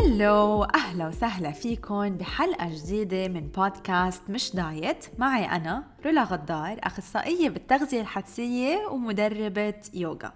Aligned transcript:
هلو 0.00 0.64
أهلا 0.64 1.08
وسهلا 1.08 1.50
فيكم 1.50 2.16
بحلقة 2.16 2.68
جديدة 2.74 3.28
من 3.28 3.48
بودكاست 3.48 4.22
مش 4.30 4.56
دايت. 4.56 5.06
معي 5.18 5.44
أنا 5.44 5.84
رولا 6.06 6.24
غدار 6.24 6.76
أخصائية 6.82 7.48
بالتغذية 7.48 8.00
الحدسية 8.00 8.86
ومدربة 8.86 9.74
يوغا. 9.94 10.32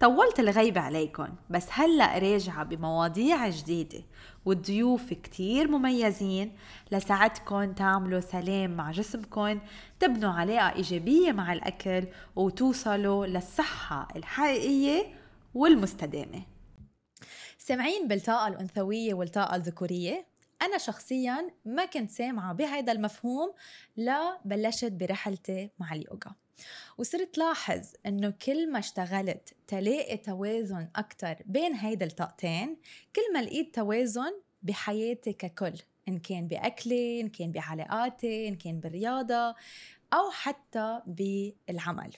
طولت 0.00 0.40
الغيبة 0.40 0.80
عليكم 0.80 1.28
بس 1.50 1.66
هلأ 1.70 2.18
راجعة 2.18 2.64
بمواضيع 2.64 3.48
جديدة 3.48 4.02
والضيوف 4.44 5.12
كتير 5.12 5.68
مميزين 5.68 6.52
لساعدكم 6.92 7.72
تعملوا 7.72 8.20
سلام 8.20 8.76
مع 8.76 8.90
جسمكم 8.90 9.60
تبنوا 10.00 10.32
علاقة 10.32 10.76
إيجابية 10.76 11.32
مع 11.32 11.52
الأكل 11.52 12.06
وتوصلوا 12.36 13.26
للصحة 13.26 14.08
الحقيقية 14.16 15.06
والمستدامة. 15.54 16.57
سامعين 17.68 18.08
بالطاقة 18.08 18.48
الأنثوية 18.48 19.14
والطاقة 19.14 19.56
الذكورية؟ 19.56 20.26
أنا 20.62 20.78
شخصيا 20.78 21.50
ما 21.64 21.84
كنت 21.84 22.10
سامعة 22.10 22.52
بهذا 22.52 22.92
المفهوم 22.92 23.54
لا 23.96 24.40
بلشت 24.44 24.92
برحلتي 24.92 25.70
مع 25.78 25.92
اليوغا 25.92 26.34
وصرت 26.98 27.38
لاحظ 27.38 27.80
إنه 28.06 28.30
كل 28.30 28.72
ما 28.72 28.78
اشتغلت 28.78 29.54
تلاقي 29.66 30.16
توازن 30.16 30.88
أكثر 30.96 31.36
بين 31.46 31.74
هيدا 31.74 32.06
الطاقتين 32.06 32.76
كل 33.16 33.32
ما 33.34 33.42
لقيت 33.42 33.74
توازن 33.74 34.32
بحياتي 34.62 35.32
ككل 35.32 35.74
إن 36.08 36.18
كان 36.18 36.48
بأكلي 36.48 37.20
إن 37.20 37.28
كان 37.28 37.52
بعلاقاتي 37.52 38.48
إن 38.48 38.54
كان 38.54 38.80
بالرياضة 38.80 39.54
أو 40.12 40.30
حتى 40.30 41.00
بالعمل 41.06 42.12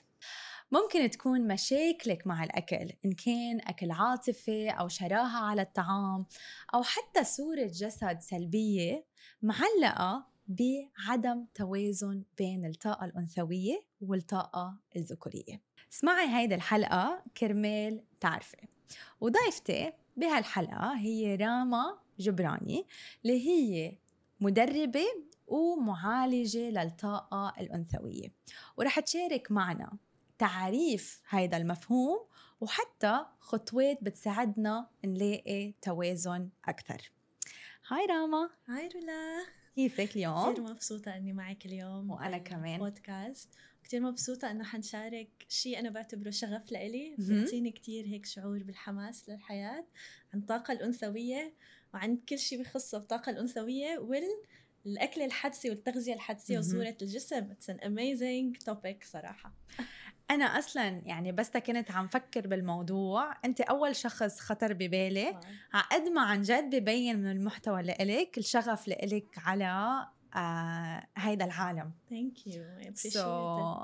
ممكن 0.71 1.09
تكون 1.09 1.47
مشاكلك 1.47 2.27
مع 2.27 2.43
الأكل 2.43 2.93
إن 3.05 3.11
كان 3.11 3.61
أكل 3.61 3.91
عاطفي 3.91 4.69
أو 4.69 4.87
شراهة 4.87 5.45
على 5.45 5.61
الطعام 5.61 6.25
أو 6.73 6.83
حتى 6.83 7.23
صورة 7.23 7.65
جسد 7.65 8.17
سلبية 8.19 9.05
معلقة 9.41 10.27
بعدم 10.47 11.45
توازن 11.53 12.23
بين 12.37 12.65
الطاقة 12.65 13.05
الأنثوية 13.05 13.83
والطاقة 14.01 14.77
الذكورية. 14.95 15.61
اسمعي 15.93 16.27
هيدي 16.27 16.55
الحلقة 16.55 17.23
كرمال 17.37 18.03
تعرفي. 18.19 18.57
وضيفتي 19.21 19.93
بهالحلقة 20.17 20.97
هي 20.97 21.35
راما 21.35 21.99
جبراني 22.19 22.85
اللي 23.25 23.47
هي 23.47 23.97
مدربة 24.39 25.05
ومعالجة 25.47 26.69
للطاقة 26.69 27.53
الأنثوية. 27.59 28.33
ورح 28.77 28.99
تشارك 28.99 29.51
معنا 29.51 29.97
تعريف 30.41 31.21
هذا 31.29 31.57
المفهوم 31.57 32.19
وحتى 32.61 33.25
خطوات 33.39 34.03
بتساعدنا 34.03 34.89
نلاقي 35.05 35.73
توازن 35.81 36.49
أكثر. 36.65 37.11
هاي 37.87 38.05
راما. 38.05 38.49
هاي 38.67 38.87
رولا. 38.87 39.45
كيفك 39.75 40.15
اليوم؟ 40.15 40.53
كثير 40.53 40.63
مبسوطة 40.63 41.17
إني 41.17 41.33
معك 41.33 41.65
اليوم 41.65 42.11
وأنا 42.11 42.37
كمان. 42.37 42.79
بودكاست 42.79 43.49
كثير 43.83 44.01
مبسوطة 44.01 44.51
إنه 44.51 44.63
حنشارك 44.63 45.29
شيء 45.49 45.79
أنا 45.79 45.89
بعتبره 45.89 46.29
شغف 46.29 46.71
لإلي. 46.71 47.15
بيعطيني 47.17 47.71
كثير 47.71 48.05
هيك 48.05 48.25
شعور 48.25 48.63
بالحماس 48.63 49.29
للحياة 49.29 49.85
عن 50.33 50.39
الطاقة 50.39 50.71
الأنثوية 50.71 51.53
وعن 51.93 52.17
كل 52.17 52.39
شيء 52.39 52.61
بخصه 52.61 52.97
الطاقة 52.97 53.29
الأنثوية 53.29 53.97
وال 53.97 54.23
الأكل 54.85 55.21
الحدسي 55.21 55.69
والتغذية 55.69 56.13
الحدسية 56.13 56.59
وصورة 56.59 56.97
الجسم. 57.01 57.51
It's 57.51 57.69
an 57.69 57.79
amazing 57.79 58.57
topic 58.57 59.03
صراحة. 59.03 59.53
أنا 60.31 60.45
أصلا 60.45 60.87
يعني 60.87 61.31
بس 61.31 61.49
كنت 61.49 61.91
عم 61.91 62.07
فكر 62.07 62.47
بالموضوع. 62.47 63.37
أنت 63.45 63.61
أول 63.61 63.95
شخص 63.95 64.39
خطر 64.39 64.73
ببالي. 64.73 65.39
قد 65.91 66.09
ما 66.09 66.21
عن 66.21 66.41
جد 66.41 66.75
ببين 66.75 67.19
من 67.19 67.31
المحتوى 67.31 67.79
اللي 67.79 67.95
إلك 67.99 68.37
الشغف 68.37 68.83
اللي 68.83 68.95
إلك 69.03 69.37
على 69.37 70.07
آه 70.35 71.07
هيدا 71.17 71.45
العالم. 71.45 71.91
thank 72.09 72.47
you 72.47 72.63
so 72.93 73.75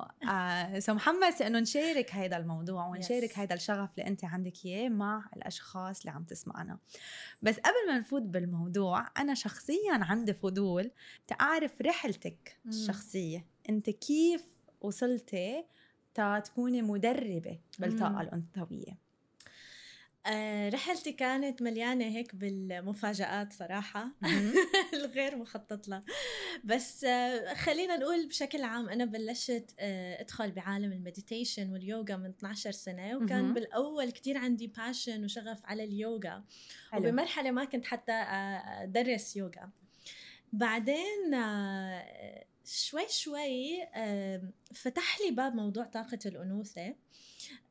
سو 0.79 0.93
محمسة 0.93 1.41
إنه 1.41 1.59
نشارك 1.59 2.15
هيدا 2.15 2.37
الموضوع 2.37 2.87
ونشارك 2.87 3.31
yes. 3.31 3.39
هيدا 3.39 3.55
الشغف 3.55 3.89
اللي 3.97 4.07
أنت 4.07 4.25
عندك 4.25 4.65
إياه 4.65 4.89
مع 4.89 5.29
الأشخاص 5.35 5.99
اللي 5.99 6.11
عم 6.11 6.23
تسمعنا. 6.23 6.77
بس 7.41 7.55
قبل 7.55 7.87
ما 7.87 7.99
نفوت 7.99 8.21
بالموضوع 8.21 9.05
أنا 9.17 9.33
شخصيا 9.33 9.93
عندي 9.93 10.33
فضول 10.33 10.91
تعرف 11.27 11.81
رحلتك 11.81 12.57
الشخصية. 12.65 13.45
أنت 13.69 13.89
كيف 13.89 14.45
وصلتي 14.81 15.65
تكوني 16.45 16.81
مدربة 16.81 17.59
بالطاقة 17.79 18.21
الأنثوية. 18.21 19.07
آه 20.25 20.69
رحلتي 20.69 21.11
كانت 21.11 21.61
مليانة 21.61 22.05
هيك 22.05 22.35
بالمفاجآت 22.35 23.53
صراحة. 23.53 24.07
الغير 24.93 25.35
مخطط 25.35 25.87
لها. 25.87 26.03
بس 26.63 27.03
آه 27.03 27.53
خلينا 27.53 27.97
نقول 27.97 28.27
بشكل 28.27 28.63
عام 28.63 28.89
أنا 28.89 29.05
بلشت 29.05 29.75
آه 29.79 30.21
أدخل 30.21 30.51
بعالم 30.51 30.91
ال 30.91 30.99
meditation 30.99 31.71
واليوغا 31.71 32.15
من 32.15 32.29
12 32.29 32.71
سنة 32.71 33.17
وكان 33.17 33.53
بالأول 33.53 34.11
كتير 34.11 34.37
عندي 34.37 34.67
passion 34.67 35.23
وشغف 35.23 35.65
على 35.65 35.83
اليوغا. 35.83 36.43
حلو. 36.91 37.01
وبمرحلة 37.01 37.51
ما 37.51 37.65
كنت 37.65 37.85
حتى 37.85 38.11
أدرس 38.11 39.35
يوغا. 39.35 39.69
بعدين 40.53 41.31
شوي 42.67 43.09
شوي 43.09 43.87
فتح 44.73 45.19
لي 45.21 45.31
باب 45.31 45.55
موضوع 45.55 45.85
طاقة 45.85 46.19
الأنوثة. 46.25 46.95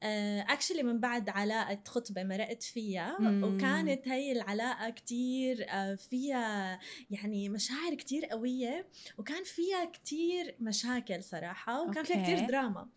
actually 0.02 0.80
آه، 0.80 0.84
من 0.84 1.00
بعد 1.00 1.28
علاقة 1.28 1.78
خطبة 1.86 2.24
مرقت 2.24 2.62
فيها 2.62 3.16
مم. 3.20 3.44
وكانت 3.44 4.08
هي 4.08 4.32
العلاقة 4.32 4.90
كتير 4.90 5.66
آه، 5.68 5.94
فيها 5.94 6.80
يعني 7.10 7.48
مشاعر 7.48 7.94
كتير 7.94 8.26
قوية 8.26 8.88
وكان 9.18 9.44
فيها 9.44 9.84
كتير 9.84 10.56
مشاكل 10.60 11.24
صراحة 11.24 11.82
وكان 11.82 11.96
okay. 11.96 12.12
فيها 12.12 12.22
كتير 12.22 12.48
دراما 12.48 12.88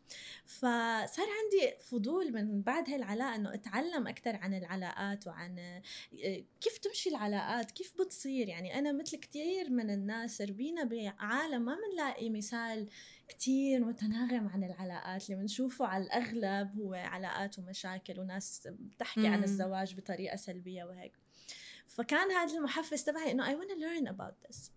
فصار 0.46 1.25
عندي 1.25 1.75
فضول 1.90 2.34
من 2.34 2.62
بعد 2.62 2.90
هاي 2.90 2.96
العلاقة 2.96 3.35
إنه 3.35 3.53
أتعلم 3.53 4.08
أكثر 4.08 4.35
عن 4.35 4.53
العلاقات 4.53 5.28
وعن 5.28 5.59
آه، 5.59 5.81
كيف 6.62 6.78
تمشي 6.78 7.09
العلاقات 7.09 7.72
كيف 7.72 7.94
بتصير 8.00 8.47
يعني 8.47 8.79
أنا 8.79 8.91
مثل 8.91 9.18
كتير 9.18 9.69
من 9.69 9.90
الناس 9.90 10.41
ربينا 10.41 10.84
بعالم 10.84 11.62
ما 11.62 11.78
بنلاقي 11.90 12.29
مثال 12.29 12.90
كتير 13.29 13.85
متناغم 13.85 14.47
عن 14.47 14.63
العلاقات 14.63 15.29
اللي 15.29 15.41
بنشوفه 15.41 15.85
على 15.85 16.03
الأغلب 16.03 16.79
هو 16.79 16.94
علاقات 16.94 17.59
ومشاكل 17.59 18.19
وناس 18.19 18.67
بتحكي. 18.67 19.28
عن 19.28 19.44
الزواج 19.44 19.95
بطريقة 19.95 20.35
سلبية 20.35 20.84
وهيك 20.84 21.13
فكان 21.88 22.31
هذا 22.31 22.57
المحفز 22.57 23.03
تبعي 23.03 23.31
إنه 23.31 23.45
I 23.45 23.56
wanna 23.56 23.75
learn 23.75 24.12
about 24.13 24.47
this 24.47 24.72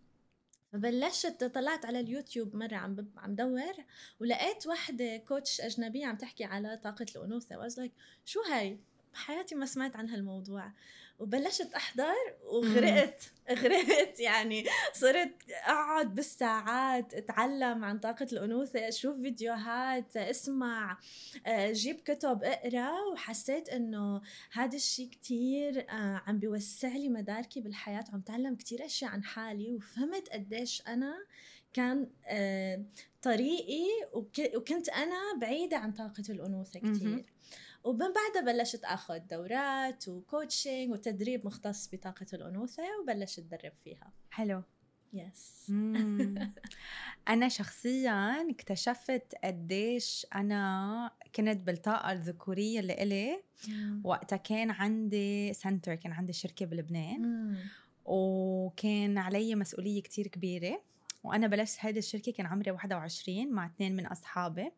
فبلشت 0.73 1.45
طلعت 1.45 1.87
على 1.87 2.01
اليوتيوب 2.01 2.57
مرة 2.57 2.77
عم 2.77 3.07
عم 3.17 3.35
دور 3.35 3.75
ولقيت 4.21 4.67
وحدة 4.67 5.17
كوتش 5.17 5.61
أجنبية 5.61 6.07
عم 6.07 6.17
تحكي 6.17 6.45
على 6.45 6.81
طاقة 6.85 7.07
الأنوثة 7.17 7.69
was 7.69 7.73
like 7.73 7.93
شو 8.25 8.41
هاي؟ 8.41 8.79
بحياتي 9.13 9.55
ما 9.55 9.67
سمعت 9.67 9.97
عن 9.97 10.09
هالموضوع 10.09 10.73
وبلشت 11.23 11.75
أحضر 11.75 12.15
وغرقت 12.45 13.33
غرقت 13.63 14.21
يعني 14.21 14.65
صرت 14.93 15.33
أقعد 15.51 16.15
بالساعات 16.15 17.15
أتعلم 17.15 17.85
عن 17.85 17.99
طاقة 17.99 18.27
الأنوثة 18.33 18.89
أشوف 18.89 19.17
فيديوهات 19.17 20.17
أسمع 20.17 20.99
آه، 21.47 21.73
جيب 21.73 21.97
كتب 21.97 22.45
أقرأ 22.45 23.01
وحسيت 23.13 23.69
إنه 23.69 24.23
هذا 24.53 24.77
الشيء 24.77 25.09
كتير 25.09 25.87
آه، 25.91 26.23
عم 26.27 26.39
بيوسع 26.39 26.89
لي 26.89 27.09
مداركي 27.09 27.61
بالحياة 27.61 28.05
وعم 28.13 28.21
تعلم 28.21 28.55
كتير 28.55 28.85
أشياء 28.85 29.11
عن 29.11 29.25
حالي 29.25 29.75
وفهمت 29.75 30.29
قديش 30.29 30.83
أنا 30.89 31.15
كان 31.73 32.07
آه، 32.27 32.85
طريقي 33.23 33.87
وكنت 34.55 34.89
أنا 34.89 35.39
بعيدة 35.41 35.77
عن 35.77 35.93
طاقة 35.93 36.25
الأنوثة 36.31 36.81
كثير 36.81 37.25
ومن 37.85 37.99
بعدها 37.99 38.53
بلشت 38.53 38.85
آخذ 38.85 39.19
دورات 39.19 40.09
و 40.09 40.18
coaching 40.18 40.91
وتدريب 40.91 41.47
مختص 41.47 41.89
بطاقة 41.93 42.27
الأنوثة 42.33 42.83
وبلشت 43.03 43.39
أتدرب 43.39 43.73
فيها. 43.85 44.13
حلو. 44.31 44.63
yes 45.13 45.73
أنا 47.29 47.49
شخصيا 47.49 48.51
اكتشفت 48.51 49.35
قديش 49.45 50.27
أنا 50.35 51.11
كنت 51.35 51.57
بالطاقة 51.57 52.13
الذكورية 52.13 52.81
اللي 52.81 53.03
إلي 53.03 53.43
وقتها 54.05 54.37
كان 54.37 54.71
عندي 54.71 55.53
center 55.53 55.95
كان 55.95 56.13
عندي 56.13 56.33
شركة 56.33 56.67
بلبنان. 56.67 57.57
وكان 58.05 59.19
علي 59.19 59.55
مسؤولية 59.55 60.03
كتير 60.03 60.27
كبيرة. 60.27 60.83
وأنا 61.25 61.47
بلشت 61.47 61.77
هيدي 61.81 61.99
الشركة 61.99 62.33
كان 62.33 62.47
عمري 62.47 62.71
21 62.71 63.53
مع 63.53 63.67
اثنين 63.67 63.97
من 63.97 64.07
أصحابي. 64.07 64.71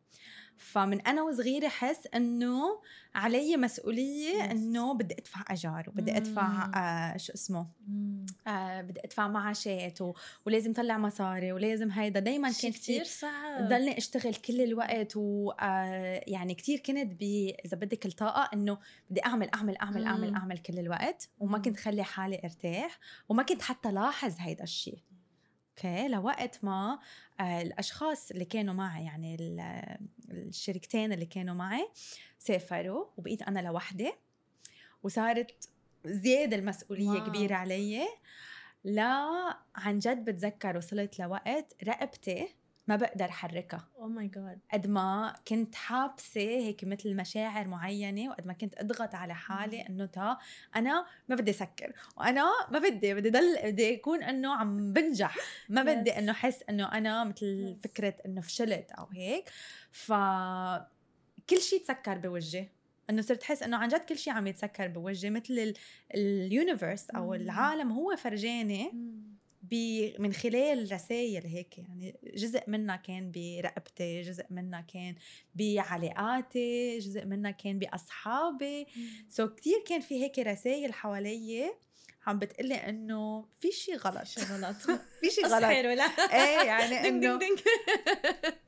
فمن 0.56 1.00
أنا 1.00 1.22
وصغيرة 1.22 1.68
حس 1.68 2.08
إنه 2.14 2.80
علي 3.14 3.56
مسؤولية. 3.56 4.50
إنه 4.50 4.94
بدي 4.94 5.14
أدفع 5.14 5.44
أجار 5.50 5.84
وبدي 5.88 6.16
أدفع 6.16 6.66
مم. 6.66 6.74
آه 6.74 7.16
شو 7.16 7.32
اسمه 7.32 7.66
مم. 7.88 8.26
آه 8.46 8.80
بدي 8.80 9.00
أدفع 9.04 9.28
معاشات 9.28 10.00
و... 10.00 10.14
ولازم 10.46 10.72
طلع 10.72 10.98
مصاري 10.98 11.52
ولازم 11.52 11.90
هيدا 11.90 12.20
دايما 12.20 12.52
شي 12.52 12.62
كان 12.62 12.72
في 12.72 12.78
كتير 12.78 13.04
صعب 13.04 13.68
ضلني 13.68 13.98
أشتغل 13.98 14.34
كل 14.34 14.60
الوقت 14.60 15.16
ويعني 15.16 16.54
كثير 16.54 16.78
كنت 16.78 17.12
ب 17.20 17.22
إذا 17.64 17.76
بدك 17.76 18.06
الطاقة 18.06 18.50
إنه 18.54 18.78
بدي 19.10 19.24
أعمل 19.26 19.50
أعمل 19.54 19.76
أعمل 19.76 20.04
أعمل 20.04 20.30
مم. 20.30 20.36
أعمل 20.36 20.58
كل 20.58 20.78
الوقت 20.78 21.28
وما. 21.38 21.58
كنت 21.58 21.76
خلي 21.76 22.02
حالي 22.02 22.40
أرتاح 22.44 22.98
وما 23.28 23.42
كنت 23.42 23.62
حتى 23.62 23.92
لاحظ 23.92 24.34
هيدا 24.38 24.64
الشيء 24.64 24.98
okay 25.78 26.08
لوقت 26.08 26.64
ما 26.64 26.98
آه، 27.40 27.62
الأشخاص 27.62 28.30
اللي 28.30 28.44
كانوا 28.44 28.74
معي 28.74 29.04
يعني 29.04 29.34
ال- 29.34 29.98
الشركتين 30.30 31.12
اللي 31.12 31.26
كانوا 31.26 31.54
معي 31.54 31.88
سافروا 32.38 33.06
وبقيت 33.16 33.42
أنا 33.42 33.60
لوحدي 33.60 34.12
وصارت 35.02 35.68
زيادة 36.06 36.56
المسؤولية 36.56 37.08
wow. 37.08 37.16
wow. 37.18 37.26
كبيرة 37.26 37.54
علي 37.54 38.06
لا 38.84 39.56
عن 39.76 39.98
جد 39.98 40.24
بتذكر 40.24 40.76
وصلت 40.76 41.18
لوقت 41.18 41.74
رقبتي 41.84 42.48
ما 42.86 42.96
بقدر 42.96 43.30
حركها 43.30 43.88
oh 43.98 44.08
my 44.08 44.28
God 44.28 44.58
قد 44.72 44.86
ما 44.86 45.34
كنت 45.48 45.74
حابسة 45.74 46.40
هيك 46.40 46.84
مثل 46.84 47.16
مشاعر 47.16 47.68
معينة 47.68 48.28
وقد 48.30 48.46
ما 48.46 48.52
كنت 48.52 48.74
أضغط 48.78 49.14
على 49.14 49.34
حالي 49.34 49.80
إنه 49.88 50.06
تا 50.06 50.38
أنا 50.76 51.06
ما 51.28 51.36
بدي 51.36 51.52
سكر 51.52 51.92
وأنا 52.16 52.50
ما 52.70 52.78
بدي 52.78 53.14
بدي 53.14 53.30
ضل 53.30 53.58
بدي 53.64 53.94
أكون 53.94 54.22
إنه 54.22 54.54
عم 54.54 54.92
بنجح. 54.92 55.36
ما 55.68 55.82
Yes. 55.82 55.86
بدي 55.88 56.18
إنه 56.18 56.32
احس 56.32 56.62
إنه 56.70 56.92
أنا 56.92 57.24
مثل 57.24 57.76
Yes. 57.80 57.84
فكرة 57.84 58.14
إنه 58.26 58.40
فشلت 58.40 58.92
أو 58.92 59.06
هيك. 59.06 59.50
ف 59.92 60.12
كل 61.50 61.60
شيء 61.60 61.82
تسكر 61.82 62.18
بوجهي. 62.18 62.68
إنه 63.10 63.22
صرت 63.22 63.42
احس 63.42 63.62
إنه 63.62 63.76
عن 63.76 63.88
جد 63.88 64.00
كل 64.00 64.18
شيء 64.18 64.32
عم 64.32 64.46
يتسكر 64.46 64.88
بوجهي 64.88 65.30
مثل 65.30 65.74
اليونيفرس 66.14 67.10
أو. 67.10 67.34
العالم 67.34 67.92
هو 67.92 68.16
فرجاني. 68.16 68.98
من 70.18 70.32
خلال 70.32 70.92
رسائل 70.92 71.46
هيك 71.46 71.78
يعني 71.78 72.16
جزء 72.34 72.62
منها 72.66 72.96
كان 72.96 73.32
برقبتي 73.32 74.22
جزء 74.22 74.44
منها 74.50 74.80
كان 74.80 75.14
بعلاقاتي 75.54 76.98
جزء 76.98 77.24
منها 77.24 77.50
كان 77.50 77.78
بأصحابي. 77.78 78.86
so 79.28 79.46
so 79.46 79.50
كتير 79.50 79.84
كان 79.86 80.00
في 80.00 80.22
هيك 80.24 80.38
رسائل 80.38 80.94
حوالي 80.94 81.70
عم 82.26 82.38
بتقلي 82.38 82.74
انه 82.74 83.46
في 83.60 83.72
شيء 83.72 83.96
غلط. 83.96 84.22
شي 84.24 84.40
غلط. 84.40 84.76
في 85.20 85.30
شيء 85.30 85.46
غلط. 85.46 85.64
إيه 86.32 86.66
يعني 86.66 87.00
انه 87.08 87.38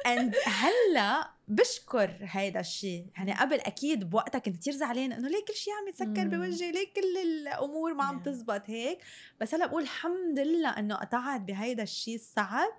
and 0.06 0.34
هلا 0.44 1.35
بشكر 1.48 2.16
هيدا 2.20 2.60
الشيء 2.60 3.06
يعني 3.16 3.34
قبل 3.34 3.60
أكيد 3.60 4.10
بوقتها 4.10 4.38
كنت 4.38 4.56
كثير 4.56 4.72
زعلانة 4.72 5.16
إنه 5.16 5.28
ليه 5.28 5.44
كل 5.44 5.54
شيء 5.54 5.74
عم 5.74 5.88
يتسكر. 5.88 6.28
بوجهي؟ 6.28 6.72
ليه 6.72 6.92
كل 6.96 7.16
الأمور 7.16 7.94
ما 7.94 8.04
عم. 8.04 8.22
تزبط 8.22 8.62
هيك؟ 8.70 8.98
بس 9.40 9.54
هلأ 9.54 9.66
بقول 9.66 9.82
الحمد 9.82 10.38
لله 10.38 10.68
إنه 10.68 10.94
قطعت 10.94 11.40
بهيدا 11.40 11.82
الشيء 11.82 12.14
الصعب. 12.14 12.72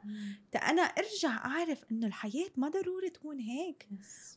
تا 0.52 0.60
أنا 0.60 0.82
أرجع 0.82 1.46
أعرف 1.46 1.84
إنه 1.92 2.08
الحياة 2.08 2.50
ما 2.56 2.70
ضروري 2.70 3.10
تكون 3.10 3.40
هيك. 3.40 3.88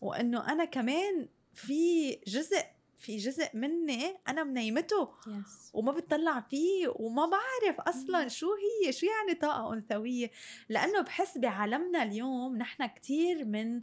وإنه 0.00 0.52
أنا 0.52 0.64
كمان 0.64 1.28
في 1.54 2.10
جزء 2.26 2.64
في 2.98 3.16
جزء 3.16 3.48
مني 3.54 4.16
أنا 4.28 4.44
منيمته. 4.44 5.08
وما 5.72 5.92
بتطلع 5.92 6.40
فيه 6.40 6.88
وما 6.88 7.26
بعرف 7.26 7.80
أصلا. 7.80 8.28
شو 8.28 8.46
هي 8.54 8.92
شو 8.92 9.06
يعني 9.06 9.40
طاقة 9.40 9.72
أنثوية؟ 9.74 10.30
لأنه 10.68 11.00
بحس 11.00 11.38
بعالمنا 11.38 12.02
اليوم 12.02 12.56
نحن 12.56 12.86
كتير 12.86 13.44
من 13.44 13.80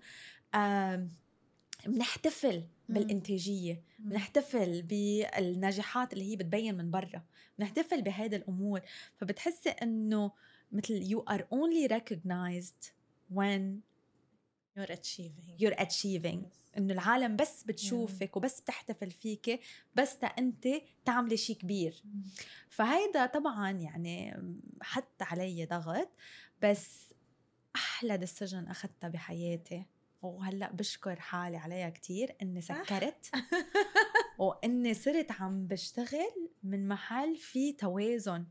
بنحتفل 1.85 2.63
بالإنتاجية 2.89 3.83
بنحتفل 3.99 4.81
بالنجاحات 4.81 6.13
اللي 6.13 6.31
هي 6.31 6.35
بتبين 6.35 6.75
من 6.77 6.91
برا 6.91 7.23
بنحتفل 7.59 8.01
بهيدي 8.01 8.35
الأمور. 8.35 8.81
فبتحسي 9.15 9.69
إنه 9.69 10.31
مثل 10.71 11.09
you 11.09 11.33
are 11.33 11.41
only 11.41 11.91
recognized 11.93 12.91
when 13.33 13.81
you're 14.77 14.91
achieving. 14.91 15.57
You're 15.59 15.79
achieving. 15.79 16.39
إنه 16.77 16.93
العالم 16.93 17.35
بس 17.35 17.63
بتشوفك 17.63 18.37
وبس 18.37 18.61
بتحتفل 18.61 19.11
فيك 19.11 19.59
بس 19.95 20.17
تا 20.17 20.27
أنت 20.27 20.67
تعملي 21.05 21.37
شيء 21.37 21.55
كبير. 21.55 22.03
فهيدا 22.69 23.25
طبعا 23.25 23.71
يعني 23.71 24.43
حط 24.81 25.21
علي 25.21 25.65
ضغط 25.65 26.09
بس 26.61 27.13
أحلى 27.75 28.17
ديسيجن 28.17 28.67
أخذتها 28.67 29.07
بحياتي. 29.07 29.85
وهلأ 30.21 30.71
بشكر 30.71 31.19
حالي 31.19 31.57
عليها 31.57 31.89
كتير 31.89 32.35
إني. 32.41 32.61
سكرت 32.61 33.31
وإني 34.37 34.93
صرت 34.93 35.31
عم 35.31 35.67
بشتغل 35.67 36.49
من 36.63 36.87
محل 36.87 37.35
في 37.35 37.73
توازن 37.73 38.45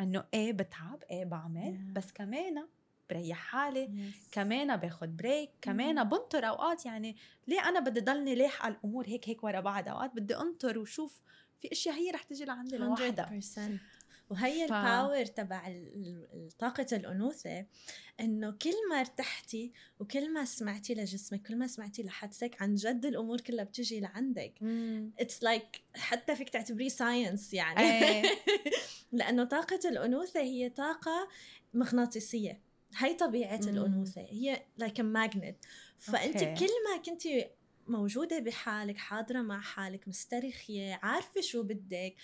إنه 0.00 0.24
إيه 0.34 0.52
بتعب 0.52 1.02
إيه 1.10 1.24
بعمل 1.24 1.78
Yeah. 1.78 1.92
بس 1.96 2.12
كمان 2.12 2.66
بريح 3.10 3.38
حالي 3.38 3.86
Yes. 3.86 4.32
كمان 4.32 4.76
باخد 4.76 5.16
break 5.16 5.50
كمان 5.62 5.94
مم. 5.96 6.08
بنطر 6.08 6.48
أوقات 6.48 6.86
يعني 6.86 7.16
ليه 7.46 7.68
أنا 7.68 7.80
بدي 7.80 8.00
ضلني 8.00 8.34
لاحقه 8.34 8.68
الأمور 8.68 9.06
هيك 9.08 9.28
هيك 9.28 9.44
ورا 9.44 9.60
بعض 9.60 9.88
أوقات 9.88 10.10
بدي 10.14 10.36
أنطر 10.36 10.78
وشوف 10.78 11.20
في 11.60 11.72
أشياء 11.72 11.94
هي 11.94 12.10
رح 12.10 12.22
تجي 12.22 12.44
لعندي 12.44 12.76
لوحدها 12.76 13.40
100% 13.40 13.58
وهي 14.34 14.68
ف- 14.68 14.72
ال 14.72 14.81
power 14.81 15.24
تبع 15.26 15.72
طاقة 16.58 16.86
الأنوثة 16.92 17.66
إنه 18.20 18.50
كل 18.50 18.74
ما 18.90 19.00
ارتحتي 19.00 19.72
وكل 20.00 20.32
ما 20.32 20.44
سمعتي 20.44 20.94
لجسمك 20.94 21.42
كل 21.42 21.56
ما 21.56 21.66
سمعتي 21.66 22.02
لحدسك 22.02 22.62
عن 22.62 22.74
جد 22.74 23.06
الأمور 23.06 23.40
كلها 23.40 23.64
بتجي 23.64 24.00
لعندك 24.00 24.54
it's 25.18 25.62
like 25.76 25.87
like 25.87 25.98
حتى 26.00 26.36
فيك 26.36 26.48
تعتبريه 26.48 26.88
science 26.88 27.54
يعني 27.54 27.80
إيه. 27.80 28.22
لأنه 29.12 29.44
طاقة 29.44 29.80
الأنوثة 29.84 30.40
هي 30.40 30.70
طاقة 30.70 31.28
مغناطيسية 31.74 32.60
هي 32.96 33.14
طبيعة 33.14 33.60
مم. 33.62 33.68
الأنوثة 33.68 34.20
هي 34.20 34.62
like 34.76 35.00
magnet 35.00 35.56
فأنت 35.98 36.42
okay. 36.42 36.66
كل 36.66 36.72
ما 36.90 37.02
كنتي 37.02 37.50
موجودة 37.88 38.38
بحالك 38.38 38.96
حاضرة 38.96 39.42
مع 39.42 39.60
حالك 39.60 40.08
مسترخية 40.08 41.00
عارفة 41.02 41.40
شو 41.40 41.62
بدك 41.62 42.14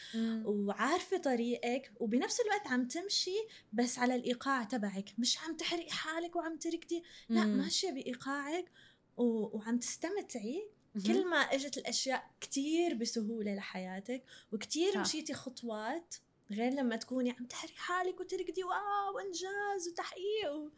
وعارفة 0.45 1.17
طريقك 1.19 1.93
وبنفس 2.01 2.41
الوقت 2.41 2.67
عم 2.67 2.89
تمشي 2.89 3.37
بس 3.73 3.99
على 3.99 4.15
الإيقاع 4.15 4.65
تبعك 4.65 5.15
مش 5.19 5.39
عم 5.39 5.57
تحرقي 5.57 5.91
حالك 5.91 6.37
وعم 6.37 6.57
تركضي 6.57 7.03
لا. 7.29 7.45
ماشية 7.45 7.91
بإيقاعك 7.91 8.71
و... 9.17 9.57
وعم 9.59 9.79
تستمتعي. 9.79 10.69
كل 11.07 11.27
ما 11.27 11.37
إجت 11.37 11.79
الأشياء 11.79 12.31
كتير 12.41 12.95
بسهولة 12.95 13.55
لحياتك 13.55 14.25
وكتير 14.53 14.95
صح. 14.95 15.01
مشيتي 15.01 15.35
خطوات 15.35 16.15
غير 16.51 16.73
لما 16.73 16.97
تكوني 16.97 17.31
عم 17.31 17.47
تحرقي 17.47 17.77
حالك 17.77 18.21
وتركضي 18.21 18.65
wow 18.65 19.19
إنجاز 19.19 19.89
وتحقيق 19.89 20.53
و... 20.53 20.71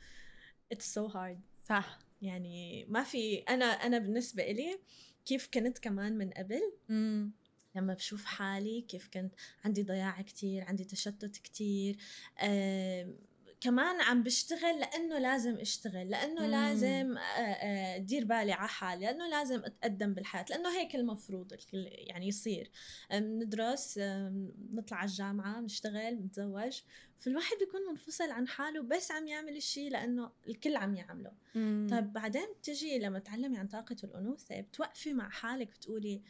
it's 0.72 0.94
so 0.94 1.06
hard 1.06 1.40
صح 1.68 1.98
يعني 2.22 2.84
ما 2.88 3.02
في 3.02 3.38
أنا 3.38 3.64
أنا 3.64 3.98
بالنسبة 3.98 4.42
إلي 4.42 4.78
كيف 5.26 5.48
كنت 5.54 5.78
كمان 5.78 6.18
من 6.18 6.30
قبل 6.30 6.60
مم. 6.88 7.32
لما 7.74 7.94
بشوف 7.94 8.24
حالي 8.24 8.80
كيف 8.80 9.08
كنت 9.14 9.34
عندي 9.64 9.82
ضياع 9.82 10.22
كتير 10.22 10.64
عندي 10.64 10.84
تشتت 10.84 11.36
كتير 11.36 11.96
آه 12.40 13.14
كمان 13.62 14.00
عم 14.00 14.22
بشتغل 14.22 14.80
لأنه 14.80 15.18
لازم 15.18 15.54
أشتغل 15.56 16.10
لأنه 16.10 16.40
مم. 16.40 16.50
لازم 16.50 17.18
آه، 17.18 17.20
آه، 17.40 17.98
دير 17.98 18.24
بالي 18.24 18.52
على 18.52 18.68
حالي 18.68 19.04
لأنه 19.06 19.28
لازم 19.28 19.62
اتقدم 19.64 20.14
بالحياة 20.14 20.44
لأنه 20.50 20.78
هيك 20.78 20.94
المفروض 20.94 21.52
الكل- 21.52 21.88
يعني 21.90 22.28
يصير 22.28 22.70
آم، 23.12 23.42
ندرس 23.42 23.98
آم، 24.02 24.52
نطلع 24.72 24.96
على 24.98 25.08
الجامعة 25.10 25.60
نشتغل 25.60 26.14
نتزوج 26.14 26.80
فالواحد 27.18 27.56
بيكون 27.60 27.80
منفصل 27.90 28.30
عن 28.30 28.48
حاله 28.48 28.82
بس 28.82 29.10
عم 29.12 29.26
يعمل 29.26 29.56
الشيء 29.56 29.90
لأنه 29.90 30.30
الكل 30.48 30.76
عم 30.76 30.94
يعمله 30.94 31.32
مم. 31.54 31.86
طيب 31.90 32.12
بعدين 32.12 32.46
بتجي 32.58 32.98
لما 32.98 33.18
تعلمي 33.18 33.58
عن 33.58 33.66
طاقة 33.68 33.96
الأنوثة 34.04 34.60
بتوقفي 34.60 35.12
مع 35.12 35.28
حالك 35.30 35.68
بتقولي 35.68 36.22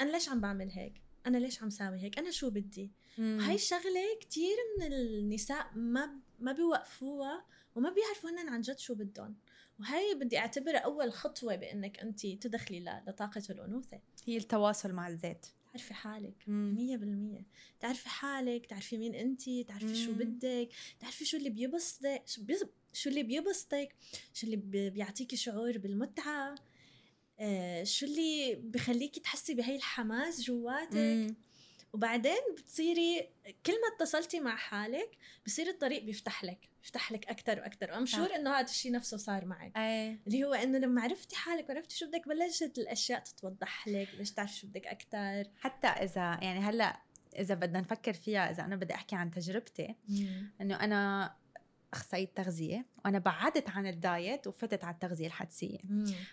أنا 0.00 0.10
ليش 0.10 0.28
عم 0.28 0.40
بعمل 0.40 0.70
هيك؟ 0.70 1.02
أنا 1.26 1.38
ليش 1.38 1.62
عم 1.62 1.70
ساوي 1.70 1.98
هيك؟ 1.98 2.18
أنا 2.18 2.30
شو 2.30 2.50
بدي؟ 2.50 2.90
مم. 3.18 3.38
هاي 3.40 3.54
الشغلة 3.54 4.00
كتير 4.20 4.56
من 4.80 4.92
النساء 4.92 5.66
ما 5.74 6.10
ما 6.40 6.52
بيوقفوها 6.52 7.44
وما 7.74 7.90
بيعرفوا 7.90 8.30
هن 8.30 8.48
عن 8.48 8.60
جد 8.60 8.78
شو 8.78 8.94
بدهم 8.94 9.36
وهي 9.80 10.14
بدي 10.14 10.38
أعتبرها 10.38 10.78
أول 10.78 11.12
خطوة 11.12 11.56
بإنك 11.56 11.98
أنت 12.00 12.26
تدخلي 12.26 12.80
ل- 12.80 13.02
لطاقة 13.06 13.42
الأنوثة 13.50 14.00
هي 14.24 14.36
التواصل 14.36 14.92
مع 14.92 15.08
الذات 15.08 15.46
تعرفي 15.72 15.94
حالك. 15.94 16.34
مية 16.48 16.96
بالمية 16.96 17.46
تعرفي 17.80 18.08
حالك 18.08 18.66
تعرفي 18.66 18.98
مين 18.98 19.14
انتي 19.14 19.64
تعرفي 19.64 19.94
شو 19.94 20.10
مم. 20.12 20.18
بدك 20.18 20.68
تعرفي 21.00 21.24
شو 21.24 21.36
اللي 21.36 21.50
بيبسطك 21.50 22.22
شو, 22.26 22.42
شو 22.92 23.10
اللي 23.10 23.22
بيبسطك 23.22 23.94
شو 24.34 24.46
اللي 24.46 24.56
بي- 24.56 24.90
بيعطيكي 24.90 25.36
شعور 25.36 25.78
بالمتعة 25.78 26.54
آه، 27.40 27.84
شو 27.84 28.06
اللي 28.06 28.54
بخليكي 28.54 29.20
تحسي 29.20 29.54
بهي 29.54 29.76
الحماس 29.76 30.40
جواتك. 30.42 31.36
وبعدين 31.96 32.40
بتصيري 32.56 33.28
كل 33.66 33.72
ما 33.72 33.94
اتصلتي 33.94 34.40
مع 34.40 34.56
حالك 34.56 35.18
بصير 35.46 35.68
الطريق 35.68 36.04
بيفتح 36.04 36.44
لك 36.44 36.68
بيفتح 36.82 37.12
لك 37.12 37.26
أكثر 37.28 37.60
وأكثر 37.60 37.96
I'm 37.96 38.06
sure 38.06 38.34
إنه 38.34 38.50
هذا 38.50 38.64
الشيء 38.64 38.92
نفسه 38.92 39.16
صار 39.16 39.44
معك. 39.44 39.76
إيه. 39.76 40.18
اللي 40.26 40.44
هو 40.44 40.54
إنه 40.54 40.78
لما 40.78 41.02
عرفتي 41.02 41.36
حالك 41.36 41.68
وعرفتي 41.68 41.96
شو 41.96 42.06
بدك 42.06 42.28
بلشت 42.28 42.78
الأشياء 42.78 43.20
تتوضح 43.20 43.88
لك 43.88 44.08
بلشت 44.18 44.36
تعرفي 44.36 44.54
شو 44.54 44.66
بدك 44.66 44.86
أكثر 44.86 45.50
حتى 45.60 45.86
إذا 45.86 46.38
يعني 46.42 46.60
هلأ 46.60 47.00
إذا 47.38 47.54
بدنا 47.54 47.80
نفكر 47.80 48.12
فيها 48.12 48.50
إذا 48.50 48.64
أنا 48.64 48.76
بدي 48.76 48.94
أحكي 48.94 49.16
عن 49.16 49.30
تجربتي 49.30 49.94
إنه 50.60 50.80
أنا 50.80 51.34
اخصائيه 51.92 52.28
تغذية 52.34 52.86
وأنا 53.04 53.18
بعدت 53.18 53.70
عن 53.70 53.86
ال 53.86 53.98
diet 53.98 54.46
وفتت 54.46 54.84
على 54.84 54.94
التغذية 54.94 55.26
الحدسية. 55.26 55.78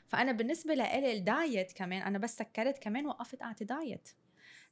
فأنا 0.08 0.32
بالنسبة 0.32 0.74
لإلي 0.74 1.14
ال 1.14 1.25
diet 1.25 1.72
كمان 1.72 2.02
أنا 2.02 2.18
بس 2.18 2.38
سكرت 2.38 2.78
كمان 2.78 3.06
وقفت 3.06 3.42
أعطي 3.42 3.66
diet. 3.66 4.10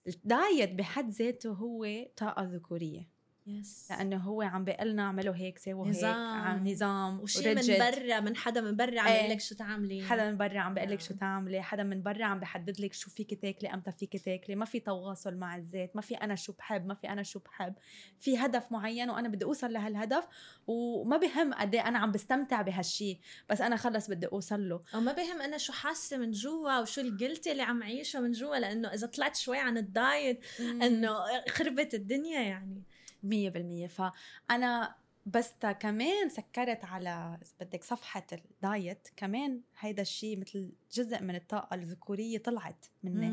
ال 0.08 0.20
diet 0.20 0.72
بحد 0.74 1.10
ذاته 1.10 1.50
هو 1.54 1.86
طاقة 2.18 2.44
ذكورية. 2.44 3.11
yes 3.48 3.92
لأنه 3.92 4.18
هو 4.18 4.42
عم 4.42 4.64
بيقول 4.64 4.90
لنا 4.92 5.04
اعملوا 5.04 5.36
هيك 5.36 5.58
سووا 5.58 5.88
هيك. 5.88 6.04
عن 6.04 6.68
نظام 6.68 7.20
وشيء 7.20 7.56
من. 7.56 7.80
برا 7.80 8.20
من 8.20 8.36
حدا 8.36 8.62
من 8.62 8.76
برا 8.76 9.02
عم 9.02 9.08
إيه. 9.08 9.14
يقول 9.14 9.30
لك 9.32 9.40
شو 9.40 9.56
تعملي 9.56 10.02
حدا 10.02 10.32
من 10.32 10.38
برا 10.38 10.60
عم 10.60 10.74
بيقول 10.74 10.92
لك 10.92 11.00
آه. 11.00 11.04
شو 11.04 11.14
تعملي 11.14 11.62
حدا 11.62 11.84
من 11.84 12.04
برا 12.04 12.26
عم 12.26 12.40
بحدد 12.40 12.82
لك 12.82 12.94
شو 12.94 13.10
فيك 13.10 13.42
تاكلي 13.42 13.74
أمتى 13.74 13.92
فيك 13.92 14.26
تاكلي 14.26 14.56
ما 14.56 14.66
في 14.66 14.80
تواصل 14.80 15.36
مع 15.36 15.56
الذات 15.56 15.96
ما 15.96 16.02
في 16.02 16.16
أنا 16.16 16.36
شو 16.36 16.54
بحب 16.54 16.86
ما 16.86 16.94
في 16.94 17.10
أنا 17.10 17.24
شو 17.24 17.40
بحب 17.40 17.74
في 18.20 18.38
هدف 18.38 18.72
معين 18.72 19.10
وأنا 19.10 19.30
بدي 19.30 19.46
أوصل 19.46 19.74
لهالهدف 19.74 20.28
وما 20.68 21.18
بهم 21.18 21.54
قد 21.54 21.76
إيه 21.76 21.88
أنا 21.88 22.00
عم 22.00 22.12
بستمتع 22.12 22.62
بهالشي 22.62 23.20
بس 23.50 23.62
أنا 23.62 23.76
خلص 23.76 24.10
بدي 24.10 24.28
أوصل 24.28 24.70
له 24.70 24.82
أو 24.96 25.00
ما 25.00 25.12
بهم 25.12 25.42
أنا 25.42 25.58
شو 25.58 25.74
حاسة 25.74 26.18
من 26.18 26.32
جوا 26.32 26.80
وشو 26.80 27.02
ال 27.02 27.09
guilty 27.09 27.52
اللي 27.52 27.64
عم 27.64 27.84
عيشه 27.84 28.20
من 28.20 28.32
جوا 28.32 28.56
لأنه 28.56 28.94
إذا 28.94 29.08
طلعت 29.08 29.36
شوي 29.36 29.58
عن 29.58 29.78
ال 29.78 29.91
diet 29.91 30.46
إنه 30.60 31.16
خربت 31.50 31.94
الدنيا 31.94 32.42
يعني 32.42 32.82
مية 33.24 33.50
بالمية. 33.50 33.88
فأنا 33.88 34.96
بس 35.26 35.54
تا 35.60 35.72
كمان 35.72 36.30
سكرت 36.30 36.86
على 36.86 37.38
بدك 37.60 37.84
صفحة 37.84 38.28
الدايت 38.34 39.08
كمان 39.16 39.62
هيدا 39.80 40.02
الشيء 40.02 40.40
مثل 40.40 40.72
جزء 40.94 41.22
من 41.22 41.36
الطاقة 41.36 41.74
الذكورية 41.76 42.38
طلعت 42.38 42.86
مني. 43.04 43.28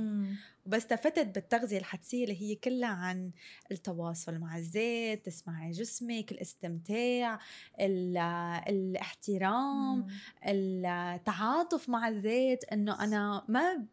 وبس 0.67 0.87
فتت 0.87 1.27
بالتغذية 1.35 1.79
الحدسية 1.79 2.25
اللي 2.25 2.43
هي 2.43 2.55
كلها 2.55 2.89
عن 2.89 3.31
التواصل 3.73 4.39
مع 4.39 4.57
الذات 4.57 5.27
تسمعي 5.27 5.71
جسمك 5.71 6.33
الاستمتاع 6.33 7.39
ال- 7.81 8.17
الاحترام 8.69 10.07
التعاطف 10.47 11.89
مع 11.89 12.09
الذات 12.09 12.65
إنه 12.65 13.05
أنا 13.05 13.45
ما 13.49 13.85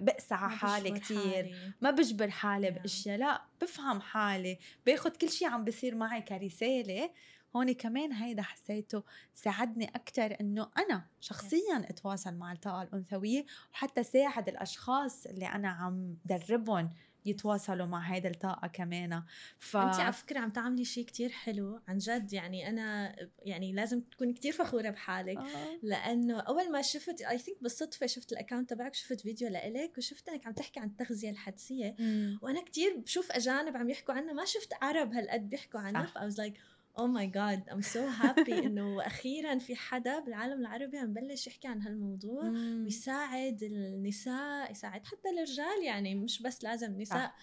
بقسى 0.00 0.34
على 0.34 0.56
حالي 0.56 0.90
كتير. 0.90 1.74
ما 1.80 1.90
بجبر 1.90 2.30
حالي. 2.30 2.70
بأشياء. 2.70 3.18
لا 3.18 3.42
بفهم 3.62 4.00
حالي. 4.00 4.58
باخد 4.86 5.16
كل 5.16 5.30
شيء 5.30 5.48
عم 5.48 5.64
بيصير 5.64 5.94
معي 5.94 6.22
كرسالة. 6.22 7.10
هون 7.56 7.72
كمان 7.72 8.12
هيدا 8.12 8.42
حسيته 8.42 9.02
ساعدني 9.34 9.90
أكتر 9.94 10.36
إنه 10.40 10.70
أنا 10.78 11.06
شخصيا 11.20 11.86
أتواصل 11.90 12.34
مع 12.34 12.52
الطاقة 12.52 12.82
الأنثوية 12.82 13.46
وحتى 13.72 14.02
ساعد 14.02 14.48
الأشخاص 14.48 15.26
اللي 15.26 15.46
أنا 15.46 15.68
عم 15.68 16.16
دربهم. 16.24 16.90
يتواصلوا 17.26 17.86
مع 17.86 18.00
هيدا 18.00 18.28
الطاقة 18.28 18.68
كمان 18.68 19.22
ف... 19.58 19.76
انت 19.76 19.94
على 19.94 20.12
فكرة 20.12 20.38
عم 20.38 20.50
تعملي 20.50 20.84
شيء 20.84 21.04
كتير 21.04 21.30
حلو 21.30 21.80
عن 21.88 21.98
جد 21.98 22.32
يعني 22.32 22.68
أنا 22.68 23.16
يعني 23.42 23.72
لازم 23.72 24.00
تكوني 24.00 24.32
كتير 24.32 24.52
فخورة 24.52 24.90
بحالك 24.90 25.36
آه. 25.36 25.78
لأنه 25.82 26.40
أول 26.40 26.72
ما 26.72 26.82
شفت 26.82 27.22
I 27.22 27.38
think 27.38 27.62
بالصدفة 27.62 28.06
شفت 28.06 28.32
ال 28.32 28.37
account 28.37 28.70
تبعك 28.70 28.94
شفت 28.94 29.20
فيديو 29.20 29.48
لإلك 29.48 29.98
وشفت 29.98 30.28
إنك 30.28 30.46
عم 30.46 30.52
تحكي 30.52 30.80
عن 30.80 30.86
التغذية 30.86 31.30
الحدسية 31.30 31.96
مم. 31.98 32.38
وأنا 32.42 32.62
كتير 32.62 32.96
بشوف 32.96 33.32
أجانب 33.32 33.76
عم 33.76 33.90
يحكوا 33.90 34.14
عنها 34.14 34.32
ما 34.32 34.44
شفت 34.44 34.72
عرب 34.82 35.12
هالقد 35.12 35.50
بيحكوا 35.50 35.80
عنها 35.80 36.06
صح. 36.06 36.12
ف 36.12 36.18
I 36.18 36.75
oh 36.98 37.08
my 37.18 37.26
god 37.26 37.74
I'm 37.74 37.82
so 37.82 38.22
happy 38.22 38.52
إنه 38.52 39.06
أخيرا 39.06 39.58
في 39.58 39.76
حدا 39.76 40.20
بالعالم 40.20 40.60
العربي 40.60 40.98
عم 40.98 41.12
بلش 41.12 41.46
يحكي 41.46 41.68
عن 41.68 41.82
هالموضوع 41.82 42.42
مم. 42.44 42.84
ويساعد 42.84 43.62
النساء 43.62 44.70
يساعد 44.70 45.06
حتى 45.06 45.28
الرجال 45.30 45.84
يعني 45.84 46.14
مش 46.14 46.42
بس 46.42 46.64
لازم 46.64 47.00
نساء 47.00 47.34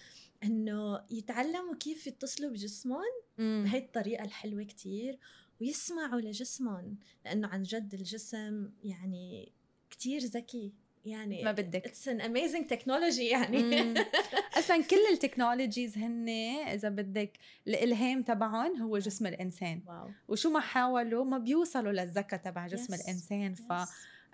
إنه 0.44 1.04
يتعلموا 1.10 1.74
كيف 1.74 2.06
يتصلوا 2.06 2.50
بجسمهم. 2.50 3.00
بهي 3.38 3.78
الطريقة 3.78 4.24
الحلوة 4.24 4.62
كتير 4.62 5.18
ويسمعوا 5.60 6.20
لجسمهم 6.20 6.98
لأنه 7.24 7.48
عن 7.48 7.62
جد 7.62 7.94
الجسم 7.94 8.70
يعني 8.84 9.52
كتير 9.90 10.20
ذكي 10.20 10.72
يعني 11.04 11.42
ما 11.44 11.52
بدك. 11.52 11.86
it's 11.86 12.08
an 12.08 12.20
amazing 12.20 12.66
technology 12.66 13.24
يعني. 13.24 13.94
أصلا 14.58 14.82
كل 14.82 14.96
ال 15.12 15.19
technologies 15.19 15.98
هن 15.98 16.28
إذا 16.68 16.88
بدك 16.88 17.38
الإلهام 17.66 18.22
تبعهم 18.22 18.82
هو 18.82 18.98
جسم 18.98 19.26
الإنسان. 19.26 19.82
wow. 19.86 20.10
وشو 20.28 20.50
ما 20.50 20.60
حاولوا 20.60 21.24
ما 21.24 21.38
بيوصلوا 21.38 21.92
للذكاء 21.92 22.40
تبع 22.40 22.66
جسم 22.66 22.94
Yes. 22.94 23.00
الإنسان. 23.04 23.54
ف 23.54 23.72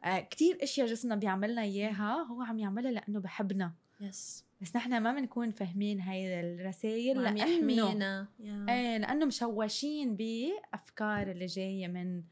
آه، 0.04 0.20
كتير 0.20 0.58
إشياء 0.62 0.86
جسمنا 0.86 1.14
بيعملنا 1.16 1.62
إياها 1.62 2.26
هو 2.30 2.42
عم 2.42 2.58
يعملها 2.58 2.90
لأنه 2.90 3.20
بحبنا. 3.20 3.72
yes 4.00 4.44
بس 4.60 4.76
نحن 4.76 4.98
ما 4.98 5.12
بنكون 5.12 5.50
فاهمين 5.50 6.00
هاي 6.00 6.40
الرسائل 6.40 7.22
لأنه 7.22 7.40
يحمينا. 7.40 8.26
yeah. 8.40 8.66
إيه 8.68 8.98
لأنه 8.98 9.24
مشوشين 9.26 10.16
بأفكار 10.16 11.30
اللي 11.30 11.46
جاية 11.46 11.88
من 11.88 12.22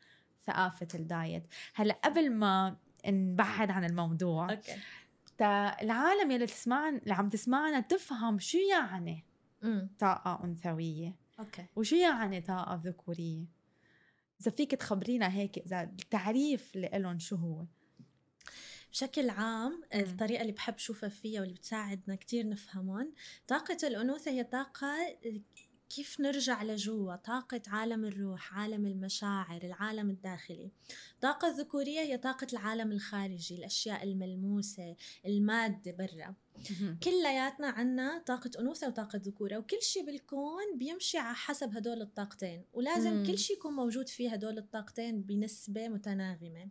ثقافة 0.47 0.89
ال 0.95 1.03
diet. 1.03 1.43
هلأ 1.75 1.95
قبل 2.05 2.31
ما 2.33 2.77
نبعد 3.07 3.71
عن 3.71 3.85
الموضوع. 3.85 4.51
okay. 4.51 4.77
تا 5.39 5.77
العالم 5.83 6.31
يلي 6.31 6.47
تسمعن 6.47 6.97
اللي 6.97 7.15
عم 7.15 7.29
تسمعنا 7.29 7.81
تفهم 7.81 8.39
شو 8.39 8.59
يعني 8.59 9.25
أمم، 9.65 9.91
طاقة 9.99 10.45
أنثوية. 10.45 11.15
okay. 11.41 11.67
وشو 11.77 11.97
يعني 11.97 12.41
طاقة 12.41 12.81
ذكورية. 12.85 13.45
إذا 14.41 14.51
فيك 14.51 14.71
تخبرينا 14.71 15.33
هيك 15.33 15.59
إذا 15.59 15.83
التعريف 15.83 16.77
اللي 16.77 16.91
لهم 16.95 17.19
شو 17.19 17.37
هو؟ 17.37 17.65
بشكل 18.93 19.31
عام 19.31 19.83
الطريقة 19.95 20.41
اللي 20.41 20.53
بحب 20.53 20.79
شوفها 20.79 21.09
فيها 21.09 21.41
واللي 21.41 21.55
بتساعدنا 21.55 22.17
كتير 22.17 22.49
نفهمهم 22.49 23.13
طاقة 23.49 23.77
الأنوثة 23.83 24.31
هي 24.31 24.45
طاقة 24.45 24.89
كيف 25.89 26.21
نرجع 26.21 26.63
لجوا؟ 26.63 27.17
طاقة 27.17 27.63
عالم 27.67 28.05
الروح 28.05 28.55
عالم 28.59 28.87
المشاعر 28.87 29.63
العالم 29.63 30.11
الداخلي. 30.11 30.71
طاقة 31.21 31.49
الذكورية 31.49 32.01
هي 32.01 32.19
طاقة 32.19 32.47
العالم 32.53 32.93
الخارجي 32.93 33.55
الأشياء 33.55 34.03
الملموسة 34.05 34.97
المادة 35.27 35.93
برا. 35.93 36.35
كلياتنا 37.03 37.69
عنا 37.69 38.23
طاقة 38.27 38.51
أنوثة 38.61 38.89
وطاقة 38.89 39.21
ذكورة 39.25 39.59
وكل 39.59 39.83
شيء 39.83 40.07
بالكون 40.07 40.79
بيمشي 40.79 41.19
على 41.19 41.35
حسب 41.35 41.77
هدول 41.77 42.03
الطاقتين. 42.03 42.65
ولازم 42.73 43.13
مم. 43.13 43.27
كل 43.27 43.39
شيء 43.39 43.57
يكون 43.57 43.73
موجود 43.73 44.09
فيه 44.09 44.33
هدول 44.33 44.59
الطاقتين 44.59 45.23
بنسبة 45.23 45.89
متناغمة. 45.89 46.69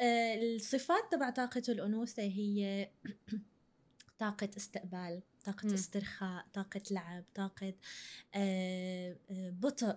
آه، 0.00 0.34
الصفات 0.56 1.12
تبع 1.12 1.30
طاقة 1.30 1.62
الأنوثة 1.68 2.22
هي 2.22 2.90
طاقة 4.18 4.50
استقبال 4.56 5.22
طاقة 5.46 5.68
مم. 5.68 5.74
استرخاء 5.74 6.44
طاقة 6.54 6.80
لعب 6.90 7.24
طاقة 7.34 7.74
آه، 8.34 9.16
آه، 9.30 9.50
بطء 9.50 9.96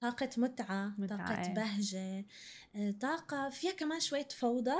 طاقة 0.00 0.30
متعة, 0.36 0.94
متعة، 0.98 1.18
طاقة 1.18 1.48
إيه. 1.48 1.54
بهجة 1.54 2.26
آه، 2.76 2.90
طاقة 3.00 3.48
فيها 3.48 3.72
كمان 3.72 4.00
شوية 4.00 4.28
فوضى 4.28 4.76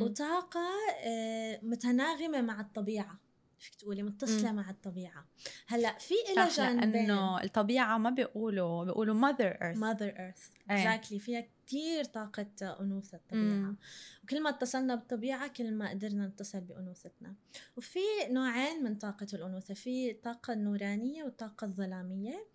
وطاقة 0.00 0.68
آه، 1.04 1.60
متناغمة 1.62 2.40
مع 2.40 2.60
الطبيعة 2.60 3.20
فيك 3.64 3.74
تقولي 3.74 4.02
متصلة 4.02 4.52
مم. 4.52 4.56
مع 4.56 4.70
الطبيعة. 4.70 5.26
هلأ 5.66 5.98
في 5.98 6.14
إلى 6.32 6.48
جانبين 6.48 7.06
لأنه 7.06 7.42
الطبيعة 7.42 7.98
ما 7.98 8.10
بيقولوا 8.10 8.84
بيقولوا 8.84 9.14
earth. 9.40 9.76
Mother 9.76 10.16
Earth. 10.16 10.70
إيه. 10.70 11.00
exactly. 11.00 11.16
فيها 11.16 11.40
كتير 11.66 12.04
طاقة 12.04 12.46
أنوثة 12.80 13.16
الطبيعة. 13.16 13.42
مم. 13.42 13.76
وكل 14.24 14.42
ما 14.42 14.50
اتصلنا 14.50 14.94
بالطبيعة 14.94 15.48
كل 15.48 15.74
ما 15.74 15.90
قدرنا 15.90 16.26
نتصل 16.26 16.60
بأنوثتنا. 16.60 17.34
وفي 17.76 18.00
نوعين 18.30 18.84
من 18.84 18.94
طاقة 18.94 19.26
الأنوثة 19.34 19.74
في 19.74 20.10
الطاقة 20.10 20.52
النورانية 20.52 21.24
والطاقة 21.24 21.64
الظلامية. 21.64 22.46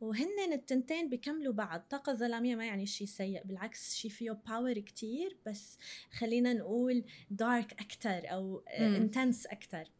وهن 0.00 0.52
التنتين 0.52 1.08
بيكملوا 1.08 1.52
بعض. 1.52 1.80
الطاقة 1.80 2.12
الظلامية 2.12 2.56
ما 2.56 2.66
يعني 2.66 2.86
شيء 2.86 3.06
سيء 3.06 3.42
بالعكس 3.44 3.94
شيء 3.94 4.10
فيه 4.10 4.30
power 4.30 4.78
كتير 4.78 5.36
بس 5.46 5.78
خلينا 6.18 6.52
نقول 6.52 7.04
dark 7.30 7.80
أكتر 7.80 8.32
أو. 8.32 8.62
intense 8.68 9.46
أكتر. 9.46 9.97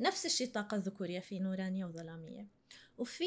نفس 0.00 0.26
الشيء 0.26 0.46
الطاقة 0.46 0.76
الذكورية 0.76 1.20
في 1.20 1.38
نورانية 1.38 1.84
وظلامية. 1.84 2.58
وفي 2.98 3.24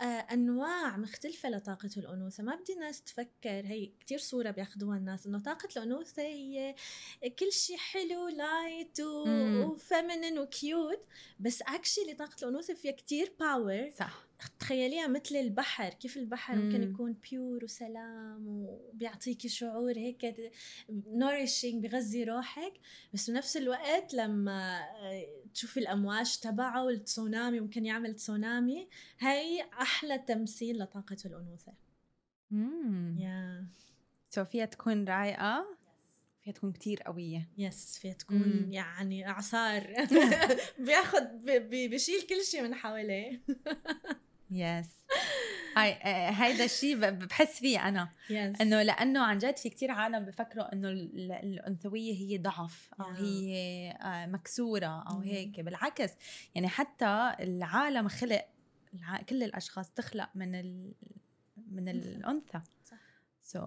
آه، 0.00 0.04
أنواع 0.04 0.96
مختلفة 0.96 1.50
لطاقة 1.50 1.90
الأنوثة. 1.96 2.42
ما 2.42 2.54
بدي 2.54 2.72
الناس 2.72 3.02
تفكر 3.02 3.66
هي 3.66 3.86
كتير 4.00 4.18
صورة 4.18 4.50
بياخذوها 4.50 4.96
الناس 4.98 5.26
إنه 5.26 5.38
طاقة 5.38 5.68
الأنوثة 5.76 6.22
هي 6.22 6.74
كل 7.38 7.52
شيء 7.52 7.76
حلو 7.76 8.28
light 8.28 9.00
و 9.00 9.15
feminine 9.15 10.38
و 10.38 10.50
cute 10.50 11.00
بس 11.40 11.62
actually 11.62 12.14
طاقة 12.14 12.36
الأنوثة 12.42 12.74
فيها 12.74 12.92
كتير 12.92 13.32
power 13.40 13.90
صح. 13.98 14.26
تخيليها 14.58 15.06
مثل 15.06 15.36
البحر 15.36 15.88
كيف 15.88 16.16
البحر 16.16 16.56
ممكن 16.56 16.82
يكون 16.82 17.16
pure 17.30 17.64
وسلام 17.64 18.46
وبيعطيكي 18.46 19.48
شعور 19.48 19.96
هيك 19.96 20.52
nourishing 20.90 21.86
بغذي 21.86 22.24
روحك 22.24 22.72
بس 23.14 23.30
بنفس 23.30 23.56
الوقت 23.56 24.14
لما 24.14 24.78
آه، 24.78 25.26
تشوفي 25.54 25.80
الأمواج 25.80 26.38
تبعه 26.40 26.84
والتسونامي 26.84 27.60
ممكن 27.60 27.86
يعمل 27.86 28.14
تسونامي 28.14 28.88
هي 29.18 29.62
أحلى 29.62 30.18
تمثيل 30.18 30.78
لطاقة 30.78 31.16
الأنوثة. 31.24 31.72
امم. 32.52 33.18
Yeah 33.18 33.66
so 34.30 34.44
فيها 34.44 34.64
تكون 34.64 35.04
رايقه 35.04 35.66
فيها 36.44 36.52
تكون 36.52 36.72
كتير 36.72 37.02
قوية 37.02 37.48
yes 37.58 37.98
فيها 37.98 38.12
تكون 38.12 38.36
مم. 38.36 38.72
يعني 38.72 39.28
إعصار 39.28 39.94
بياخد 40.86 41.40
بيشيل 41.70 42.22
كل 42.22 42.44
شيء 42.44 42.62
من 42.62 42.74
حواليه 42.74 43.40
yes 44.50 44.86
هاي 45.76 45.92
آه، 45.92 46.30
هيدا 46.30 46.64
الشيء 46.64 47.10
بحس 47.10 47.60
فيه 47.60 47.88
أنا 47.88 48.08
yes. 48.28 48.60
إنه 48.60 48.82
لأنه 48.82 49.20
عن 49.20 49.38
جد 49.38 49.56
في 49.56 49.70
كتير 49.70 49.90
عالم 49.90 50.24
بفكروا 50.24 50.72
إنه 50.72 50.88
الأنثوية 50.88 52.14
هي 52.14 52.38
ضعف 52.38 52.90
أو 53.00 53.04
yeah. 53.04 53.18
هي 53.18 53.90
آه، 53.90 54.26
مكسورة 54.26 55.04
أو 55.10 55.22
mm. 55.22 55.24
هيك 55.24 55.60
بالعكس 55.60 56.10
يعني 56.54 56.68
حتى 56.68 57.34
العالم 57.40 58.08
خلق 58.08 58.44
كل 59.28 59.42
الأشخاص 59.42 59.90
تخلق 59.90 60.28
من 60.34 60.54
ال... 60.54 60.92
من 61.70 61.88
الأنثى 61.88 62.60
So 63.44 63.60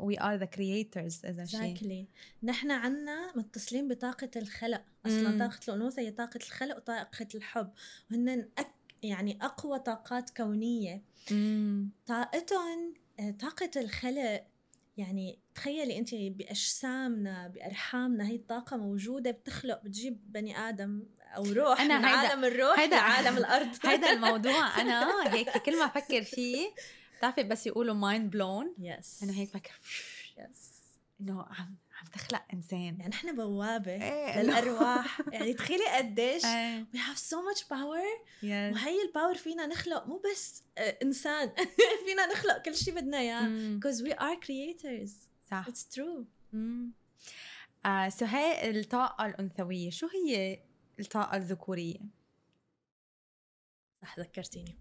we 0.00 0.16
are 0.18 0.36
the 0.36 0.46
creators 0.46 1.24
إذا 1.24 1.44
exactly. 1.44 1.80
شيء 1.80 2.06
نحن 2.42 2.70
عنا 2.70 3.32
متصلين 3.36 3.88
بطاقة 3.88 4.30
الخلق. 4.36 4.82
أصلا 5.06 5.36
mm. 5.36 5.38
طاقة 5.38 5.60
الأنوثة 5.68 6.02
هي 6.02 6.10
طاقة 6.10 6.40
الخلق 6.46 6.76
وطاقة 6.76 7.28
الحب. 7.34 7.70
وهن 8.10 8.48
أك 8.58 8.70
يعني 9.02 9.38
أقوى 9.42 9.78
طاقات 9.78 10.30
كونية. 10.30 11.02
طاقتهم 12.06 12.94
آه، 13.20 13.30
طاقة 13.30 13.70
الخلق 13.76 14.44
يعني 14.96 15.38
تخيلي 15.54 15.98
انت 15.98 16.14
بأجسامنا 16.14 17.48
بأرحامنا 17.48 18.28
هي 18.28 18.34
الطاقة 18.34 18.76
موجودة 18.76 19.30
بتخلق 19.30 19.82
بتجيب 19.82 20.32
بني 20.32 20.58
آدم 20.58 21.02
أو 21.36 21.44
روح 21.44 21.80
أنا 21.80 21.98
من 21.98 22.04
عالم 22.04 22.44
الروح 22.44 22.78
هيدا 22.78 22.96
لعالم 22.96 23.36
الأرض. 23.36 23.68
هذا 23.84 24.12
الموضوع. 24.12 24.80
أنا 24.80 25.12
هيك 25.34 25.58
كل 25.58 25.78
ما 25.78 25.84
أفكر 25.84 26.22
فيه 26.22 26.68
بتعرفي 27.18 27.42
بس 27.42 27.66
يقولوا 27.66 27.94
mind 27.94 28.30
blown 28.30 28.74
yes 28.78 29.22
أنا 29.22 29.32
هيك 29.32 29.48
بفكر 29.48 29.80
yes 30.38 30.78
إنه 31.20 31.42
عم 31.42 31.76
عم 31.98 32.06
تخلق 32.12 32.42
إنسان. 32.52 32.96
يعني 33.00 33.08
نحن 33.08 33.36
بوابة 33.36 33.92
إيه 33.92 34.42
للأرواح. 34.42 35.20
يعني 35.32 35.54
تخيلي 35.54 35.86
قديش 35.96 36.44
we 36.44 36.98
have 36.98 37.18
so 37.18 37.42
much 37.42 37.64
power 37.64 37.98
وهي 38.42 39.02
ال 39.02 39.07
power 39.07 39.34
فينا 39.34 39.66
نخلق 39.66 40.06
مو 40.06 40.22
بس 40.32 40.62
آه، 40.78 40.98
إنسان. 41.02 41.52
فينا 42.06 42.26
نخلق 42.32 42.62
كل 42.62 42.74
شيء 42.74 42.94
بدنا 42.94 43.18
إياه. 43.18 43.78
because 43.80 44.02
we 44.02 44.12
are 44.14 44.36
creators. 44.46 45.10
صح. 45.50 45.66
It's 45.68 45.94
true. 45.96 46.24
آه 47.86 48.08
سو 48.08 48.24
هي 48.24 48.70
الطاقة 48.70 49.26
الأنثوية 49.26 49.90
شو 49.90 50.06
هي 50.06 50.60
الطاقة 51.00 51.36
الذكورية؟ 51.36 52.17
صح 54.02 54.18
ذكرتيني. 54.18 54.76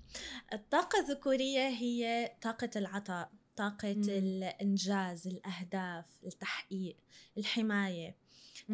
الطاقة 0.54 1.00
الذكورية 1.00 1.68
هي 1.68 2.32
طاقة 2.42 2.70
العطاء 2.76 3.32
طاقة 3.56 3.94
مم. 3.94 4.04
الإنجاز 4.10 5.28
الأهداف 5.28 6.06
التحقيق 6.26 6.98
الحماية 7.38 8.16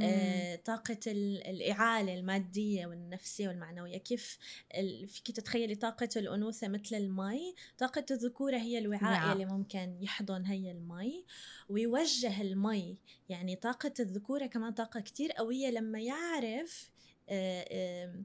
آه، 0.02 0.56
طاقة 0.56 1.00
الإعالة 1.08 2.14
المادية 2.14 2.88
والنفسية 2.88 3.48
والمعنوية. 3.48 3.98
كيف 3.98 4.38
فيك 5.08 5.32
تتخيلي 5.32 5.76
طاقة 5.76 6.10
الأنوثة 6.16 6.68
مثل 6.68 6.96
المي؟ 6.96 7.56
طاقة 7.78 8.06
الذكورة 8.12 8.58
هي 8.58 8.78
الوعاء 8.78 9.04
نعم. 9.04 9.32
اللي 9.32 9.46
ممكن 9.46 9.98
يحضن 10.02 10.46
هي 10.46 10.72
المي 10.72 11.26
ويوجه 11.70 12.42
المي. 12.42 12.98
يعني 13.30 13.56
طاقة 13.56 13.94
الذكورة 14.00 14.46
كمان 14.46 14.74
طاقة 14.74 15.00
كتير 15.00 15.32
قوية 15.32 15.70
لما 15.70 16.00
يعرف 16.00 16.92
آه، 17.30 18.24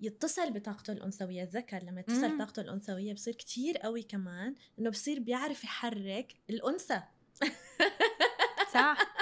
يتصل 0.00 0.52
بطاقته 0.52 0.92
الأنثوية 0.92 1.42
الذكر 1.42 1.82
لما 1.82 2.00
يتصل 2.00 2.36
بطاقته 2.36 2.60
الأنثوية 2.60 3.12
بصير 3.14 3.34
كتير 3.34 3.78
قوي 3.78 4.02
كمان 4.02 4.54
إنه 4.78 4.90
بصير 4.90 5.20
بيعرف 5.20 5.64
يحرك 5.64 6.34
الأنثى. 6.50 7.02
صح. 8.74 9.16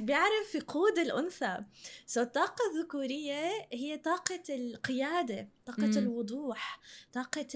بيعرف 0.00 0.54
يقود 0.54 0.98
الأنثى. 0.98 1.58
سو 2.06 2.20
so, 2.20 2.24
الطاقة 2.24 2.62
الذكورية 2.74 3.50
هي 3.72 3.98
طاقة 3.98 4.42
القيادة 4.48 5.48
طاقة 5.66 5.86
مم. 5.86 5.98
الوضوح 5.98 6.80
طاقة 7.12 7.46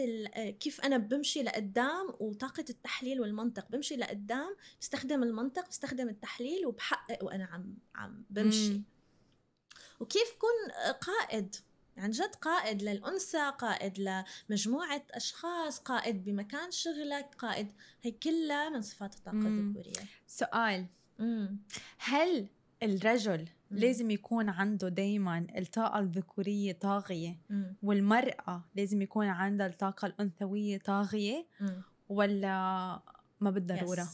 كيف 0.61 0.81
أنا 0.81 0.99
بمشي 0.99 1.43
لقدام 1.43 2.15
وطاقة 2.21 2.65
التحليل 2.71 3.21
والمنطق. 3.21 3.67
بمشي 3.71 3.97
لقدام 3.97 4.57
بستخدم 4.81 5.23
المنطق 5.23 5.69
بستخدم 5.69 6.09
التحليل 6.09 6.67
وبحقق 6.67 7.25
وأنا 7.25 7.45
عم 7.45 7.77
عم 7.95 8.25
بمشي. 8.31 8.71
مم. 8.71 8.83
وكيف 10.01 10.37
كون 10.39 10.73
قائد؟ 11.01 11.57
عن 11.99 12.11
جد 12.11 12.35
قائد 12.35 12.83
للأنثى 12.83 13.53
قائد 13.59 14.25
لمجموعة 14.51 15.03
أشخاص 15.11 15.79
قائد 15.79 16.25
بمكان 16.25 16.71
شغلك 16.71 17.35
قائد 17.39 17.73
هي 18.03 18.11
كلها 18.11 18.69
من 18.69 18.83
صفات 18.83 19.15
الطاقة 19.15 19.47
الذكورية 19.47 20.07
سؤال 20.27 20.87
مم. 21.19 21.59
هل 21.99 22.47
الرجل 22.83 23.49
مم. 23.71 23.79
لازم 23.79 24.11
يكون 24.11 24.49
عنده 24.49 24.89
دايما 24.89 25.47
الطاقة 25.59 25.99
الذكورية 25.99 26.73
طاغية 26.73 27.37
مم. 27.51 27.77
والمرأة 27.83 28.65
لازم 28.75 29.03
يكون 29.03 29.27
عندها 29.27 29.67
الطاقة 29.67 30.07
الأنثوية 30.07 30.79
طاغية 30.79 31.47
مم. 31.61 31.83
ولا 32.09 32.49
ما 33.41 33.51
بالضرورة؟ 33.51 34.09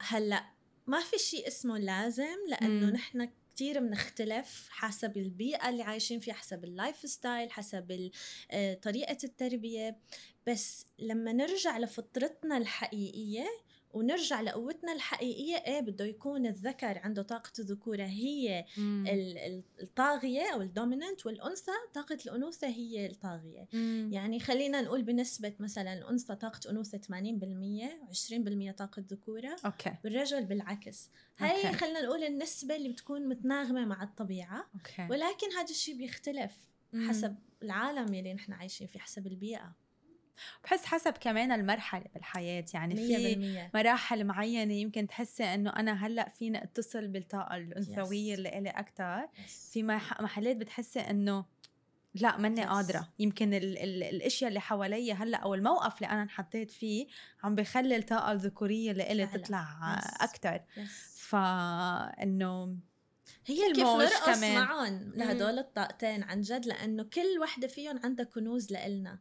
هلأ 0.00 0.44
ما 0.86 1.00
في 1.00 1.18
شيء 1.18 1.48
اسمه 1.48 1.78
لازم 1.78 2.36
لأنه 2.48 2.90
نحن 2.90 3.28
كتير 3.56 3.80
بنختلف 3.80 4.68
حسب 4.70 5.16
البيئة 5.16 5.68
اللي 5.68 5.82
عايشين 5.82 6.20
فيها 6.20 6.34
حسب 6.34 6.64
ال 6.64 6.96
lifestyle 6.96 7.50
حسب 7.50 8.10
آه، 8.50 8.74
طريقة 8.74 9.16
التربية. 9.24 9.96
بس 10.46 10.86
لما 10.98 11.32
نرجع 11.32 11.78
لفطرتنا 11.78 12.56
الحقيقية 12.56 13.46
ونرجع 13.96 14.40
لقوتنا 14.40 14.92
الحقيقية. 14.92 15.56
إيه 15.56 15.80
بده 15.80 16.04
يكون 16.04 16.46
الذكر 16.46 16.98
عنده 16.98 17.22
طاقة 17.22 17.52
الذكورة. 17.58 18.04
هي 18.04 18.64
الطاغية 19.82 20.54
أو 20.54 20.62
ال 20.62 20.69
dominant 20.69 21.26
والأنثى 21.26 21.72
طاقة 21.94 22.18
الأنوثة 22.26 22.66
هي 22.66 23.06
الطاغية. 23.06 23.68
مم. 23.72 24.10
يعني 24.12 24.40
خلينا 24.40 24.80
نقول 24.80 25.02
بنسبة 25.02 25.54
مثلا 25.60 25.92
الأنثى 25.92 26.34
طاقة 26.34 26.70
أنوثة 26.70 26.98
80% 26.98 27.90
و20% 28.10 28.74
طاقة 28.76 29.04
ذكورة. 29.10 29.56
Okay. 29.64 29.94
والرجل 30.04 30.44
بالعكس. 30.44 31.10
هاي 31.38 31.72
خلينا 31.72 32.00
نقول 32.00 32.24
النسبة 32.24 32.76
اللي 32.76 32.88
بتكون 32.88 33.28
متناغمة 33.28 33.84
مع 33.84 34.02
الطبيعة. 34.02 34.70
أوكي. 34.74 35.06
ولكن 35.10 35.52
هذا 35.56 35.70
الشيء 35.70 35.96
بيختلف 35.96 36.52
حسب 37.08 37.36
العالم 37.62 38.14
اللي 38.14 38.34
نحن 38.34 38.52
عايشين 38.52 38.86
فيه 38.86 38.98
حسب 38.98 39.26
البيئة. 39.26 39.85
بحس 40.64 40.84
حسب 40.84 41.12
كمان 41.12 41.52
المرحلة 41.52 42.04
بالحياة 42.14 42.64
يعني 42.74 42.94
في 42.96 43.34
مراحل 43.74 44.24
معينة 44.24 44.74
يمكن 44.74 45.06
تحسي 45.06 45.44
إنه 45.44 45.70
أنا 45.70 46.06
هلأ 46.06 46.28
فيني 46.28 46.64
أتصل 46.64 47.08
بالطاقة 47.08 47.56
الأنثوية 47.56 48.34
اللي 48.34 48.58
إلي 48.58 48.70
أكثر 48.70 49.28
في 49.72 49.82
محلات 49.82 50.56
بتحسي 50.56 51.00
إنه 51.00 51.44
لأ 52.14 52.36
ماني 52.36 52.64
قادرة. 52.64 53.08
يمكن 53.18 53.54
ال 53.54 53.78
ال 53.78 54.02
الأشياء 54.02 54.48
اللي 54.48 54.60
حوالي 54.60 55.12
هلأ 55.12 55.38
أو 55.38 55.54
الموقف 55.54 55.96
اللي 55.96 56.08
أنا 56.12 56.22
انحطيت 56.22 56.70
فيه 56.70 57.06
عم 57.42 57.54
بخلي 57.54 57.96
الطاقة 57.96 58.32
الذكورية 58.32 58.90
اللي 58.90 59.12
إلي 59.12 59.26
تطلع 59.26 59.98
أكثر 60.20 60.60
فانه 61.16 62.76
هي 63.46 63.72
كيف 63.72 63.86
نرقص 63.86 64.42
معهم 64.42 65.12
لهدول 65.14 65.58
الطاقتين 65.58 66.22
عن 66.22 66.40
جد 66.40 66.66
لأنه 66.66 67.02
كل 67.02 67.38
وحدة 67.42 67.68
فيهم 67.68 68.00
عندها 68.04 68.24
كنوز 68.24 68.72
لإلنا. 68.72 69.18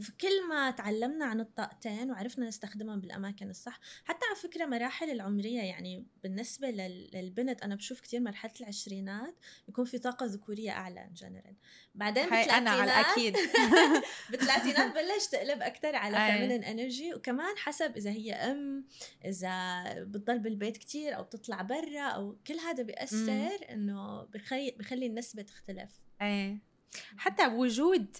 فكل 0.00 0.48
ما 0.48 0.70
تعلمنا 0.70 1.24
عن 1.24 1.40
الطاقتين 1.40 2.10
وعرفنا 2.10 2.48
نستخدمهم 2.48 3.00
بالأماكن 3.00 3.50
الصح 3.50 3.80
حتى 4.04 4.26
على 4.26 4.36
فكرة 4.36 4.66
مراحل 4.66 5.10
العمرية 5.10 5.60
يعني 5.60 6.06
بالنسبة 6.22 6.70
للبنت 6.70 7.62
أنا 7.62 7.74
بشوف 7.74 8.00
كثير 8.00 8.20
مرحلة 8.20 8.52
العشرينات 8.60 9.34
يكون 9.68 9.84
في 9.84 9.98
طاقة 9.98 10.26
ذكورية 10.26 10.70
أعلى 10.70 11.08
جنرال 11.14 11.56
بعدين 11.94 12.22
بالثلاثينات 12.22 12.56
أنا 12.56 12.70
على 12.70 12.90
أكيد 12.90 13.36
بالثلاثينات 14.30 14.94
بلش 14.94 15.26
تقلب 15.26 15.62
أكثر 15.62 15.96
على 15.96 16.16
feminine 16.16 16.64
energy 16.64 17.14
وكمان 17.14 17.56
حسب 17.56 17.96
إذا 17.96 18.10
هي 18.10 18.32
أم 18.32 18.84
إذا 19.24 19.84
بتضل 20.04 20.38
بالبيت 20.38 20.76
كثير 20.76 21.16
أو 21.16 21.22
بتطلع 21.22 21.62
برا 21.62 22.08
أو 22.08 22.36
كل 22.46 22.54
هذا 22.54 22.82
بيأثر 22.82 23.58
إنه 23.70 24.22
بخلي 24.22 24.74
بخلي 24.78 25.06
النسبة 25.06 25.42
تختلف. 25.42 25.90
إيه. 26.22 26.58
حتى 27.16 27.46
وجود 27.46 28.16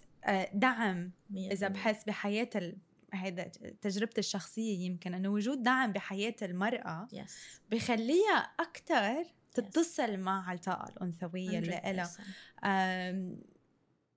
دعم 0.52 1.12
إذا. 1.37 1.68
بحس 1.68 2.04
بحياة 2.04 2.50
ال... 2.56 2.76
هيدا 3.12 3.44
تجربتي 3.80 4.18
الشخصية 4.18 4.87
يمكن 4.87 5.14
إنه 5.14 5.28
وجود 5.28 5.62
دعم 5.62 5.92
بحياة 5.92 6.34
المرأة 6.42 7.08
yes 7.12 7.60
بخليها 7.70 8.37
أكثر 8.60 9.24
تتصل 9.52 10.16
مع 10.16 10.52
الطاقه 10.52 10.92
الأنثوية 10.92 11.58
اللي 11.58 11.80
لها 11.84 12.04
100%. 12.06 12.20
أم، 12.64 13.40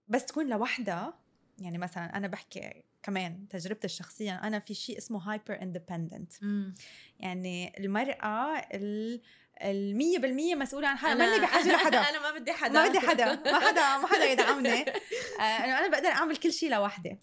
بس 0.08 0.26
تكون 0.26 0.50
لوحدها 0.50 1.14
يعني 1.60 1.78
مثلا 1.78 2.18
أنا 2.18 2.28
بحكي 2.28 2.84
كمان 3.04 3.48
تجربتي 3.48 3.86
الشخصية 3.86 4.36
أنا 4.36 4.60
في 4.60 4.74
شيء 4.74 4.98
اسمه 4.98 5.20
hyper 5.32 5.62
independent. 5.62 6.34
يعني 7.20 7.78
المرأة 7.80 8.58
ال 8.58 9.22
المية 9.62 10.20
بالمية 10.20 10.56
مسؤولة 10.56 10.88
عن 10.88 10.98
أنا- 10.98 11.04
ماني 11.18 11.40
بحاجة 11.42 11.72
لحدا. 11.76 11.98
أنا 12.10 12.20
ما 12.32 12.40
بدي 12.40 12.54
حدا. 12.54 12.74
ما 12.84 12.88
بدي 12.90 13.00
حدا. 13.00 13.26
ما 13.52 13.60
حدا 13.60 13.98
ما 13.98 14.08
حدا 14.08 14.26
يدعمني. 14.26 14.82
آه، 15.40 15.42
إنه 15.42 15.80
أنا 15.80 15.88
بقدر 15.88 16.08
أعمل 16.10 16.38
كل 16.38 16.52
شيء 16.54 16.72
لوحدي. 16.72 17.18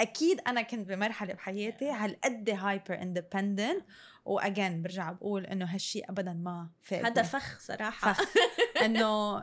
أكيد 0.00 0.40
أنا 0.46 0.62
كنت 0.62 0.88
بمرحلة 0.88 1.34
بحياتي 1.34 1.90
هالقد 1.90 2.50
hyper 2.50 3.02
independent 3.02 3.84
و 4.24 4.34
again 4.34 4.82
برجع 4.82 5.12
بقول 5.12 5.46
إنه 5.46 5.64
هالشيء 5.74 6.10
ابدا 6.10 6.32
ما 6.32 6.68
فات 6.82 7.04
هذا 7.04 7.22
فخ 7.22 7.58
صراحة. 7.60 8.12
فخ. 8.12 8.24
إنه 8.84 9.36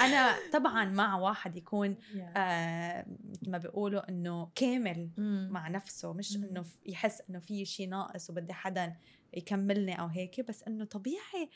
أنا 0.00 0.34
طبعا 0.52 0.84
مع 0.84 1.16
واحد 1.16 1.56
يكون. 1.56 1.96
آه 2.36 3.06
مثل 3.30 3.50
ما 3.50 3.58
بيقولوا 3.58 4.08
إنه 4.08 4.50
كامل. 4.54 5.10
مع 5.50 5.68
نفسه. 5.68 6.12
مش. 6.12 6.36
إنه 6.36 6.64
يحس 6.86 7.22
إنه 7.30 7.38
في 7.38 7.64
شيء 7.64 7.88
ناقص 7.88 8.30
وبدي 8.30 8.52
حدا 8.52 8.94
يكملني 9.36 10.00
أو 10.00 10.06
هيك 10.06 10.40
بس 10.40 10.62
إنه 10.62 10.84
طبيعي 10.84 11.50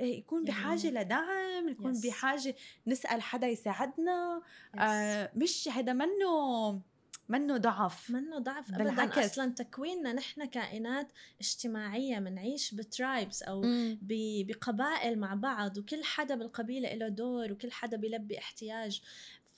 يكون 0.00 0.44
بحاجة 0.44 0.90
لدعم 0.90 1.68
يكون 1.68 1.94
Yes. 1.94 2.06
بحاجة 2.06 2.54
نسأل 2.86 3.22
حدا 3.22 3.46
يساعدنا 3.46 4.42
Yes. 4.74 4.78
آه 4.80 5.30
مش 5.34 5.68
هذا 5.68 5.92
منه 5.92 6.80
منه 7.28 7.56
ضعف 7.56 8.10
منه 8.10 8.38
ضعف 8.38 8.68
ابدا 8.74 8.84
بالعكس. 8.84 9.18
أصلا 9.18 9.52
تكويننا 9.52 10.12
نحن 10.12 10.44
كائنات 10.44 11.08
اجتماعية 11.40 12.18
بنعيش 12.18 12.74
بترايبس 12.74 13.42
أو 13.42 13.60
مم. 13.62 13.98
بقبائل 14.02 15.18
مع 15.18 15.34
بعض 15.34 15.78
وكل 15.78 16.04
حدا 16.04 16.34
بالقبيلة 16.34 16.94
له 16.94 17.08
دور 17.08 17.52
وكل 17.52 17.72
حدا 17.72 17.96
بيلبي 17.96 18.38
احتياج 18.38 19.02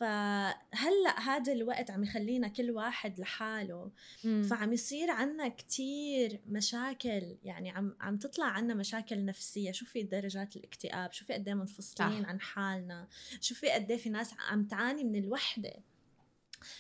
فهلأ 0.01 1.21
هذا 1.21 1.53
الوقت 1.53 1.91
عم 1.91 2.03
يخلينا 2.03 2.49
كل 2.49 2.71
واحد 2.71 3.21
لحاله 3.21 3.91
مم. 4.25 4.43
فعم 4.43 4.73
يصير 4.73 5.11
عنا 5.11 5.49
كتير 5.49 6.41
مشاكل 6.47 7.37
يعني 7.45 7.71
عم 7.71 7.97
عم 8.01 8.17
تطلع 8.17 8.45
عنا 8.47 8.75
مشاكل 8.75 9.25
نفسية 9.25 9.73
شوفي 9.73 10.03
درجات 10.03 10.57
الاكتئاب 10.57 11.13
شوفي 11.13 11.33
قد 11.33 11.49
إيه 11.49 11.55
منفصلين. 11.55 12.25
عن 12.25 12.41
حالنا 12.41 13.09
شوفي 13.41 13.71
قد 13.71 13.91
إيه 13.91 13.99
في 13.99 14.09
ناس 14.09 14.35
عم 14.51 14.65
تعاني 14.65 15.05
من 15.05 15.25
الوحدة 15.25 15.73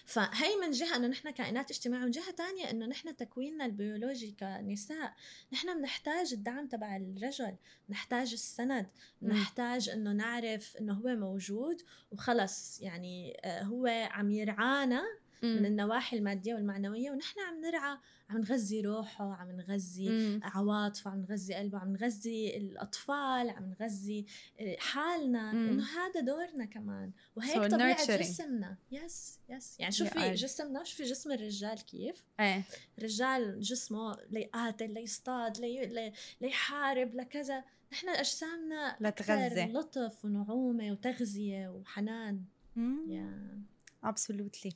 فهي 0.05 0.57
من 0.63 0.71
جهة 0.71 0.97
إنه 0.97 1.07
نحن 1.07 1.31
كائنات 1.31 1.71
اجتماعية 1.71 2.03
ومن 2.03 2.11
جهة 2.11 2.31
تانية 2.31 2.71
إنه 2.71 2.87
نحن 2.87 3.17
تكويننا 3.17 3.67
البيولوجي 3.67 4.37
كنساء 4.41 5.15
نحن 5.53 5.79
بنحتاج 5.79 6.33
الدعم 6.33 6.67
تبع 6.67 6.97
الرجل 6.97 7.57
نحتاج 7.89 8.33
السند 8.33 8.87
مم. 9.23 9.33
نحتاج 9.33 9.89
إنه 9.89 10.13
نعرف 10.13 10.77
إنه 10.77 10.93
هو 10.93 11.17
موجود 11.17 11.83
وخلص 12.11 12.81
يعني 12.81 13.41
آه، 13.45 13.63
هو 13.63 13.87
عم 14.11 14.31
يرعانا 14.31 15.03
من 15.43 15.59
مم. 15.59 15.65
النواحي 15.65 16.17
المادية 16.19 16.55
والمعنوية 16.55 17.11
ونحن 17.11 17.41
عم 17.41 17.61
نرعى 17.61 17.99
عم 18.31 18.39
نغذي 18.41 18.81
روحه 18.81 19.33
عم 19.35 19.51
نغذي 19.51 20.09
مم. 20.09 20.41
عواطفه 20.43 21.11
عم 21.11 21.21
نغذي 21.21 21.55
قلبه 21.55 21.79
عم 21.79 21.93
نغذي 21.93 22.57
الأطفال 22.57 23.51
عم 23.51 23.75
نغذي 23.81 24.27
آه، 24.61 24.77
حالنا 24.79 25.53
مم. 25.53 25.69
إنه 25.69 25.85
هذا 25.85 26.21
دورنا 26.21 26.65
كمان. 26.65 27.11
وهيك 27.37 27.63
So 27.63 27.67
طبيعة 27.71 27.97
nurturing. 28.07 28.11
جسمنا. 28.21 28.77
يس 28.93 29.39
يس 29.49 29.81
يعني 29.81 29.93
Yeah, 29.93 29.97
شوفي 29.97 30.31
I- 30.33 30.35
جسمنا 30.39 30.85
شوفي 30.85 31.03
جسم 31.03 31.33
الرجال؟ 31.33 31.85
كيف؟ 31.85 32.23
إيه. 32.41 32.63
الرجال 32.99 33.61
جسمه 33.61 34.17
ليقاتل 34.31 34.95
ليصطاد 34.95 35.59
لي... 35.61 35.87
لي... 35.87 36.13
ليحارب 36.41 37.15
لكذا 37.15 37.65
نحن 37.93 38.09
أجسامنا 38.09 38.97
لتغذي. 39.01 39.65
لطف 39.73 40.25
ونعومة 40.25 40.91
وتغذية 40.93 41.69
وحنان. 41.69 42.43
يا 43.09 43.59
absolutely. 44.07 44.73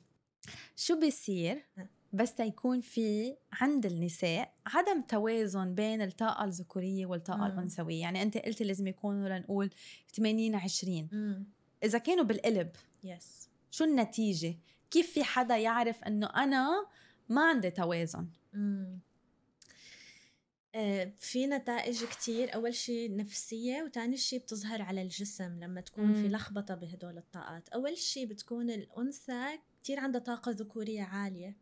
شو 0.75 0.99
بيصير. 0.99 1.65
بس 2.15 2.33
تيكون 2.33 2.81
في 2.81 3.35
عند 3.53 3.85
النساء 3.85 4.53
عدم 4.65 5.01
توازن 5.01 5.75
بين 5.75 6.01
الطاقة 6.01 6.45
الذكورية 6.45 7.05
والطاقة 7.05 7.39
مم. 7.39 7.45
الأنثوية 7.45 8.01
يعني 8.01 8.21
أنت 8.21 8.37
قلتي 8.37 8.63
لازم 8.63 8.87
يكونوا 8.87 9.29
لنقول 9.29 9.69
80 10.15 10.55
20 10.55 11.09
امم 11.13 11.45
إذا 11.83 11.97
كانوا 11.97 12.23
بالقلب 12.23 12.71
يس 13.03 13.49
شو 13.71 13.83
النتيجة؟ 13.83 14.55
كيف 14.91 15.11
في 15.11 15.23
حدا 15.23 15.57
يعرف 15.57 16.03
إنه 16.03 16.27
أنا 16.27 16.87
ما 17.29 17.49
عندي 17.49 17.69
توازن؟ 17.71 18.27
مم. 18.53 18.99
آه، 20.75 21.13
في 21.19 21.47
نتائج 21.47 22.03
كتير 22.03 22.55
أول 22.55 22.73
شيء 22.73 23.15
نفسية 23.15 23.83
وتاني 23.83 24.17
شيء 24.17 24.39
بتظهر 24.39 24.81
على 24.81 25.01
الجسم 25.01 25.59
لما 25.59 25.81
تكون 25.81 26.13
في 26.13 26.21
مم. 26.21 26.35
لخبطة 26.35 26.75
بهدول 26.75 27.17
الطاقات 27.17 27.69
أول 27.69 27.97
شيء 27.97 28.27
بتكون 28.27 28.69
الأنثى 28.69 29.59
كتير 29.85 29.99
عندها 29.99 30.21
طاقة 30.21 30.51
ذكورية 30.51 31.03
عالية. 31.03 31.57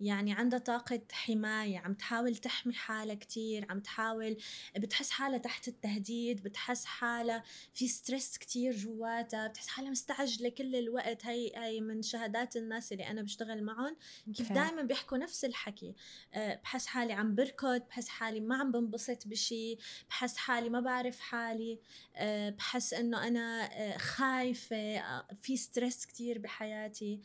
يعني 0.00 0.32
عندها 0.32 0.58
طاقة 0.58 1.00
حماية 1.12 1.78
عم 1.78 1.94
تحاول 1.94 2.36
تحمي 2.36 2.74
حالها 2.74 3.14
كتير 3.14 3.66
عم 3.70 3.80
تحاول 3.80 4.36
بتحس 4.76 5.10
حالها 5.10 5.38
تحت 5.38 5.68
التهديد 5.68 6.42
بتحس 6.42 6.84
حالها 6.84 7.42
في 7.74 7.88
ستريس 7.88 8.38
كتير 8.38 8.76
جواتها 8.76 9.48
بتحس 9.48 9.68
حالها 9.68 9.90
مستعجلة 9.90 10.48
كل 10.48 10.76
الوقت. 10.76 11.26
هي 11.26 11.52
هي 11.56 11.80
من 11.80 12.02
شهادات 12.02 12.56
الناس 12.56 12.92
اللي 12.92 13.10
أنا 13.10 13.22
بشتغل 13.22 13.62
معهم. 13.62 13.96
كيف. 14.34 14.52
دائما 14.52 14.82
بيحكوا 14.82 15.18
نفس 15.18 15.44
الحكي. 15.44 15.94
أه، 16.34 16.54
بحس 16.54 16.86
حالي 16.86 17.12
عم 17.12 17.34
بركض 17.34 17.82
بحس 17.88 18.08
حالي 18.08 18.40
ما 18.40 18.56
عم 18.56 18.72
بنبسط 18.72 19.26
بشي 19.28 19.78
بحس 20.08 20.36
حالي 20.36 20.68
ما 20.68 20.80
بعرف 20.80 21.20
حالي. 21.20 21.78
أه، 22.16 22.50
بحس 22.50 22.94
إنه 22.94 23.28
أنا 23.28 23.64
أه، 23.72 23.98
خايفة 23.98 25.02
في 25.42 25.56
stress 25.56 26.06
كتير 26.06 26.38
بحياتي. 26.38 27.20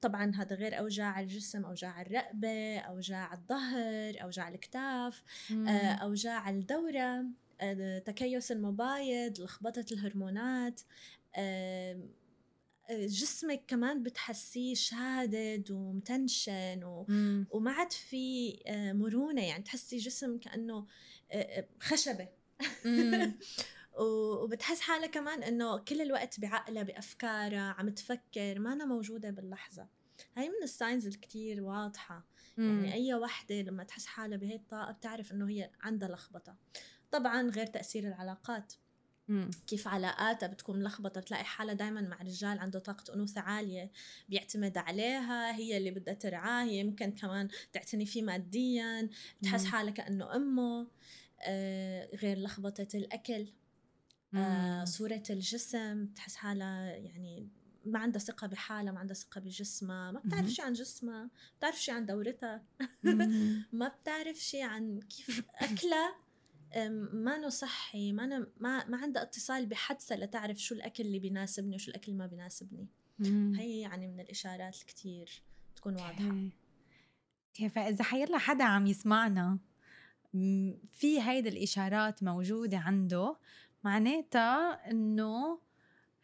طبعا 0.00 0.32
هذا 0.34 0.56
غير 0.56 0.78
أوجاع 0.78 1.20
الجسم 1.20 1.64
أوجاع 1.64 2.02
الرقبة 2.02 2.78
أوجاع 2.78 3.32
الظهر 3.32 4.22
أوجاع 4.22 4.48
الاكتاف 4.48 5.22
أه، 5.50 5.92
أوجاع 5.92 6.50
الدورة 6.50 7.24
أه، 7.60 7.98
تكيس 7.98 8.52
المبايض 8.52 9.40
لخبطة 9.40 9.86
الهرمونات 9.92 10.80
جسمك 12.90 13.62
كمان 13.66 14.02
بتحسيه 14.02 14.74
شادد 14.74 15.70
و 15.70 15.86
متنشن 15.86 16.84
و... 16.84 17.04
مم. 17.08 17.46
وما 17.50 17.70
عاد 17.70 17.92
في 17.92 18.56
آه، 18.66 18.92
مرونة 18.92 19.42
يعني 19.42 19.62
تحسي 19.62 19.96
جسم 19.96 20.38
كأنه 20.38 20.86
آه، 21.32 21.36
آه، 21.42 21.66
خشبة. 21.80 22.28
وبتحس 23.98 24.80
حالها 24.80 25.06
كمان 25.06 25.42
إنه 25.42 25.78
كل 25.78 26.00
الوقت 26.00 26.40
بعقلها 26.40 26.82
بافكارها 26.82 27.74
عم 27.78 27.88
تفكر 27.88 28.58
ما 28.58 28.72
أنا 28.72 28.84
موجودة 28.84 29.30
باللحظة. 29.30 29.86
هاي 30.36 30.48
من 30.48 30.62
ال 30.62 30.69
signs 30.69 31.06
الكتير 31.06 31.62
واضحة. 31.62 32.26
يعني 32.58 32.94
أي 32.94 33.14
وحدة 33.14 33.62
لما 33.62 33.84
تحس 33.84 34.06
حالها 34.06 34.38
بهي 34.38 34.54
الطاقه 34.54 34.92
بتعرف 34.92 35.32
إنه 35.32 35.48
هي 35.48 35.70
عندها 35.80 36.08
لخبطة. 36.08 36.56
طبعا 37.10 37.50
غير 37.50 37.66
تأثير 37.66 38.08
العلاقات. 38.08 38.72
مم. 39.28 39.50
كيف 39.66 39.88
علاقاتها 39.88 40.46
بتكون 40.46 40.78
ملخبطة 40.78 41.20
بتلاقي 41.20 41.44
حالها 41.44 41.74
دايما 41.74 42.00
مع 42.00 42.22
رجال 42.22 42.58
عنده 42.58 42.78
طاقة 42.78 43.14
أنوثة 43.14 43.40
عالية 43.40 43.90
بيعتمد 44.28 44.78
عليها 44.78 45.56
هي 45.56 45.76
اللي 45.76 45.90
بدها 45.90 46.14
ترعاه 46.14 46.64
هي 46.64 46.78
يمكن 46.78 47.12
كمان 47.12 47.48
تعتني 47.72 48.06
فيه 48.06 48.22
ماديا. 48.22 49.08
بتحس 49.40 49.64
مم. 49.64 49.70
حالها 49.70 49.92
كأنه 49.92 50.36
أمه. 50.36 50.86
آه 51.40 52.16
غير 52.16 52.38
لخبطة 52.38 52.88
الأكل. 52.94 53.46
آه. 54.34 54.84
صورة 54.84 55.22
الجسم 55.30 56.04
بتحس 56.04 56.36
حالها 56.36 56.96
يعني 56.96 57.48
ما 57.84 57.98
عندها 57.98 58.20
ثقة 58.20 58.46
بحالها 58.46 58.92
ما 58.92 59.00
عندها 59.00 59.14
ثقة 59.14 59.40
بجسمها 59.40 60.10
ما 60.10 60.20
بتعرف. 60.20 60.48
شيء 60.48 60.64
عن 60.64 60.72
جسمها 60.72 61.22
ما 61.22 61.30
بتعرف 61.58 61.80
شيء 61.80 61.94
عن 61.94 62.06
دورتها. 62.06 62.64
ما 63.72 63.88
بتعرف 63.88 64.36
شيء 64.36 64.62
عن 64.62 65.00
كيف 65.00 65.42
أكلها 65.54 66.14
مانو 67.12 67.48
صحي 67.48 68.12
ما 68.12 68.24
أنا 68.24 68.46
ما 68.60 68.84
ما 68.84 68.96
عندها 68.96 69.22
اتصال 69.22 69.66
بحدسها 69.66 70.16
لتعرف 70.16 70.58
شو 70.58 70.74
الأكل 70.74 71.04
اللي 71.04 71.18
بيناسبني 71.18 71.76
وشو 71.76 71.90
الأكل 71.90 72.12
اللي 72.12 72.18
ما 72.18 72.26
بيناسبني. 72.26 72.88
هي 73.54 73.80
يعني 73.80 74.08
من 74.08 74.20
الإشارات 74.20 74.76
الكتير 74.80 75.42
تكون 75.76 75.94
واضحة. 75.94 76.50
Okay 77.48 77.68
فاذا 77.68 78.04
حيلا 78.04 78.38
حدا 78.38 78.64
عم 78.64 78.86
يسمعنا 78.86 79.58
في 80.90 81.22
هيدي 81.22 81.48
الإشارات 81.48 82.22
موجودة 82.22 82.78
عنده 82.78 83.36
معناتها 83.88 84.90
إنه 84.90 85.60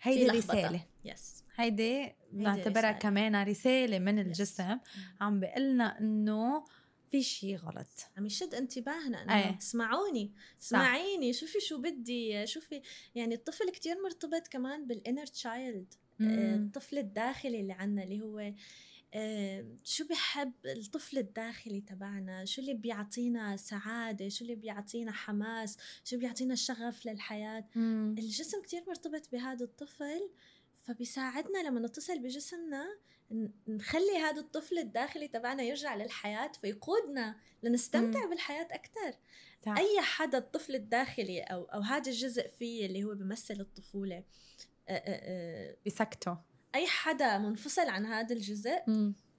هيدي. 0.02 0.30
رسالة 0.30 0.86
yes 1.04 1.44
هيدي 1.56 2.12
نعتبرها 2.32 2.90
رسالة. 2.90 2.98
كمان 2.98 3.42
رسالة 3.42 3.98
من. 3.98 4.18
الجسم 4.18 4.78
عم 5.20 5.40
بيقلنا 5.40 5.98
إنه 6.00 6.64
في 7.10 7.22
شيء 7.22 7.56
غلط 7.56 8.10
عم 8.16 8.26
يشد 8.26 8.54
انتباهنا 8.54 9.22
إنه 9.22 9.36
أيه. 9.36 9.58
اسمعوني 9.58 10.32
اسمعيني 10.60 11.32
شوفي 11.32 11.60
شو 11.60 11.78
بدي 11.78 12.46
شوفي 12.46 12.82
يعني 13.14 13.34
الطفل 13.34 13.70
كتير 13.70 13.96
مرتبط 14.04 14.48
كمان 14.48 14.86
بال 14.86 14.98
inner 14.98 15.26
child 15.26 15.94
الطفل 16.20 16.98
الداخلي 16.98 17.60
اللي 17.60 17.72
عنا 17.72 18.02
اللي 18.02 18.20
هو 18.20 18.38
آه، 18.38 18.54
شو 19.84 20.04
بحب 20.10 20.52
الطفل 20.66 21.18
الداخلي 21.18 21.80
تبعنا؟ 21.80 22.44
شو 22.44 22.60
اللي 22.60 22.74
بيعطينا 22.74 23.56
سعادة؟ 23.56 24.28
شو 24.28 24.44
اللي 24.44 24.54
بيعطينا 24.54 25.12
حماس؟ 25.12 25.76
شو 26.04 26.18
بيعطينا 26.18 26.54
شغف 26.54 27.06
للحياة؟ 27.06 27.64
مم. 27.74 28.14
الجسم 28.18 28.62
كتير 28.62 28.84
مرتبط 28.88 29.28
بهذا 29.32 29.64
الطفل 29.64 30.30
فبيساعدنا 30.84 31.58
لما 31.68 31.80
نتصل 31.80 32.18
بجسمنا 32.18 32.86
نخلي 33.68 34.16
هذا 34.22 34.40
الطفل 34.40 34.78
الداخلي 34.78 35.28
تبعنا 35.28 35.62
يرجع 35.62 35.94
للحياة 35.94 36.52
فيقودنا 36.60 37.36
لنستمتع 37.62 38.24
مم. 38.24 38.30
بالحياة 38.30 38.68
أكثر 38.70 39.14
أي 39.66 40.00
حدا 40.00 40.38
الطفل 40.38 40.74
الداخلي 40.74 41.40
أو 41.40 41.64
أو 41.64 41.80
هذا 41.80 42.10
الجزء 42.10 42.48
فيه 42.48 42.86
اللي 42.86 43.04
هو 43.04 43.14
بيمثل 43.14 43.60
الطفولة 43.60 44.24
بسكته 45.86 46.38
أي 46.74 46.86
حدا 46.86 47.38
منفصل 47.38 47.88
عن 47.88 48.06
هذا 48.06 48.34
الجزء. 48.34 48.82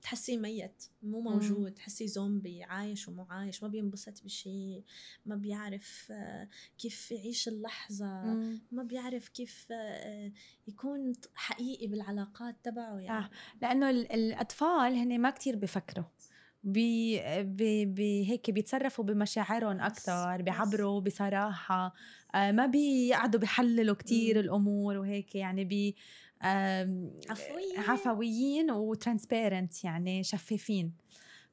تحسيه 0.05 0.37
ميت 0.37 0.83
مو 1.03 1.21
موجود 1.21 1.73
تحسيه 1.73 2.05
زومبي 2.07 2.63
عايش 2.63 3.07
ومو 3.07 3.25
عايش 3.29 3.63
ما 3.63 3.69
بينبسط 3.69 4.23
بشيء 4.23 4.83
ما 5.25 5.35
بيعرف 5.35 6.07
آه، 6.11 6.49
كيف 6.77 7.11
يعيش 7.11 7.47
اللحظة 7.47 8.23
مم. 8.23 8.61
ما 8.71 8.83
بيعرف 8.83 9.29
كيف 9.29 9.67
آه، 9.71 10.31
يكون 10.67 11.13
حقيقي 11.35 11.87
بالعلاقات 11.87 12.55
تبعه 12.63 12.99
يعني 12.99 13.25
آه. 13.25 13.29
لأنه 13.61 13.89
الأطفال 13.89 14.95
هن 14.95 15.19
ما 15.21 15.29
كتير 15.29 15.55
بفكروا 15.55 16.05
بي 16.63 17.21
بي 17.43 17.85
بي 17.85 18.29
هيك 18.29 18.51
بيتصرفوا 18.51 19.03
بمشاعرهم 19.03 19.79
أكثر 19.79 20.41
بيعبروا 20.41 21.01
بصراحة 21.01 21.93
آه 22.35 22.51
ما 22.51 22.65
بيقعدوا 22.65 23.39
بيحللوا 23.39 23.95
كتير 23.95 24.39
الأمور 24.39 24.97
وهيك 24.97 25.35
يعني 25.35 25.65
بي 25.65 25.95
عفويين. 27.29 27.79
عفويين 27.79 28.71
و 28.71 28.80
transparent 28.80 29.83
يعني 29.83 30.23
شفافين. 30.23 30.93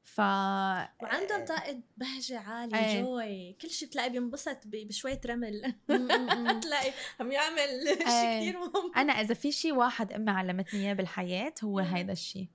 ف 0.04 0.18
وعندهم 0.18 1.44
طاقة 1.48 1.80
بهجة 1.96 2.38
عالية 2.38 2.76
إيه. 2.76 3.02
Joy. 3.02 3.52
كل 3.52 3.70
شيء 3.70 3.88
بتلاقي 3.88 4.10
بينبسط 4.10 4.58
بشوية 4.66 5.20
رمل. 5.26 5.74
تلاقي 6.62 6.92
عم 7.20 7.32
يعمل 7.32 7.98
شيء 7.98 8.08
إيه. 8.08 8.40
كثير 8.40 8.58
مهم. 8.58 8.92
أنا 8.96 9.12
إذا 9.12 9.34
في 9.34 9.52
شيء 9.52 9.72
واحد 9.72 10.12
أمي 10.12 10.30
علمتني 10.30 10.80
إياه 10.80 10.92
بالحياة 10.92 11.54
هو 11.64 11.78
هيدا 11.78 12.12
الشيء 12.12 12.48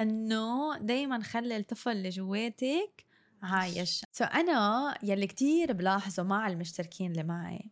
إنه 0.00 0.78
دايما 0.78 1.22
خلي 1.22 1.56
الطفل 1.56 1.90
اللي 1.90 2.08
جواتك 2.08 3.06
عايش. 3.42 4.04
سو 4.12 4.24
so 4.24 4.34
أنا 4.34 4.94
يلي 5.02 5.26
كتير 5.26 5.72
بلاحظه 5.72 6.22
مع 6.22 6.48
المشتركين 6.48 7.10
اللي 7.10 7.22
معي. 7.22 7.70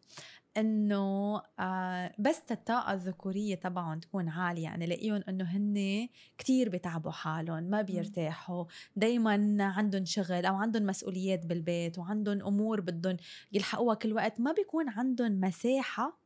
إنه 0.56 1.42
آه 1.58 2.12
بس 2.18 2.42
الطاقة 2.50 2.92
الذكورية 2.92 3.54
تبعهم 3.54 4.00
تكون 4.00 4.28
عالية. 4.28 4.62
يعني 4.62 4.86
لاقيهم 4.86 5.22
إنه 5.28 5.44
هن 5.44 6.08
كتير 6.38 6.68
بتعبوا 6.68 7.10
حالهم 7.10 7.62
ما 7.62 7.82
بيرتاحوا. 7.82 8.64
دايما 8.96 9.56
عندهم 9.60 10.04
شغل 10.04 10.46
أو 10.46 10.56
عندهم 10.56 10.86
مسؤوليات 10.86 11.46
بالبيت 11.46 11.98
وعندهم 11.98 12.42
أمور 12.46 12.80
بدهم 12.80 13.16
يلحقوها 13.52 13.94
كل 13.94 14.12
وقت 14.12 14.40
ما 14.40 14.52
بيكون 14.52 14.88
عندهم 14.88 15.40
مساحة 15.40 16.20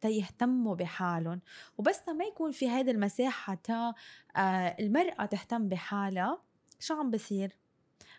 تيهتموا 0.00 0.74
بحالهم. 0.74 1.40
وبس 1.78 2.00
ما 2.08 2.24
يكون 2.24 2.52
في 2.52 2.70
هيدي 2.70 2.90
المساحة 2.90 3.54
تا 3.54 3.94
آه 4.36 4.76
المرأة 4.80 5.24
تهتم 5.26 5.68
بحالها 5.68 6.42
شو 6.80 6.94
عم 6.94 7.10
بصير؟ 7.10 7.56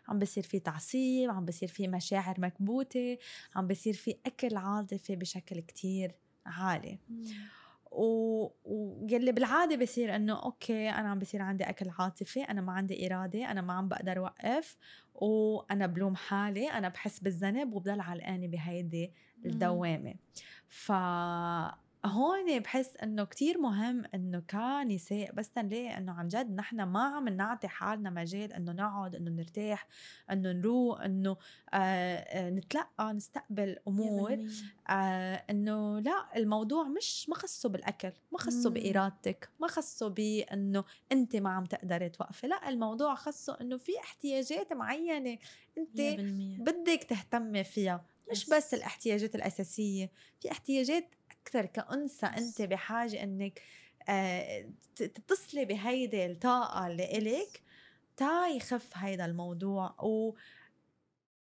عم 0.07 0.19
بصير 0.19 0.43
في 0.43 0.59
تعصيب 0.59 1.29
عم 1.29 1.45
بصير 1.45 1.69
في 1.69 1.87
مشاعر 1.87 2.41
مكبوتة 2.41 3.17
عم 3.55 3.67
بصير 3.67 3.93
في 3.93 4.15
أكل 4.25 4.57
عاطفي 4.57 5.15
بشكل 5.15 5.59
كتير 5.59 6.15
عالي. 6.45 6.99
و... 7.91 8.47
ويلي 8.65 9.31
بالعادة 9.31 9.75
بصير 9.75 10.15
إنه 10.15 10.43
أوكي 10.43 10.89
أنا 10.89 11.09
عم 11.09 11.19
بصير 11.19 11.41
عندي 11.41 11.63
أكل 11.63 11.89
عاطفي 11.99 12.41
أنا 12.43 12.61
ما 12.61 12.73
عندي 12.73 13.05
إرادة 13.07 13.51
أنا 13.51 13.61
ما 13.61 13.73
عم 13.73 13.87
بقدر 13.87 14.17
أوقف 14.17 14.77
وأنا 15.13 15.87
بلوم 15.87 16.15
حالي 16.15 16.71
أنا 16.71 16.89
بحس 16.89 17.19
بالذنب 17.19 17.73
وبضل 17.73 17.99
علقانة 17.99 18.47
بهيدي 18.47 19.13
الدوامة. 19.45 20.13
ف 20.67 20.91
هون 22.05 22.59
بحس 22.59 22.97
إنه 22.97 23.23
كتير 23.23 23.57
مهم 23.57 24.03
إنه 24.15 24.39
كنساء 24.39 25.31
بس 25.33 25.49
تنلاقي 25.49 25.97
إنه 25.97 26.11
عن 26.11 26.27
جد 26.27 26.55
نحن 26.55 26.83
ما 26.83 27.03
عم 27.03 27.29
نعطي 27.29 27.67
حالنا 27.67 28.09
مجال 28.09 28.53
إنه 28.53 28.71
نقعد 28.71 29.15
إنه 29.15 29.31
نرتاح 29.31 29.87
إنه 30.31 30.51
نروق 30.51 31.01
إنه 31.01 31.37
آه, 31.73 31.77
آه، 32.15 32.49
نتلقى 32.49 33.13
نستقبل 33.13 33.77
أمور 33.87 34.37
آه 34.89 35.45
إنه 35.49 35.99
لا 35.99 36.25
الموضوع 36.35 36.83
مش 36.83 37.29
ما 37.29 37.35
خصه 37.35 37.69
بالأكل 37.69 38.11
ما 38.31 38.37
خصه 38.39 38.69
بإرادتك 38.69 39.49
ما 39.59 39.67
خصه 39.67 40.07
بإنه 40.07 40.83
أنت 41.11 41.35
ما 41.35 41.49
عم 41.49 41.63
تقدري 41.63 42.09
توقفي 42.09 42.47
لا 42.47 42.69
الموضوع 42.69 43.15
خصه 43.15 43.57
إنه 43.61 43.77
في 43.77 43.99
احتياجات 43.99 44.73
معينة 44.73 45.37
أنت 45.77 46.01
بدك 46.59 47.03
تهتمي 47.03 47.63
فيها. 47.63 48.05
مش 48.31 48.49
بس. 48.49 48.73
الاحتياجات 48.73 49.35
الأساسية 49.35 50.11
في 50.39 50.51
احتياجات 50.51 51.15
أكثر 51.31 51.65
كأنثى 51.65 52.25
أنت 52.25 52.61
بحاجة 52.61 53.23
إنك 53.23 53.61
آه، 54.09 54.69
تتصلي 54.95 55.65
بهيدي 55.65 56.25
الطاقة 56.25 56.87
اللي 56.87 57.17
إلك 57.17 57.61
تا 58.17 58.47
يخف 58.47 58.89
هيدا 58.97 59.25
الموضوع 59.25 59.95
و 60.03 60.35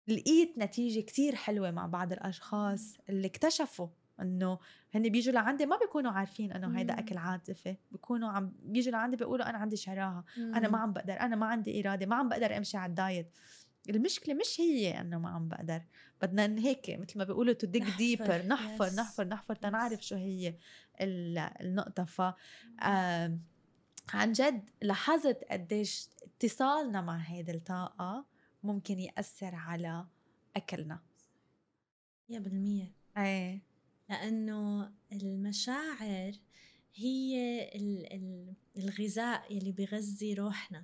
لقيت 0.07 0.57
نتيجة 0.57 0.99
كتير 1.01 1.35
حلوة 1.35 1.71
مع 1.71 1.85
بعض 1.85 2.11
الأشخاص 2.13 2.97
اللي 3.09 3.27
اكتشفوا 3.27 3.87
إنه 4.21 4.59
هن 4.95 5.09
بيجوا 5.09 5.33
لعندي 5.33 5.65
ما 5.65 5.77
بيكونوا 5.77 6.11
عارفين 6.11 6.51
إنه 6.51 6.79
هيدا 6.79 6.99
أكل 6.99 7.17
عاطفي 7.17 7.75
بيكونوا 7.91 8.29
عم 8.29 8.53
بيجوا 8.63 8.91
لعندي 8.91 9.15
بيقولوا 9.17 9.49
أنا 9.49 9.57
عندي 9.57 9.75
شراهة 9.75 10.25
أنا 10.37 10.67
ما 10.67 10.77
عم 10.77 10.93
بقدر 10.93 11.13
أنا 11.19 11.35
ما 11.35 11.45
عندي 11.45 11.81
إرادة 11.81 12.05
ما 12.05 12.15
عم 12.15 12.29
بقدر 12.29 12.57
أمشي 12.57 12.77
على 12.77 12.89
ال 12.89 12.96
diet. 12.96 13.31
المشكلة 13.89 14.33
مش 14.33 14.61
هي 14.61 15.01
إنه 15.01 15.19
ما 15.19 15.29
عم 15.29 15.49
بقدر 15.49 15.81
بدنا 16.21 16.59
هيك 16.59 16.89
مثل 16.89 17.17
ما 17.17 17.23
بيقولوا 17.23 17.53
to 17.53 17.67
dig 17.67 17.83
deeper 17.97 18.45
نحفر 18.45 18.89
yes. 18.89 18.93
نحفر 18.93 19.27
نحفر 19.27 19.55
تنعرف 19.55 20.05
شو 20.05 20.15
هي 20.15 20.55
النقطة. 21.61 22.05
ف 22.05 22.21
عن 24.13 24.31
جد 24.31 24.69
لاحظت 24.81 25.43
قديش 25.51 26.09
اتصالنا 26.23 27.01
مع 27.01 27.17
هيدي 27.17 27.51
الطاقة 27.51 28.25
ممكن 28.63 28.99
يأثر 28.99 29.55
على 29.55 30.05
أكلنا. 30.55 30.99
Yeah 32.29 32.39
بالمية. 32.39 32.91
إيه. 33.17 33.61
لأنه 34.09 34.91
المشاعر 35.11 36.31
هي 36.95 37.69
الغذاء 38.77 39.53
يلي 39.53 39.71
بيغذي 39.71 40.33
روحنا. 40.33 40.83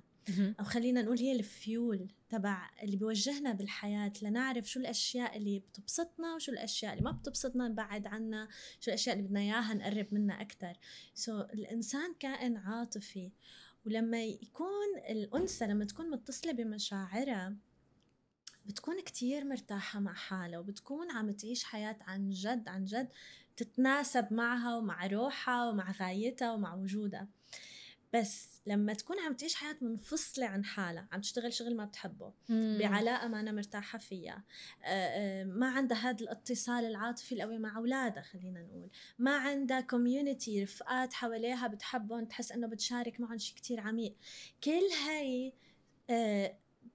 أو 0.60 0.64
خلينا 0.64 1.02
نقول 1.02 1.18
هي 1.18 1.32
الفيول 1.32 2.08
تبع 2.28 2.70
اللي 2.82 2.96
بيوجهنا 2.96 3.52
بالحياة 3.52 4.12
لنعرف 4.22 4.70
شو 4.70 4.80
الأشياء 4.80 5.36
اللي 5.36 5.58
بتبسطنا 5.58 6.34
وشو 6.34 6.52
الأشياء 6.52 6.92
اللي 6.92 7.04
ما 7.04 7.10
بتبسطنا 7.10 7.68
نبعد 7.68 8.06
عنها 8.06 8.48
شو 8.80 8.90
الأشياء 8.90 9.16
اللي 9.16 9.28
بدنا 9.28 9.40
إياها 9.40 9.74
نقرب 9.74 10.06
منها 10.14 10.40
أكثر 10.40 10.78
so 11.14 11.42
so, 11.42 11.50
الإنسان 11.52 12.14
كائن 12.20 12.56
عاطفي 12.56 13.32
ولما 13.86 14.24
يكون 14.24 14.98
الأنثى 15.10 15.66
لما 15.66 15.84
تكون 15.84 16.10
متصلة 16.10 16.52
بمشاعرها 16.52 17.56
بتكون 18.66 19.00
كتير 19.00 19.44
مرتاحة 19.44 20.00
مع 20.00 20.12
حالها 20.12 20.58
وبتكون 20.58 21.10
عم 21.10 21.30
تعيش 21.30 21.64
حياة 21.64 21.96
عن 22.00 22.30
جد 22.30 22.68
عن 22.68 22.84
جد 22.84 23.08
تتناسب 23.56 24.32
معها 24.32 24.76
ومع 24.76 25.06
روحها 25.06 25.68
ومع 25.68 25.92
غايتها 25.92 26.52
ومع 26.52 26.74
وجودها. 26.74 27.28
بس 28.14 28.51
لما 28.66 28.94
تكون 28.94 29.18
عم 29.20 29.34
تعيش 29.34 29.54
حياة 29.54 29.76
منفصلة 29.80 30.46
عن 30.46 30.64
حالها 30.64 31.08
عم 31.12 31.20
تشتغل 31.20 31.52
شغل 31.52 31.76
ما 31.76 31.84
بتحبه 31.84 32.32
مم. 32.48 32.78
بعلاقة 32.80 33.28
ما 33.28 33.40
أنا 33.40 33.52
مرتاحة 33.52 33.98
فيها 33.98 34.44
ما 35.44 35.66
عندها 35.66 35.98
هذا 35.98 36.20
الاتصال 36.20 36.84
العاطفي 36.84 37.34
القوي 37.34 37.58
مع 37.58 37.76
أولادها 37.76 38.22
خلينا 38.22 38.62
نقول 38.62 38.90
ما 39.18 39.36
عندها 39.36 39.80
كوميونتي 39.80 40.62
رفقات 40.62 41.12
حواليها 41.12 41.66
بتحبهم 41.66 42.24
تحس 42.24 42.52
أنه 42.52 42.66
بتشارك 42.66 43.20
معهم 43.20 43.38
شيء 43.38 43.56
كتير 43.56 43.80
عميق 43.80 44.16
كل 44.64 44.88
هاي 45.06 45.52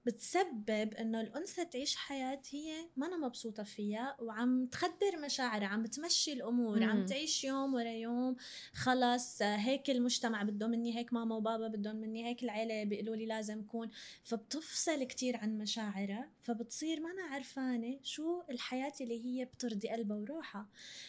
بتسبب 0.08 0.94
إنه 0.94 1.20
الأنثى 1.20 1.64
تعيش 1.64 1.96
حياة 1.96 2.42
هي 2.50 2.88
ما 2.96 3.06
أنا 3.06 3.16
مبسوطة 3.16 3.62
فيها 3.62 4.16
وعم 4.20 4.66
تخدر 4.66 5.18
مشاعرها 5.24 5.66
عم 5.66 5.82
بتمشي 5.82 6.32
الأمور 6.32 6.80
مم. 6.80 6.90
عم 6.90 7.06
تعيش 7.06 7.44
يوم 7.44 7.74
ورا 7.74 7.90
يوم 7.90 8.36
خلص 8.72 9.42
هيك 9.42 9.90
المجتمع 9.90 10.42
بده 10.42 10.66
مني 10.66 10.98
هيك 10.98 11.12
ماما 11.12 11.36
وبابا 11.36 11.68
بدهم 11.68 11.96
مني 11.96 12.26
هيك 12.26 12.42
العيلة 12.42 12.84
بيقولوا 12.84 13.16
لي 13.16 13.26
لازم 13.26 13.62
كون. 13.62 13.90
فبتفصل 14.24 15.04
كتير 15.04 15.36
عن 15.36 15.58
مشاعرها 15.58 16.30
فبتصير 16.42 17.00
ما 17.00 17.10
أنا 17.10 17.22
عرفانة 17.22 17.98
شو 18.02 18.42
الحياة 18.50 18.92
اللي 19.00 19.24
هي 19.24 19.44
بترضي 19.44 19.88
قلبها 19.88 20.16
وروحها. 20.16 20.68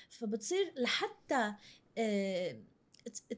فبتصير 0.09 0.73
لحتى 0.77 1.53
آه، 1.97 2.59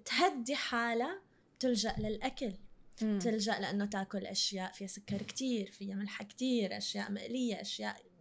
تهدي 0.05 0.55
حالها 0.55 1.21
بتلجأ 1.57 1.95
للأكل. 1.99 2.53
مم. 3.01 3.19
تلجأ 3.19 3.59
لأنه 3.59 3.85
تاكل 3.85 4.25
أشياء 4.25 4.71
فيها 4.71 4.87
سكر 4.87 5.21
كتير 5.21 5.71
فيها 5.71 5.95
ملح 5.95 6.23
كتير 6.23 6.77
أشياء 6.77 7.11
مقلية 7.11 7.61
أشياء 7.61 8.11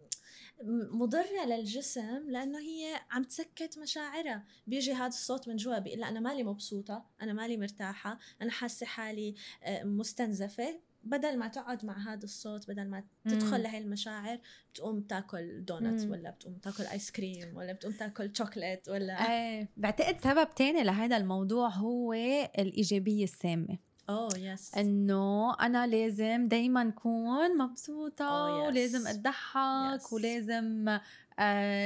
مضرة 0.92 1.44
للجسم 1.46 2.30
لأنه 2.30 2.58
هي 2.58 3.00
عم 3.10 3.24
تسكت 3.24 3.78
مشاعرها 3.78 4.44
بيجي 4.66 4.92
هذا 4.92 5.06
الصوت 5.06 5.48
من 5.48 5.56
جوا 5.56 5.78
بيقول 5.78 6.04
أنا 6.04 6.20
مالي 6.20 6.42
مبسوطة 6.42 7.04
أنا 7.22 7.32
مالي 7.32 7.56
مرتاحة 7.56 8.18
أنا 8.42 8.50
حاسة 8.50 8.86
حالي 8.86 9.34
آه، 9.62 9.84
مستنزفة 9.84 10.80
بدل 11.04 11.38
ما 11.38 11.48
تقعد 11.48 11.84
مع 11.84 12.12
هذا 12.12 12.24
الصوت 12.24 12.68
بدل 12.68 12.88
ما 12.88 13.04
تدخل 13.24 13.56
مم. 13.58 13.62
لهي 13.62 13.78
المشاعر 13.78 14.38
بتقوم 14.72 15.00
تاكل 15.00 15.64
donuts 15.64 16.04
مم. 16.04 16.10
ولا 16.10 16.30
بتقوم 16.30 16.54
تاكل 16.54 16.84
ice 16.84 17.10
cream 17.10 17.56
ولا 17.56 17.72
بتقوم 17.72 17.92
تاكل 17.92 18.30
شوكليت 18.36 18.88
ولا 18.88 19.30
إيه 19.30 19.68
بعتقد 19.76 20.20
سبب 20.20 20.54
تاني 20.54 20.82
لهذا 20.82 21.16
الموضوع 21.16 21.68
هو 21.68 22.12
الإيجابية 22.58 23.24
السامة 23.24 23.78
اوه 24.10 24.38
يس 24.38 24.74
إنه 24.74 25.54
أنا 25.60 25.86
لازم 25.86 26.48
دايما 26.48 26.88
أكون 26.88 27.58
مبسوطة 27.58 28.24
Oh, 28.24 28.64
yes. 28.64 28.66
ولازم 28.68 29.06
أضحك 29.06 30.00
Yes. 30.02 30.12
ولازم 30.12 30.98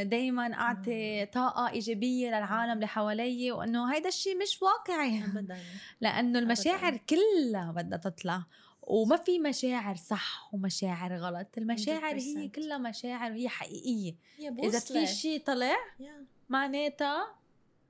دائما 0.02 0.54
أعطي 0.54 1.26
طاقة 1.26 1.68
إيجابية 1.68 2.28
للعالم 2.28 2.72
اللي 2.72 2.86
حوالي 2.86 3.52
وإنه 3.52 3.94
هيدا 3.94 4.08
الشيء 4.08 4.38
مش 4.42 4.62
واقعي 4.62 5.24
ابدا 5.24 5.58
لأنه 6.00 6.38
المشاعر 6.38 6.88
أبداً. 6.88 7.00
كلها 7.10 7.72
بدها 7.72 7.98
تطلع 7.98 8.42
وما 8.82 9.16
في 9.16 9.38
مشاعر 9.38 9.96
صح 9.96 10.50
ومشاعر 10.54 11.16
غلط 11.16 11.46
المشاعر 11.58 12.14
هي 12.16 12.48
100%. 12.48 12.50
كلها 12.54 12.78
مشاعر 12.78 13.30
وهي 13.30 13.48
حقيقية 13.48 14.14
هي 14.38 14.48
إذا 14.48 14.78
في. 14.80 15.06
شيء 15.06 15.42
طلع 15.46 15.74
Yeah. 16.00 16.04
معناتها 16.48 17.34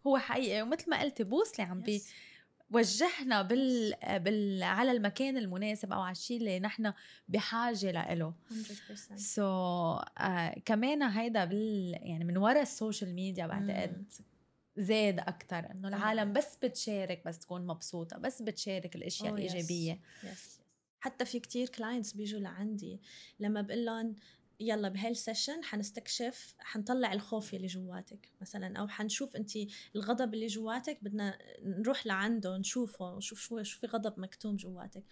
هو 0.07 0.19
حقيقي 0.19 0.63
ومثل 0.63 0.91
ما 0.91 1.01
قلتي 1.01 1.25
بوصلة 1.25 1.67
عم 1.67 1.81
بي 1.81 1.99
Yes. 1.99 2.03
وجهنا 2.71 3.43
بال... 3.43 3.95
بال 4.21 4.63
على 4.63 4.93
المكان 4.93 5.37
المناسب 5.37 5.93
أو 5.93 6.01
على 6.01 6.13
الشيء 6.13 6.37
اللي 6.37 6.61
نحن 6.61 6.93
بحاجة 7.29 8.15
له. 8.15 8.35
100% 8.51 9.17
so, 9.17 10.01
uh, 10.05 10.59
كمان 10.65 11.03
هيدا 11.03 11.45
بال 11.45 11.99
يعني 12.03 12.25
من 12.25 12.37
وراء 12.37 12.63
ال 12.63 12.70
social 12.70 13.15
media 13.15 13.47
بعتقد 13.47 14.05
زاد 14.77 15.19
أكثر 15.19 15.71
إنه 15.71 15.89
العالم 15.89 16.33
بس 16.33 16.57
بتشارك 16.63 17.23
بس 17.27 17.39
تكون 17.39 17.67
مبسوطة 17.67 18.19
بس 18.19 18.43
بتشارك 18.43 18.97
الأشياء 18.97 19.31
Oh, 19.33 19.37
yes. 19.37 19.39
الإيجابية. 19.41 20.01
yes 20.25 20.61
حتى 21.01 21.25
في 21.25 21.41
كتير 21.41 21.69
clients 21.69 22.13
بيجوا 22.13 22.41
لعندي 22.41 23.01
لما 23.41 23.61
بقول 23.63 23.85
لهم 23.85 24.15
يلا 24.61 24.89
بهال 24.89 25.11
session 25.11 25.65
حنستكشف 25.65 26.55
حنطلع 26.59 27.13
الخوف 27.13 27.55
اللي 27.55 27.67
جواتك 27.67 28.33
مثلا 28.41 28.79
أو 28.79 28.89
حنشوف 28.89 29.37
أنت 29.37 29.51
الغضب 29.97 30.35
اللي 30.35 30.47
جواتك 30.47 30.99
بدنا 31.03 31.39
نروح 31.63 32.07
لعنده 32.07 32.57
نشوفه 32.59 33.17
نشوف 33.17 33.41
شو 33.41 33.63
في 33.63 33.87
غضب 33.87 34.21
مكتوم 34.21 34.57
جواتك. 34.57 35.05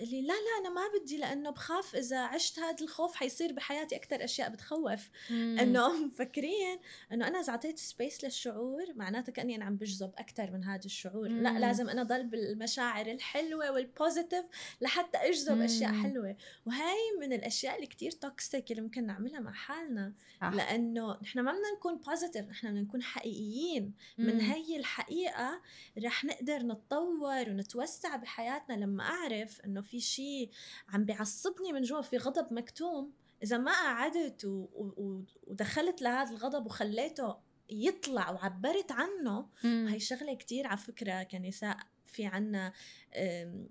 بتقلي 0.00 0.22
لا 0.22 0.32
لا 0.32 0.60
أنا 0.60 0.70
ما 0.70 0.80
بدي 0.98 1.16
لأنه 1.16 1.50
بخاف 1.50 1.96
إذا 1.96 2.18
عشت 2.18 2.58
هذا 2.58 2.84
الخوف 2.84 3.14
حيصير 3.14 3.52
بحياتي 3.52 3.96
أكثر 3.96 4.24
أشياء 4.24 4.50
بتخوف 4.50 5.10
إنه 5.30 5.92
مفكرين 6.06 6.78
إنه 7.12 7.28
أنا 7.28 7.40
إذا 7.40 7.50
أعطيت 7.50 7.78
space 7.78 8.24
للشعور 8.24 8.94
معناته 8.94 9.32
كأني 9.32 9.56
أنا 9.56 9.64
عم 9.64 9.76
بجذب 9.76 10.12
أكثر 10.18 10.50
من 10.50 10.64
هذا 10.64 10.84
الشعور 10.84 11.28
مم. 11.28 11.42
لا 11.42 11.58
لازم 11.58 11.88
أنا 11.88 12.02
ضل 12.02 12.26
بالمشاعر 12.26 13.06
الحلوة 13.06 13.70
وال 13.70 13.85
positive 13.85 14.44
لحتى 14.80 15.18
أجذب 15.18 15.60
أشياء. 15.60 15.92
حلوة 15.92 16.36
وهي 16.66 16.96
من 17.20 17.32
الأشياء 17.32 17.76
اللي 17.76 17.86
كتير 17.86 18.10
toxic 18.10 18.70
اللي 18.70 18.82
ممكن 18.82 19.06
نعملها 19.06 19.40
مع 19.40 19.52
حالنا 19.52 20.12
صح. 20.40 20.52
لأنه 20.52 21.18
نحن 21.22 21.40
ما 21.40 21.52
بدنا 21.52 21.74
نكون 21.76 21.96
positive 21.96 22.48
نحن 22.48 22.68
بدنا 22.68 22.80
نكون 22.80 23.02
حقيقيين 23.02 23.94
من 24.18 24.34
مم. 24.34 24.40
هي 24.40 24.76
الحقيقة 24.76 25.62
رح 26.04 26.24
نقدر 26.24 26.58
نتطور 26.58 27.50
ونتوسع 27.50 28.16
بحياتنا 28.16 28.74
لما 28.74 29.04
أعرف 29.04 29.60
إنه 29.60 29.80
في 29.90 30.00
شيء 30.00 30.50
عم 30.88 31.04
بيعصبني 31.04 31.72
من 31.72 31.82
جوا 31.82 32.00
في 32.02 32.16
غضب 32.16 32.52
مكتوم 32.52 33.12
إذا 33.42 33.58
ما 33.58 33.72
قعدت 33.72 34.44
و- 34.44 34.68
و- 34.74 34.94
و- 35.02 35.24
ودخلت 35.46 36.02
لهذا 36.02 36.30
الغضب 36.30 36.66
وخليته 36.66 37.36
يطلع 37.70 38.30
وعبرت 38.30 38.92
عنه 38.92 39.48
مم. 39.64 39.86
هي 39.90 40.00
شغلة 40.00 40.34
كتير 40.34 40.66
على 40.66 40.76
فكرة 40.78 41.22
كنساء 41.22 41.76
في 42.06 42.26
عنا 42.26 42.72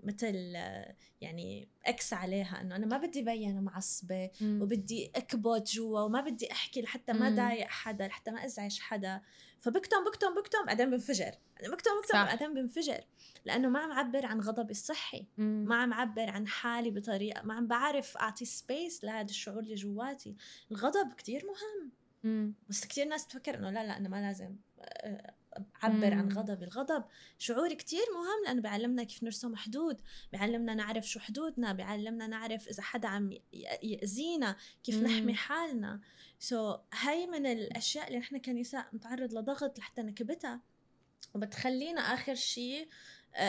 مثل 0.03 0.35
يعني 1.21 1.67
X 1.85 2.13
عليها 2.13 2.61
إنه 2.61 2.75
أنا 2.75 2.85
ما 2.85 2.97
بدي 2.97 3.21
بين 3.21 3.61
معصبة. 3.61 4.29
وبدي 4.41 5.11
أكبت 5.15 5.71
جوا 5.71 6.01
وما 6.01 6.21
بدي 6.21 6.51
أحكي 6.51 6.81
لحتى 6.81 7.13
ما. 7.13 7.29
ضايق 7.35 7.67
حدا 7.67 8.07
لحتى 8.07 8.31
ما 8.31 8.45
أزعج 8.45 8.79
حدا 8.79 9.21
فبكتم 9.59 10.03
بكتم 10.03 10.35
بكتم 10.35 10.65
بعدين 10.65 10.89
بنفجر 10.89 11.31
بكتم 11.61 11.91
بكتم 11.99 12.13
صح. 12.13 12.25
بعدين 12.25 12.53
بنفجر 12.53 13.03
لأنه 13.45 13.69
ما 13.69 13.79
عم 13.79 13.91
عبر 13.91 14.25
عن 14.25 14.39
غضبي 14.39 14.71
الصحي 14.71 15.25
مم. 15.37 15.65
ما 15.67 15.75
عم 15.75 15.93
عبر 15.93 16.29
عن 16.29 16.47
حالي 16.47 16.91
بطريقة 16.91 17.41
ما 17.41 17.53
عم 17.53 17.67
بعرف 17.67 18.17
أعطي 18.17 18.45
space 18.45 19.03
لهذا 19.03 19.29
الشعور 19.29 19.59
اللي 19.59 19.75
جواتي 19.75 20.35
الغضب 20.71 21.13
كتير 21.13 21.45
مهم 21.45 21.91
مم. 22.23 22.53
بس 22.69 22.85
كتير 22.85 23.07
ناس 23.07 23.27
تفكر 23.27 23.55
إنه 23.57 23.69
لا 23.71 23.83
لا 23.83 23.97
أنا 23.97 24.09
ما 24.09 24.21
لازم 24.21 24.55
آه، 25.53 25.65
أعبر 25.83 26.13
عن. 26.13 26.31
غضبي 26.31 26.65
الغضب 26.65 27.03
شعور 27.37 27.73
كتير 27.73 28.01
مهم 28.15 28.45
لأنه 28.45 28.61
بيعلمنا 28.61 29.03
كيف 29.03 29.23
نرسم 29.23 29.55
حدود 29.55 30.01
بيعلمنا 30.31 30.73
نعرف 30.73 31.09
شو 31.09 31.19
حدودنا 31.19 31.73
بيعلمنا 31.73 32.27
نعرف 32.27 32.67
إذا 32.67 32.83
حدا 32.83 33.07
عم 33.07 33.33
يأذينا 33.83 34.55
كيف 34.83 34.95
مم. 34.95 35.03
نحمي 35.03 35.33
حالنا. 35.33 36.01
so, 36.39 36.79
هاي 36.93 37.27
من 37.27 37.45
الأشياء 37.45 38.07
اللي 38.07 38.19
نحن 38.19 38.37
كنساء 38.37 38.87
نتعرض 38.95 39.33
لضغط 39.33 39.79
لحتى 39.79 40.01
نكبتها. 40.01 40.61
وبتخلينا 41.35 42.01
آخر 42.01 42.35
شيء 42.35 42.87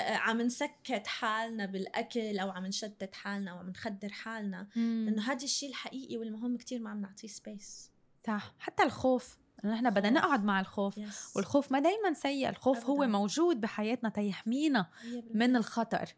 عم 0.08 0.40
نسكت 0.40 1.06
حالنا 1.06 1.66
بالأكل 1.66 2.38
أو 2.38 2.50
عم 2.50 2.66
نشتت 2.66 3.14
حالنا 3.14 3.50
أو 3.50 3.58
عم 3.58 3.70
نخدر 3.70 4.08
حالنا. 4.08 4.68
لأنه 4.76 5.22
هذا 5.22 5.44
الشيء 5.44 5.68
الحقيقي 5.68 6.16
والمهم 6.16 6.56
كتير 6.56 6.80
ما 6.80 6.90
عم 6.90 7.00
نعطيه 7.00 7.28
space 7.28 7.90
صح. 8.26 8.54
حتى 8.58 8.82
الخوف. 8.82 9.38
نحن 9.64 9.90
بدنا. 9.90 10.10
نقعد 10.10 10.44
مع 10.44 10.60
الخوف 10.60 10.98
يس 10.98 11.32
والخوف 11.36 11.72
ما 11.72 11.78
دايما 11.78 12.12
سيء 12.12 12.48
الخوف 12.48 12.86
هو 12.86 13.02
أبداً. 13.02 13.12
موجود 13.18 13.60
بحياتنا 13.60 14.08
تيحمينا 14.08 14.86
من 15.34 15.56
الخطر. 15.56 16.14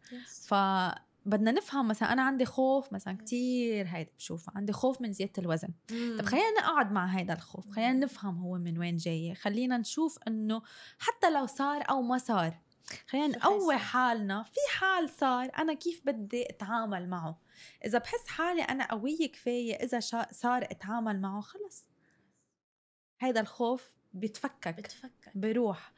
فبدنا 0.47 1.51
نفهم 1.51 1.87
مثلا 1.87 2.13
أنا 2.13 2.21
عندي 2.21 2.45
خوف 2.45 2.93
مثلا 2.93 3.17
كتير 3.17 3.87
هيدا 3.87 4.11
بشوفه 4.17 4.51
عندي 4.55 4.73
خوف 4.73 5.01
من 5.01 5.13
زيادة 5.13 5.33
الوزن. 5.37 5.69
طب 5.89 6.25
خلينا 6.25 6.51
نقعد 6.59 6.91
مع 6.91 7.05
هيدا 7.05 7.33
الخوف 7.33 7.71
خلينا 7.71 7.93
مم. 7.93 7.99
نفهم 7.99 8.37
هو 8.37 8.57
من 8.57 8.77
وين 8.77 8.97
جاي. 8.97 9.35
خلينا 9.35 9.77
نشوف 9.77 10.19
إنه 10.27 10.61
حتى 10.99 11.29
لو 11.29 11.45
صار 11.45 11.83
أو 11.89 12.01
ما 12.01 12.17
صار 12.17 12.59
خلينا 13.07 13.27
نقوي؟ 13.27 13.77
حالنا. 13.77 14.43
في 14.43 14.59
حال 14.77 15.09
صار 15.09 15.51
أنا 15.57 15.73
كيف 15.73 16.01
بدي 16.05 16.49
أتعامل 16.49 17.09
معه؟ 17.09 17.39
إذا 17.85 17.97
بحس 17.97 18.27
حالي 18.27 18.61
أنا 18.61 18.91
قوية 18.91 19.31
كفاية 19.31 19.75
إذا 19.75 19.99
صار 20.31 20.63
أتعامل 20.63 21.21
معه 21.21 21.41
خلص. 21.41 21.85
هيدا 23.23 23.39
الخوف 23.41 23.91
بيتفكك 24.13 24.75
بتفكر 24.77 25.31
بروح. 25.35 25.91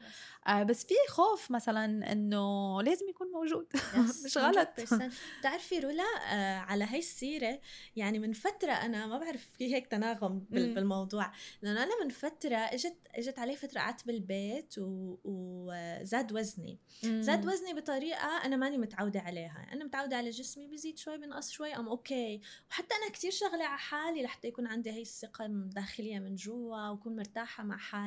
آه 0.46 0.62
بس 0.62 0.84
في 0.84 0.94
خوف 1.08 1.50
مثلا 1.50 2.12
إنه 2.12 2.82
لازم 2.82 3.08
يكون 3.08 3.26
موجود. 3.32 3.66
مش 4.24 4.38
غلط. 4.38 4.68
100%. 4.80 5.02
بتعرفي 5.40 5.78
رولا 5.78 6.04
آه 6.32 6.56
على 6.58 6.84
هاي 6.84 6.98
السيرة 6.98 7.60
يعني 7.96 8.18
من 8.18 8.32
فترة 8.32 8.72
أنا 8.72 9.06
ما 9.06 9.18
بعرف 9.18 9.48
في 9.58 9.74
هيك 9.74 9.86
تناغم 9.86 10.38
بال- 10.50 10.68
مم. 10.68 10.74
بالموضوع. 10.74 11.32
لأنه 11.62 11.82
أنا 11.82 12.04
من 12.04 12.08
فترة 12.10 12.56
إجت 12.56 12.96
إجت 13.14 13.38
علي 13.38 13.56
فترة 13.56 13.80
قعدت 13.80 14.06
بالبيت 14.06 14.74
و- 14.78 15.18
وزاد 15.24 16.32
وزني. 16.32 16.78
زاد 17.02 17.46
وزني 17.46 17.74
بطريقة 17.74 18.44
أنا 18.44 18.56
ماني 18.56 18.78
متعودة 18.78 19.20
عليها. 19.20 19.66
أنا 19.72 19.84
متعودة 19.84 20.16
على 20.16 20.30
جسمي 20.30 20.66
بزيد 20.68 20.98
شوي 20.98 21.18
بنقص 21.18 21.50
شوي 21.50 21.76
أم 21.76 21.88
أوكي 21.88 22.40
وحتى 22.70 22.94
أنا 22.94 23.12
كتير 23.12 23.30
شغلة 23.30 23.64
على 23.64 23.78
حالي 23.78 24.22
لحتى 24.22 24.48
يكون 24.48 24.66
عندي 24.66 24.90
هاي 24.90 25.02
الثقة 25.02 25.46
الداخلية 25.46 26.18
من 26.18 26.34
جوا 26.34 26.88
وأكون 26.88 27.16
مرتاحة 27.16 27.64
مع 27.64 27.76
حالي. 27.76 28.05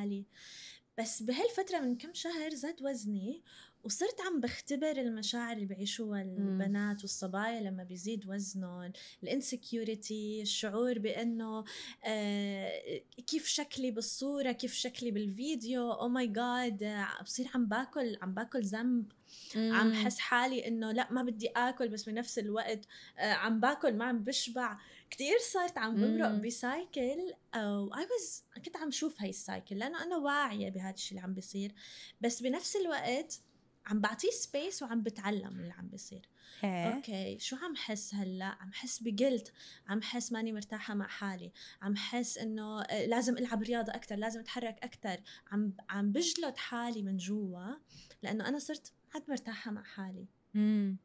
بس 0.98 1.22
بهالفترة 1.22 1.78
من 1.80 1.96
كم 1.96 2.14
شهر 2.14 2.54
زاد 2.54 2.82
وزني 2.82 3.42
وصرت 3.84 4.20
عم 4.20 4.40
بختبر 4.40 4.90
المشاعر 4.90 5.52
اللي 5.52 5.66
بيعيشوها 5.66 6.22
البنات 6.22 7.00
والصبايا 7.00 7.60
لما 7.60 7.84
بيزيد 7.84 8.28
وزنهم 8.28 8.92
ال 9.22 9.33
insecurity 9.33 10.42
الشعور 10.42 10.98
بأنه 10.98 11.64
آه 12.04 13.00
كيف 13.26 13.46
شكلي 13.46 13.90
بالصورة 13.90 14.52
كيف 14.52 14.74
شكلي 14.74 15.10
بالفيديو 15.10 15.92
oh 15.92 16.08
my 16.08 16.26
God 16.26 17.04
بصير 17.22 17.50
عم 17.54 17.66
باكل 17.66 18.16
عم 18.22 18.34
باكل 18.34 18.62
ذنب. 18.62 19.12
عم 19.56 19.92
حس 19.92 20.18
حالي 20.18 20.68
إنه 20.68 20.92
لا 20.92 21.12
ما 21.12 21.22
بدي 21.22 21.48
آكل 21.48 21.88
بس 21.88 22.04
بنفس 22.08 22.38
الوقت 22.38 22.80
آه 23.18 23.32
عم 23.32 23.60
باكل 23.60 23.92
ما 23.94 24.04
عم 24.04 24.24
بشبع. 24.24 24.78
كتير 25.10 25.38
صرت 25.52 25.78
عم 25.78 25.94
بمرق. 25.96 26.30
ب 26.30 26.47
cycle 26.47 27.34
أو 27.54 27.94
I 27.94 28.06
was 28.12 28.44
كنت 28.60 28.76
عم 28.76 28.90
شوف 28.90 29.20
هاي 29.22 29.30
ال 29.30 29.38
cycle 29.38 29.78
لأنه 29.78 30.02
أنا 30.02 30.16
واعية 30.16 30.70
بهذا 30.70 30.94
الشيء 30.94 31.10
اللي 31.10 31.20
عم 31.20 31.34
بيصير 31.34 31.74
بس 32.20 32.42
بنفس 32.42 32.76
الوقت 32.76 33.40
عم 33.86 34.00
بعطيه 34.00 34.30
space 34.30 34.82
وعم 34.82 35.02
بتعلم 35.02 35.52
من 35.52 35.60
اللي 35.60 35.72
عم 35.72 35.88
بيصير. 35.88 36.28
okay 36.64 36.94
okay 36.94 37.38
شو 37.38 37.56
عم 37.56 37.76
حس 37.76 38.14
هلأ؟ 38.14 38.44
عم 38.44 38.72
حس 38.72 39.02
بجلد 39.02 39.48
عم 39.88 40.02
حس 40.02 40.32
ماني 40.32 40.52
مرتاحة 40.52 40.94
مع 40.94 41.06
حالي 41.06 41.52
عم 41.82 41.96
حس 41.96 42.38
إنه 42.38 42.82
آه، 42.82 43.06
لازم 43.06 43.38
ألعب 43.38 43.62
رياضة 43.62 43.94
أكثر 43.94 44.16
لازم 44.16 44.40
أتحرك 44.40 44.78
أكثر 44.82 45.20
عم 45.50 45.72
عم 45.90 46.12
بجلد 46.12 46.56
حالي 46.56 47.02
من 47.02 47.16
جوا 47.16 47.74
لأنه 48.22 48.48
أنا 48.48 48.58
صرت 48.58 48.92
حد 49.10 49.22
مرتاحة 49.28 49.70
مع 49.70 49.82
حالي. 49.82 50.26
مم. 50.54 50.96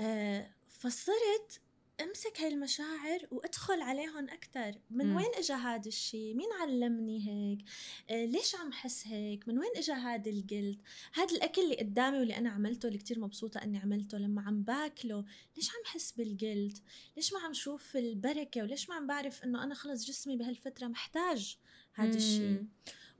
آه 0.00 0.50
فصرت 0.68 1.60
امسك 2.02 2.40
هاي 2.40 2.48
المشاعر 2.48 3.26
وادخل 3.30 3.80
عليهم 3.80 4.28
أكثر 4.28 4.74
من 4.90 5.06
مم. 5.06 5.16
وين 5.16 5.34
اجى 5.34 5.52
هذا 5.52 5.88
الشيء 5.88 6.34
مين 6.34 6.48
علمني 6.60 7.28
هيك؟ 7.28 7.64
آه 8.10 8.24
ليش 8.24 8.54
عم 8.54 8.72
حس 8.72 9.06
هيك؟ 9.06 9.48
من 9.48 9.58
وين 9.58 9.70
اجى 9.76 9.92
هذا 9.92 10.30
الجلد 10.30 10.82
هذا 11.14 11.36
الأكل 11.36 11.62
اللي 11.62 11.76
قدامي 11.76 12.18
واللي 12.18 12.36
أنا 12.36 12.50
عملته 12.50 12.86
اللي 12.86 12.98
كتير 12.98 13.20
مبسوطة 13.20 13.62
إني 13.62 13.78
عملته 13.78 14.18
لما 14.18 14.42
عم 14.42 14.62
باكله 14.62 15.24
ليش 15.56 15.70
عم 15.70 15.84
حس 15.84 16.12
بالجلد 16.12 16.78
ليش 17.16 17.32
ما 17.32 17.38
عم 17.38 17.52
شوف 17.52 17.96
البركة؟ 17.96 18.62
وليش 18.62 18.88
ما 18.88 18.94
عم 18.94 19.06
بعرف 19.06 19.44
إنه 19.44 19.64
أنا 19.64 19.74
خلص 19.74 20.04
جسمي 20.04 20.36
بهالفترة 20.36 20.86
محتاج 20.86 21.58
هذا 21.94 22.16
الشيء. 22.16 22.64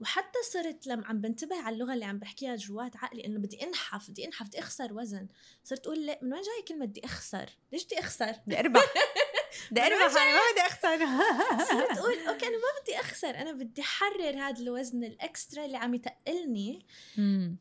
وحتى 0.01 0.39
صرت 0.53 0.87
لما 0.87 1.07
عم 1.07 1.21
بنتبه 1.21 1.61
على 1.61 1.73
اللغة 1.73 1.93
اللي 1.93 2.05
عم 2.05 2.19
بحكيها 2.19 2.55
جوات 2.55 2.97
عقلي 2.97 3.25
إنه 3.25 3.39
بدي 3.39 3.63
انحف 3.63 4.09
بدي 4.09 4.25
انحف 4.25 4.47
بدي 4.47 4.59
أخسر 4.59 4.93
وزن. 4.93 5.27
صرت 5.63 5.85
أقول 5.87 6.05
لا 6.05 6.19
من 6.21 6.33
وين 6.33 6.41
جاي 6.41 6.61
كلمة 6.67 6.85
بدي 6.85 7.05
أخسر؟ 7.05 7.49
ليش 7.71 7.85
بدي 7.85 7.99
أخسر؟ 7.99 8.35
بدي 8.47 8.59
أربح. 8.59 8.81
بدي 9.71 9.81
أربح 9.81 10.21
أنا 10.21 10.33
ما 10.33 10.39
بدي 10.51 10.61
أخسر. 10.61 10.97
صرت 11.69 11.97
أقول 11.97 12.13
okay 12.29 12.47
أنا 12.47 12.57
ما 12.57 12.81
بدي 12.81 12.99
أخسر 12.99 13.29
أنا 13.29 13.51
بدي 13.51 13.81
أحرر 13.81 14.37
هذا 14.37 14.61
الوزن 14.61 15.03
ال 15.03 15.13
extra 15.13 15.65
اللي 15.65 15.77
عم 15.77 15.93
يتقلني. 15.93 16.85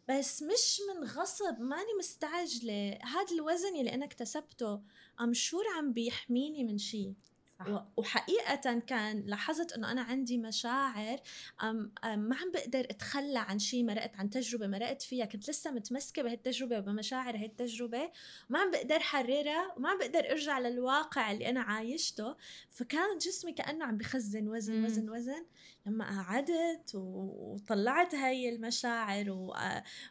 بس 0.09 0.43
مش 0.43 0.81
من 0.89 1.05
غصب 1.05 1.61
ماني 1.61 1.95
مستعجلة. 1.99 2.99
هذا 3.03 3.35
الوزن 3.35 3.77
اللي 3.77 3.95
أنا 3.95 4.05
اكتسبته 4.05 4.81
I'm 5.21 5.35
sure 5.35 5.65
عم 5.77 5.93
بيحميني 5.93 6.65
من 6.65 6.79
شيء 6.79 7.15
وحقيقة 7.97 8.79
كان 8.87 9.23
لاحظت 9.27 9.73
إنه 9.73 9.93
أنا 9.93 10.03
عندي 10.03 10.39
مشاعر 10.39 11.19
أم 11.63 11.93
أم 12.05 12.19
ما 12.19 12.37
عم 12.37 12.51
بقدر 12.53 12.81
أتخلى 12.91 13.39
عن 13.39 13.59
شيء 13.59 13.85
مرقت 13.85 14.17
عن 14.17 14.31
تجربة 14.31 14.67
مرقت 14.67 15.03
فيها 15.03 15.25
كنت 15.25 15.51
لسه 15.51 15.71
متمسكة 15.71 16.23
بهالتجربة 16.23 16.79
وبمشاعر 16.79 17.37
هاي 17.37 17.45
التجربة 17.47 18.11
وما 18.51 18.59
عم 18.59 18.71
بقدر 18.71 19.01
حررها 19.01 19.75
وما 19.77 19.89
عم 19.91 19.99
بقدر 19.99 20.31
أرجع 20.31 20.59
للواقع 20.59 21.33
اللي 21.33 21.51
أنا 21.51 21.61
عايشته 21.61 22.37
فكان 22.71 23.19
جسمي 23.19 23.53
كأنه 23.53 23.85
عم 23.85 23.97
بخزن 23.97 24.49
وزن 24.49 24.75
مم. 24.79 24.85
وزن 24.85 25.11
وزن 25.11 25.47
لما 25.87 26.05
قعدت 26.05 26.91
وطلعت 26.95 28.15
هاي 28.15 28.49
المشاعر. 28.49 29.31
و- 29.31 29.55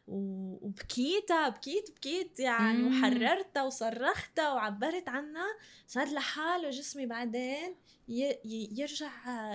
وبكيتها 0.07 1.49
بكيت 1.49 1.91
بكيت 1.91 2.39
يعني 2.39 2.77
مم. 2.83 2.97
وحررتها 2.99 3.63
وصرختها 3.63 4.53
وعبرت 4.53 5.09
عنها 5.09 5.45
صار 5.87 6.07
لحاله 6.13 6.69
جسمي 6.69 7.05
بعدين 7.05 7.38
ي... 8.07 8.39
يرجع 8.79 9.09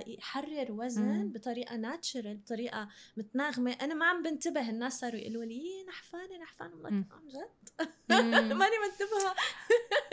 يحرر 0.07 0.73
وزن. 0.73 1.33
بطريقة 1.33 1.77
ناتشرال 1.77 2.37
بطريقة 2.37 2.89
متناغمة. 3.17 3.73
أنا 3.73 3.95
ما 3.95 4.07
عم 4.07 4.23
بنتبه 4.23 4.71
الناس 4.71 5.01
صاروا 5.01 5.21
يقولوا 5.21 5.45
لي 5.45 5.55
"إيه، 5.55 5.87
نحفانه 5.89 6.37
نحفانه. 6.43 6.75
والله 6.77 6.89
عن 7.13 7.29
جد. 7.29 7.83
ماني 8.59 8.75
منتبهة. 8.85 9.35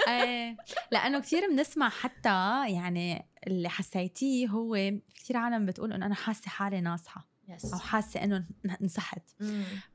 إيه. 0.23 0.57
لأنه 0.91 1.19
كثير 1.19 1.49
بنسمع 1.49 1.89
حتى 1.89 2.29
يعني 2.73 3.25
اللي 3.47 3.69
حسيتيه 3.69 4.47
هو 4.47 4.91
كثير 5.15 5.37
عالم 5.37 5.65
بتقول 5.65 5.93
إنه 5.93 6.05
أنا 6.05 6.15
حاسة 6.15 6.49
حالي 6.49 6.81
ناصحة 6.81 7.27
أو 7.73 7.79
حاسة 7.79 8.23
إنه 8.23 8.45
نصحت. 8.81 9.29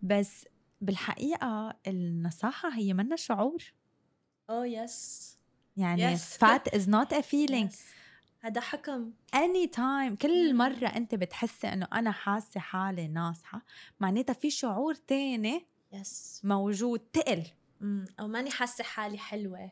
بس 0.03 0.45
بالحقيقة 0.81 1.77
النصاحة 1.87 2.69
هي 2.69 2.95
منا 2.95 3.17
شعور. 3.17 3.73
اوه 4.51 4.67
يس 4.67 5.36
يعني 5.77 6.17
Yes. 6.17 6.21
fat 6.21 6.73
is 6.79 6.83
not 6.87 7.13
a 7.19 7.23
feeling. 7.23 7.75
هذا 8.41 8.61
حكم. 8.61 9.13
Any 9.37 9.69
time 9.77 10.15
كل 10.23 10.53
مم. 10.53 10.59
مرة 10.59 10.87
أنت 10.87 11.15
بتحسي 11.15 11.67
إنه 11.69 11.89
أنا 11.93 12.11
حاسة 12.13 12.61
حالي 12.61 13.09
ناصحة 13.09 13.63
معناتها 14.01 14.33
في 14.33 14.51
شعور 14.51 14.95
تاني 14.95 15.67
يس 15.93 16.41
موجود 16.45 17.01
تقل. 17.01 17.43
أو 18.21 18.27
ماني 18.29 18.51
حاسة 18.51 18.85
حالي 18.85 19.19
حلوة. 19.19 19.71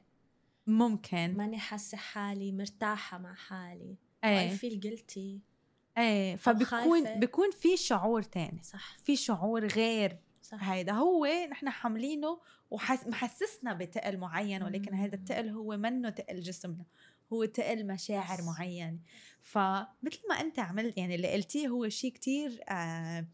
ممكن. 0.66 1.34
ماني 1.36 1.58
حاسة 1.58 1.96
حالي 1.98 2.52
مرتاحة 2.52 3.18
مع 3.18 3.34
حالي. 3.34 3.96
إيه. 4.24 4.56
feel 4.56 4.80
guilty. 4.80 5.40
إيه. 5.98 6.36
فبكون 6.36 6.64
خايفة. 7.04 7.14
بكون 7.14 7.50
في 7.50 7.76
شعور 7.76 8.22
تاني. 8.22 8.62
صح. 8.62 8.96
في 9.04 9.16
شعور 9.16 9.66
غير. 9.66 10.16
صح. 10.42 10.62
هيدا 10.70 10.92
هو 10.92 11.26
نحن 11.50 11.70
حاملينه 11.70 12.40
وحس 12.74 13.06
محسسنا 13.06 13.72
بتقل 13.72 14.16
معين 14.18 14.62
ولكن. 14.62 14.94
هذا 14.94 15.14
التقل 15.14 15.48
هو 15.48 15.76
منه 15.76 16.10
تقل 16.10 16.40
جسمنا 16.40 16.84
هو 17.32 17.44
تقل 17.44 17.86
مشاعر 17.86 18.38
Yes. 18.38 18.42
معين 18.42 19.00
فمثل 19.42 20.20
ما 20.30 20.40
أنت 20.40 20.58
عملت 20.58 20.98
يعني 20.98 21.14
اللي 21.14 21.32
قلتيه 21.32 21.68
هو 21.68 21.88
شيء 21.88 22.12
كتير 22.12 22.60
آه 22.68 23.26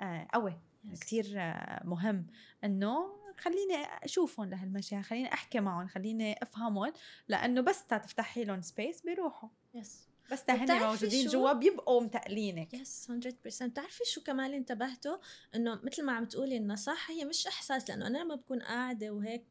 آه 0.00 0.28
قوي. 0.32 0.58
كتير 1.00 1.32
آه 1.36 1.82
مهم 1.86 2.26
إنه 2.64 3.18
خليني 3.38 3.74
أشوفهم 4.02 4.50
لهالمشاعر 4.50 5.02
خليني 5.02 5.32
أحكي 5.34 5.60
معهم 5.60 5.86
خليني 5.88 6.42
أفهمهم 6.42 6.92
لأنه 7.28 7.60
بس 7.60 7.86
تفتحي 7.86 8.44
لهم 8.44 8.60
space 8.60 9.02
بيروحوا 9.02 9.48
yes 9.74 10.07
بس 10.32 10.40
وبتعرفي 10.40 10.84
موجودين؟ 10.84 11.26
جوا 11.26 11.52
بيبقوا 11.52 12.00
متقلينك 12.00 12.74
يس 12.74 13.08
100% 13.10 13.62
بتعرفي 13.62 14.04
شو 14.04 14.22
كمان 14.22 14.54
انتبهته 14.54 15.20
إنه 15.54 15.80
مثل 15.82 16.04
ما 16.04 16.12
عم 16.12 16.24
تقولي 16.24 16.56
النصاحه 16.56 17.14
هي 17.14 17.24
مش 17.24 17.46
إحساس 17.46 17.90
لأنه 17.90 18.06
أنا 18.06 18.18
لما 18.18 18.34
بكون 18.34 18.62
قاعدة 18.62 19.10
وهيك 19.10 19.44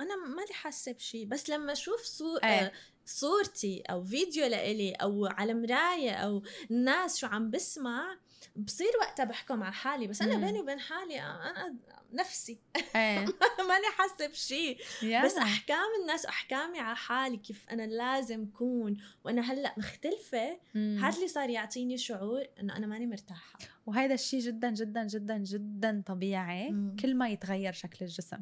أنا 0.00 0.16
مالي 0.16 0.52
حاسة 0.52 0.92
بشيء 0.92 1.26
بس 1.26 1.50
لما 1.50 1.72
أشوف 1.72 2.02
صور 2.02 2.38
إيه. 2.44 2.48
آه 2.48 2.72
صورتي 3.06 3.82
أو 3.90 4.04
فيديو 4.04 4.46
لإلي 4.46 4.92
أو 4.92 5.26
على 5.26 5.54
مراية 5.54 6.12
أو 6.12 6.42
الناس 6.70 7.18
شو 7.18 7.26
عم 7.26 7.50
بسمع 7.50 8.18
بصير 8.56 8.90
وقتها 9.00 9.24
بحكم 9.24 9.62
على 9.62 9.72
حالي 9.72 10.06
بس 10.06 10.22
أنا. 10.22 10.46
بيني 10.46 10.60
وبين 10.60 10.80
حالي 10.80 11.20
أنا 11.20 11.76
نفسي. 12.12 12.58
إيه. 12.96 13.18
ماني 13.68 13.86
حاسة 13.96 14.26
بشيء. 14.26 14.78
بس 15.24 15.36
أحكام 15.36 15.88
الناس 16.02 16.24
واحكامي 16.24 16.78
على 16.78 16.96
حالي 16.96 17.36
كيف 17.36 17.66
أنا 17.70 17.82
لازم 17.82 18.46
كون. 18.46 18.96
وأنا 19.24 19.52
هلأ 19.52 19.74
مختلفة. 19.78 20.58
هذا 20.74 21.16
اللي 21.16 21.28
صار 21.28 21.50
يعطيني 21.50 21.98
شعور 21.98 22.44
إنه 22.60 22.76
أنا 22.76 22.86
ماني 22.86 23.06
مرتاحة. 23.06 23.58
وهذا 23.86 24.14
الشيء 24.14 24.40
جدا 24.40 24.70
جدا 24.70 25.04
جدا 25.04 25.38
جدا 25.38 26.02
طبيعي. 26.06 26.70
مم. 26.70 26.96
كل 26.96 27.14
ما 27.14 27.28
يتغير 27.28 27.72
شكل 27.72 28.04
الجسم. 28.04 28.38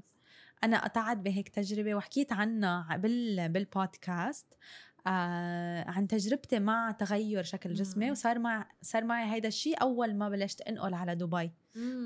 أنا 0.64 0.84
قطعت 0.84 1.16
بهيك 1.16 1.48
تجربة 1.48 1.94
وحكيت 1.94 2.32
عنها 2.32 2.96
بال 2.96 3.48
بالبودكاست. 3.48 4.46
آه 5.06 5.90
عن 5.90 6.08
تجربتي 6.08 6.58
مع 6.58 6.90
تغير 6.90 7.42
شكل 7.42 7.74
جسمي. 7.74 8.10
وصار 8.10 8.38
مع 8.38 8.68
صار 8.82 9.04
معي 9.04 9.32
هيدا 9.32 9.48
الشيء 9.48 9.82
أول 9.82 10.14
ما 10.14 10.28
بلشت 10.28 10.60
أنقل 10.60 10.94
على 10.94 11.14
دبي. 11.14 11.50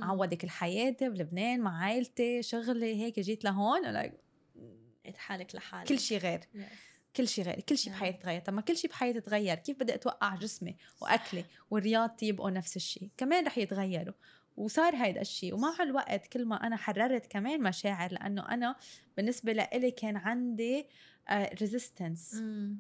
عوض 0.03 0.35
كل 0.35 0.51
حياتي 0.51 1.09
بلبنان 1.09 1.61
مع 1.61 1.85
عائلتي 1.85 2.43
شغلي 2.43 3.03
هيك 3.03 3.21
جيت 3.21 3.45
لهون 3.45 3.83
لقيت 3.83 5.17
حالك 5.17 5.55
لحالك. 5.55 5.89
كل 5.89 5.99
شيء 5.99 6.19
غير. 6.19 6.41
Yes. 6.41 6.59
كل 7.17 7.29
شيء 7.29 7.45
غير 7.45 7.61
كل 7.61 7.79
شيء. 7.79 7.93
بحياتي 7.93 8.19
تغير 8.19 8.41
طب 8.41 8.53
ما 8.53 8.61
كل 8.61 8.77
شيء 8.77 8.91
بحياتي 8.91 9.21
تغير 9.21 9.55
كيف 9.57 9.81
بدي 9.81 9.95
أتوقع 9.95 10.37
جسمي 10.37 10.77
وأكلي 11.01 11.45
ورياضتي 11.71 12.27
يبقوا 12.27 12.51
نفس 12.51 12.77
الشيء 12.77 13.11
كمان 13.17 13.47
رح 13.47 13.59
يتغيروا. 13.59 14.15
وصار 14.57 14.97
هيدا 14.97 15.21
الشيء 15.21 15.55
ومع 15.55 15.77
الوقت 15.81 16.27
كل 16.27 16.45
ما 16.45 16.67
أنا 16.67 16.77
حررت 16.77 17.27
كمان 17.27 17.63
مشاعر 17.63 18.13
لأنه 18.13 18.49
أنا 18.49 18.77
بالنسبة 19.17 19.53
لإلي 19.53 19.91
كان 19.91 20.17
عندي 20.17 20.87
ريزيستنس 21.33 22.35
مم. 22.35 22.77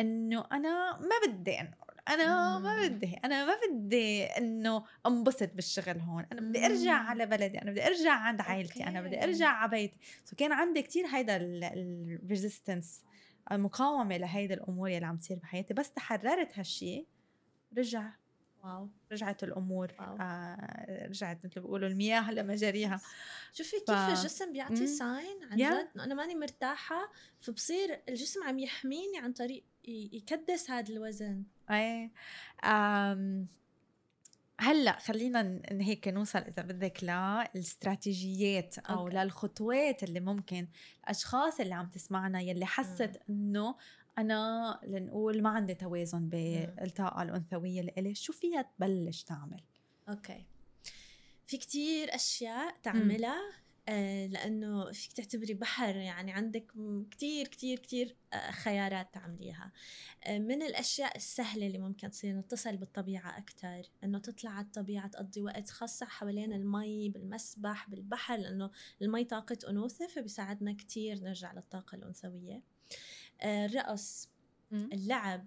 إنه 0.00 0.44
أنا 0.52 0.98
ما 1.00 1.32
بدي 1.32 1.60
أنقل 1.60 1.86
أنا 2.08 2.58
ما. 2.58 2.88
بدي 2.88 3.14
أنا 3.24 3.46
ما 3.46 3.56
بدي 3.68 4.24
إنه 4.24 4.84
أنبسط 5.06 5.50
بالشغل 5.54 5.98
هون 6.00 6.26
أنا 6.32 6.40
بدي. 6.40 6.66
أرجع 6.66 6.92
على 6.94 7.26
بلدي 7.26 7.62
أنا 7.62 7.70
بدي 7.70 7.86
أرجع 7.86 8.12
عند 8.12 8.40
عائلتي 8.40 8.86
أنا 8.86 9.00
بدي. 9.00 9.24
أرجع 9.24 9.48
على 9.48 9.70
بيتي 9.70 9.98
so 10.24 10.36
كان 10.36 10.52
عندي 10.52 10.82
كتير 10.82 11.06
هيدا 11.06 11.36
ال 11.36 11.51
resistance 11.51 13.02
المقاومة 13.52 14.16
لهيدا 14.16 14.54
الأمور 14.54 14.88
اللي 14.90 15.06
عم 15.06 15.16
تصير 15.16 15.38
بحياتي 15.38 15.74
بس 15.74 15.90
تحررت 15.92 16.58
هالشيء 16.58 17.06
رجع 17.78 18.10
wow 18.66 18.88
رجعت 19.12 19.44
الأمور 19.44 19.92
wow. 19.98 20.16
آه 20.20 21.06
رجعت 21.08 21.44
مثل 21.44 21.60
بيقولوا 21.60 21.88
المياه 21.88 22.32
لمجاريها 22.32 23.00
شوفي 23.52 23.76
ف- 23.76 23.90
كيف 23.90 24.18
الجسم 24.18 24.52
بيعطي 24.52 24.80
مم. 24.80 24.86
sign 24.86 25.44
عن. 25.50 25.56
جد 25.56 25.88
إنه 25.96 26.04
أنا 26.04 26.14
ماني 26.14 26.34
مرتاحة 26.34 27.12
فبصير 27.40 28.00
الجسم 28.08 28.42
عم 28.42 28.58
يحميني 28.58 29.18
عن 29.18 29.32
طريق 29.32 29.64
يكدس 29.88 30.70
هذا 30.70 30.92
الوزن 30.92 31.42
إيه 31.70 32.10
آم، 32.64 33.46
هلأ 34.60 34.98
خلينا 34.98 35.60
هيك 35.70 36.08
نوصل 36.08 36.38
إذا 36.38 36.62
بدك 36.62 37.04
للاستراتيجيات 37.04 38.78
أو 38.78 38.98
okay. 39.06 39.16
للخطوات 39.16 40.02
اللي 40.02 40.20
ممكن 40.20 40.68
الأشخاص 41.04 41.60
اللي 41.60 41.74
عم 41.74 41.86
تسمعنا 41.88 42.40
يلي 42.40 42.66
حست 42.66 43.20
إنه 43.30 43.74
أنا 44.18 44.80
لنقول 44.82 45.42
ما 45.42 45.50
عندي 45.50 45.74
توازن 45.74 46.28
بالطاقه 46.28 47.22
الأنثوية 47.22 47.80
اللي 47.80 47.92
إلي 47.98 48.14
شو 48.14 48.32
فيها 48.32 48.62
تبلش 48.62 49.22
تعمل؟ 49.22 49.62
أوكي. 50.08 50.46
في 51.46 51.56
كتير 51.56 52.14
أشياء 52.14 52.76
تعملها 52.82 53.66
آه، 53.88 54.26
لأنه 54.26 54.92
فيك 54.92 55.12
تعتبري 55.12 55.54
بحر 55.54 55.96
يعني 55.96 56.32
عندك 56.32 56.72
كتير 57.10 57.48
كتير 57.48 57.78
كتير 57.78 58.16
آه، 58.32 58.50
خيارات 58.50 59.14
تعمليها. 59.14 59.72
آه، 60.24 60.38
من 60.38 60.62
الأشياء 60.62 61.16
السهلة 61.16 61.66
اللي 61.66 61.78
ممكن 61.78 62.10
تصير 62.10 62.34
نتصل 62.34 62.76
بالطبيعة 62.76 63.38
أكتر 63.38 63.82
إنه 64.04 64.18
تطلع 64.18 64.50
على 64.50 64.66
الطبيعة 64.66 65.08
تقضي 65.08 65.42
وقت 65.42 65.70
خاصة 65.70 66.06
حوالين 66.06 66.52
المي 66.52 67.08
بالمسبح 67.08 67.90
بالبحر 67.90 68.36
لأنه 68.36 68.70
المي 69.02 69.24
طاقة 69.24 69.58
أنوثة 69.70 70.06
فبيساعدنا 70.06 70.72
كتير 70.72 71.20
نرجع 71.20 71.52
للطاقة 71.52 71.96
الأنثوية. 71.96 72.62
الرقص 73.42 74.28
اللعب 74.72 75.46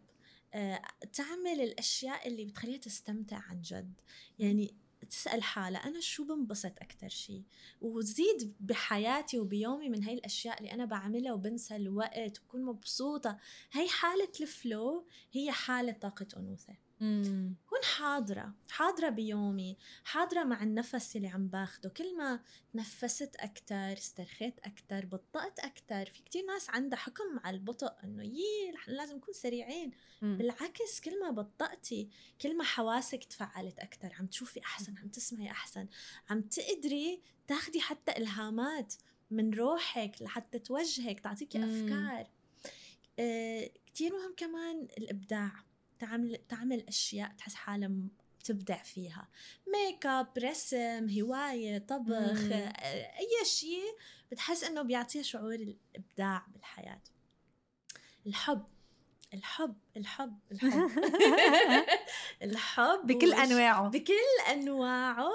تعمل 1.13 1.61
الأشياء 1.61 2.27
اللي 2.27 2.45
بتخليها 2.45 2.77
تستمتع 2.77 3.37
عن 3.37 3.61
جد. 3.61 3.93
يعني 4.39 4.75
تسأل 5.09 5.43
حالها 5.43 5.79
أنا 5.79 5.99
شو 5.99 6.23
بنبسط 6.23 6.73
أكتر 6.81 7.09
شيء 7.09 7.43
وتزيد 7.81 8.55
بحياتي 8.59 9.39
وبيومي 9.39 9.89
من 9.89 10.03
هاي 10.03 10.13
الأشياء 10.13 10.59
اللي 10.59 10.71
أنا 10.71 10.85
بعملها 10.85 11.33
وبنسى 11.33 11.75
الوقت 11.75 12.39
وبكون 12.39 12.65
مبسوطة. 12.65 13.37
هاي 13.71 13.87
حالة 13.89 14.31
الفلو 14.41 15.07
هي 15.31 15.51
حالة 15.51 15.91
طاقة 15.91 16.27
أنوثة. 16.37 16.88
كون 17.69 17.79
حاضرة 17.97 18.53
حاضرة 18.69 19.09
بيومي 19.09 19.77
حاضرة 20.03 20.43
مع 20.43 20.63
النفس 20.63 21.15
اللي 21.15 21.27
عم 21.27 21.47
باخده. 21.47 21.89
كل 21.89 22.17
ما 22.17 22.39
تنفست 22.73 23.35
أكتر 23.35 23.93
استرخيت 23.93 24.59
أكتر 24.63 25.05
بطأت 25.05 25.59
أكتر 25.59 26.05
في 26.05 26.23
كتير 26.23 26.45
ناس 26.45 26.69
عندها 26.69 26.99
حكم 26.99 27.39
على 27.43 27.57
البطء 27.57 27.93
إنه 28.03 28.23
يي 28.23 28.73
لازم 28.87 29.15
نكون 29.15 29.33
سريعين. 29.33 29.91
مم. 30.21 30.37
بالعكس 30.37 30.99
كل 30.99 31.19
ما 31.19 31.31
بطأتي 31.31 32.09
كل 32.41 32.57
ما 32.57 32.63
حواسك 32.63 33.23
تفعلت 33.23 33.79
أكتر. 33.79 34.13
عم 34.19 34.25
تشوفي 34.25 34.59
أحسن 34.59 34.97
عم 34.97 35.07
تسمعي 35.07 35.51
أحسن 35.51 35.87
عم 36.29 36.41
تقدري 36.41 37.21
تاخدي 37.47 37.81
حتى 37.81 38.11
إلهامات 38.17 38.93
من 39.31 39.53
روحك 39.53 40.15
لحتى 40.21 40.59
توجهك 40.59 41.19
تعطيكي 41.19 41.63
أفكار. 41.63 42.29
آه 43.19 43.69
كتير 43.85 44.13
مهم 44.13 44.33
كمان 44.37 44.87
الإبداع. 44.97 45.68
تعمل 45.99 46.37
تعمل 46.49 46.87
أشياء 46.87 47.31
تحس 47.37 47.55
حالها 47.55 47.91
تبدع 48.43 48.83
فيها. 48.83 49.27
ميك 49.67 50.05
اب 50.05 50.37
رسم 50.37 51.09
هواية 51.19 51.77
طبخ 51.77 52.41
مم. 52.41 52.71
أي 53.19 53.45
شيء 53.45 53.95
بتحس 54.31 54.63
إنه 54.63 54.81
بيعطيها 54.81 55.21
شعور 55.21 55.53
الإبداع 55.53 56.45
بالحياة. 56.53 57.01
الحب. 58.27 58.63
الحب 59.33 59.75
الحب 59.97 60.39
الحب. 60.51 60.91
الحب 62.43 63.07
بكل 63.07 63.33
أنواعه. 63.33 63.89
بكل 63.89 64.51
أنواعه. 64.51 65.31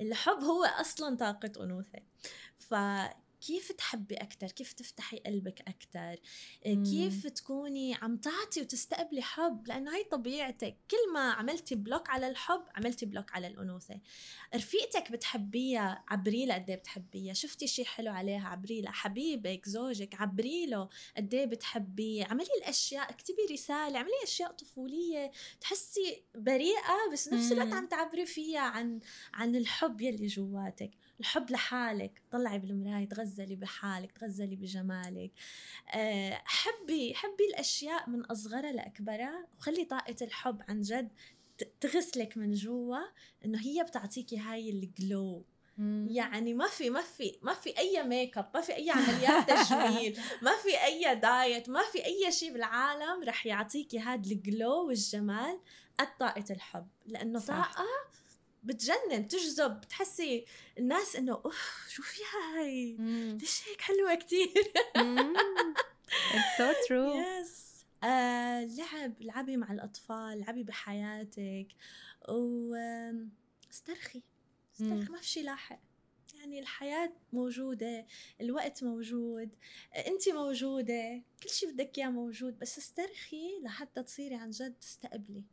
الحب 0.00 0.38
هو 0.38 0.64
أصلا 0.64 1.16
طاقة 1.16 1.64
أنوثة. 1.64 2.00
ف 2.58 2.74
كيف 3.40 3.72
تحبي 3.72 4.14
أكتر؟ 4.14 4.46
كيف 4.46 4.72
تفتحي 4.72 5.16
قلبك 5.16 5.60
أكتر؟ 5.68 6.22
كيف 6.64 7.26
تكوني 7.26 7.94
عم 7.94 8.16
تعطي 8.16 8.60
وتستقبلي 8.60 9.22
حب؟ 9.22 9.68
لأنه 9.68 9.94
هاي 9.94 10.04
طبيعتك. 10.04 10.76
كل 10.90 11.12
ما 11.14 11.32
عملتي 11.32 11.74
block 11.74 12.10
على 12.10 12.28
الحب 12.28 12.62
عملتي 12.74 13.06
block 13.06 13.32
على 13.32 13.46
الأنوثة. 13.46 14.00
رفيقتك 14.54 15.12
بتحبيها 15.12 16.04
عبريلها 16.08 16.58
قد 16.58 16.70
إيه 16.70 16.76
بتحبيها؟ 16.76 17.32
شفتي 17.34 17.66
شيء 17.66 17.84
حلو 17.84 18.12
عليها؟ 18.12 18.48
عبريلها 18.48 18.92
حبيبك 18.92 19.68
زوجك 19.68 20.14
عبريله 20.14 20.88
قد 21.16 21.34
إيه 21.34 21.46
بتحبيه؟ 21.46 22.24
اعملي 22.24 22.48
الأشياء 22.58 23.10
اكتبي 23.10 23.42
رسالة 23.50 23.96
اعملي 23.96 24.22
أشياء 24.22 24.52
طفولية 24.52 25.30
تحسي 25.60 26.22
بريئة 26.34 27.10
بس 27.12 27.28
نفس 27.28 27.52
الوقت 27.52 27.72
عم 27.72 27.86
تعبري 27.86 28.26
فيها 28.26 28.60
عن 28.60 29.00
عن 29.34 29.56
الحب 29.56 30.00
يلي 30.00 30.26
جواتك. 30.26 30.90
الحب 31.20 31.50
لحالك 31.50 32.22
طلعي 32.30 32.58
بالمراية 32.58 33.08
تغزلي 33.08 33.56
بحالك 33.56 34.12
تغزلي 34.12 34.56
بجمالك. 34.56 35.32
آه، 35.94 36.42
حبي 36.44 37.14
حبي 37.14 37.44
الأشياء 37.50 38.10
من 38.10 38.24
أصغرها 38.24 38.72
لأكبرها 38.72 39.46
وخلي 39.58 39.84
طاقة 39.84 40.16
الحب 40.22 40.62
عن 40.68 40.80
جد 40.80 41.08
تغسلك 41.80 42.36
من 42.36 42.52
جوا 42.52 42.98
إنه 43.44 43.60
هي 43.60 43.82
بتعطيكي 43.82 44.38
هاي 44.38 44.70
ال 44.70 44.85
glow 44.85 45.44
يعني 46.08 46.54
ما 46.54 46.66
في 46.66 46.90
ما 46.90 47.00
في 47.00 47.38
ما 47.42 47.54
في 47.54 47.78
أي 47.78 48.02
make 48.02 48.38
up 48.38 48.50
ما 48.54 48.60
في 48.60 48.76
أي 48.76 48.90
عمليات 48.96 49.50
تجميل 49.50 50.20
ما 50.42 50.50
في 50.62 50.84
أي 50.84 51.14
diet 51.14 51.68
ما 51.68 51.82
في 51.92 52.04
أي 52.04 52.32
شيء 52.32 52.52
بالعالم 52.52 53.24
رح 53.24 53.46
يعطيكي 53.46 53.98
هذا 53.98 54.32
ال 54.32 54.43
glow 54.43 54.86
والجمال 54.86 55.60
قد 55.98 56.16
طاقة 56.20 56.44
الحب. 56.50 56.86
لأنه 57.06 57.40
طاقة 57.40 57.84
بتجنن 58.62 59.28
تجذب 59.28 59.80
بتحسي 59.80 60.44
الناس 60.78 61.16
إنه 61.16 61.32
أوف 61.44 61.86
شو 61.88 62.02
فيها 62.02 62.58
هاي؟ 62.58 62.96
ليش 63.40 63.68
هيك 63.68 63.80
حلوة 63.80 64.14
كثير 64.14 64.72
It's 66.08 66.56
so 66.58 66.72
true. 66.88 67.14
Yes. 67.14 67.84
آه 68.04 68.64
لعب 68.64 69.22
لعبي 69.22 69.56
مع 69.56 69.72
الأطفال 69.72 70.40
لعبي 70.40 70.62
بحياتك 70.62 71.66
و 72.28 72.74
استرخي. 73.72 74.22
استرخي 74.74 75.12
ما 75.12 75.18
في 75.18 75.26
شيء 75.26 75.44
لاحق. 75.44 75.78
يعني 76.34 76.60
الحياة 76.60 77.12
موجودة 77.32 78.06
الوقت 78.40 78.84
موجود 78.84 79.50
أنت 80.06 80.28
موجودة 80.28 81.22
كل 81.42 81.50
شيء 81.50 81.70
بدك 81.72 81.98
إياه 81.98 82.08
موجود 82.08 82.58
بس 82.58 82.78
استرخي 82.78 83.60
لحتى 83.62 84.02
تصيري 84.02 84.34
عن 84.34 84.50
جد 84.50 84.74
تستقبلي. 84.80 85.44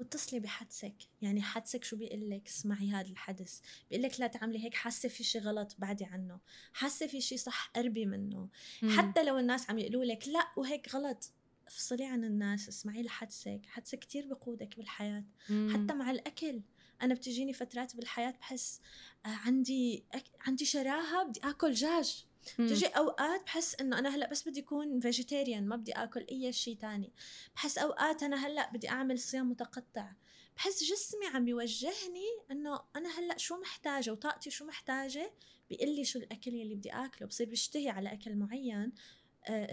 واتصلي 0.00 0.40
بحدسك. 0.40 0.94
يعني 1.22 1.42
حدسك 1.42 1.84
شو 1.84 1.96
بيقول 1.96 2.30
لك؟ 2.30 2.46
اسمعي 2.48 2.90
هذا 2.90 3.08
الحدث 3.08 3.60
بيقول 3.90 4.02
لك 4.02 4.20
لا 4.20 4.26
تعملي 4.26 4.64
هيك 4.64 4.74
حاسة 4.74 5.08
في 5.08 5.24
شيء 5.24 5.40
غلط 5.42 5.76
بعدي 5.78 6.04
عنه. 6.04 6.40
حاسة 6.72 7.06
في 7.06 7.20
شيء 7.20 7.38
صح 7.38 7.70
قربي 7.76 8.06
منه. 8.06 8.48
مم. 8.82 8.98
حتى 8.98 9.22
لو 9.22 9.38
الناس 9.38 9.70
عم 9.70 9.78
يقولوا 9.78 10.04
لك 10.04 10.28
لا 10.28 10.52
وهيك 10.56 10.94
غلط 10.94 11.32
افصلي 11.66 12.04
عن 12.04 12.24
الناس 12.24 12.68
اسمعي 12.68 13.02
لحدسك. 13.02 13.60
حدسك 13.66 13.98
كتير 13.98 14.26
بقودك 14.26 14.76
بالحياة. 14.76 15.24
مم. 15.50 15.70
حتى 15.74 15.94
مع 15.94 16.10
الأكل. 16.10 16.62
أنا 17.02 17.14
بتجيني 17.14 17.52
فترات 17.52 17.96
بالحياة 17.96 18.30
بحس 18.30 18.80
آه، 19.26 19.28
عندي 19.28 20.04
أك... 20.12 20.24
عندي 20.40 20.64
شراهة 20.64 21.24
بدي 21.24 21.40
آكل 21.44 21.70
دجاج 21.70 22.26
تجي 22.56 22.86
أوقات 22.86 23.44
بحس 23.44 23.74
إنه 23.74 23.98
أنا 23.98 24.14
هلأ 24.14 24.30
بس 24.30 24.48
بدي 24.48 24.60
اكون 24.60 25.00
فيجيتيريان 25.00 25.68
ما 25.68 25.76
بدي 25.76 25.92
آكل 25.92 26.26
أي 26.30 26.52
شيء 26.52 26.76
تاني. 26.76 27.12
بحس 27.54 27.78
أوقات 27.78 28.22
أنا 28.22 28.46
هلأ 28.46 28.72
بدي 28.72 28.88
أعمل 28.88 29.18
صيام 29.18 29.50
متقطع. 29.50 30.12
بحس 30.56 30.84
جسمي 30.84 31.26
عم 31.26 31.48
يوجهني 31.48 32.26
إنه 32.50 32.80
أنا 32.96 33.18
هلأ 33.18 33.38
شو 33.38 33.56
محتاجة 33.56 34.10
وطاقتي 34.10 34.50
شو 34.50 34.64
محتاجة 34.64 35.32
بيقول 35.70 35.96
لي 35.96 36.04
شو 36.04 36.18
الأكل 36.18 36.54
يلي 36.54 36.74
بدي 36.74 36.90
آكله. 36.90 37.28
بصير 37.28 37.50
بشتهي 37.50 37.88
على 37.88 38.12
أكل 38.12 38.36
معين 38.36 38.92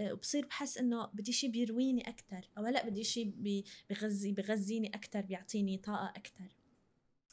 وبصير 0.00 0.46
بحس 0.46 0.78
إنه 0.78 1.06
بدي 1.06 1.32
شيء 1.32 1.50
بيرويني 1.50 2.08
أكثر 2.08 2.48
أو 2.58 2.66
لا 2.66 2.88
بدي 2.88 3.04
شيء 3.04 3.32
بغذي 3.90 4.32
بغذيني 4.32 4.88
أكثر 4.88 5.20
بيعطيني 5.20 5.78
طاقة 5.78 6.08
أكثر 6.08 6.56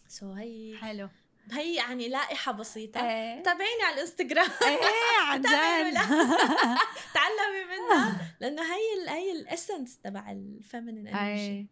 so 0.07 0.33
so 0.33 0.37
هي 0.37 0.77
حلو. 0.77 1.09
هي 1.51 1.75
يعني 1.75 2.09
لائحة 2.09 2.51
بسيطة. 2.51 2.99
إيه. 2.99 3.43
تابعيني 3.43 3.83
على 3.83 3.95
الإنستغرام. 3.95 4.49
إيه 4.61 5.25
عن 5.29 5.41
جد. 5.41 5.47
تعلمي 7.15 7.63
منها. 7.71 8.21
لأنه 8.41 8.61
هي 8.61 9.09
هي 9.09 9.31
ال 9.31 9.39
essence 9.39 9.97
تبع 9.97 10.31
ال 10.31 10.40
feminine 10.40 11.07
energy 11.07 11.67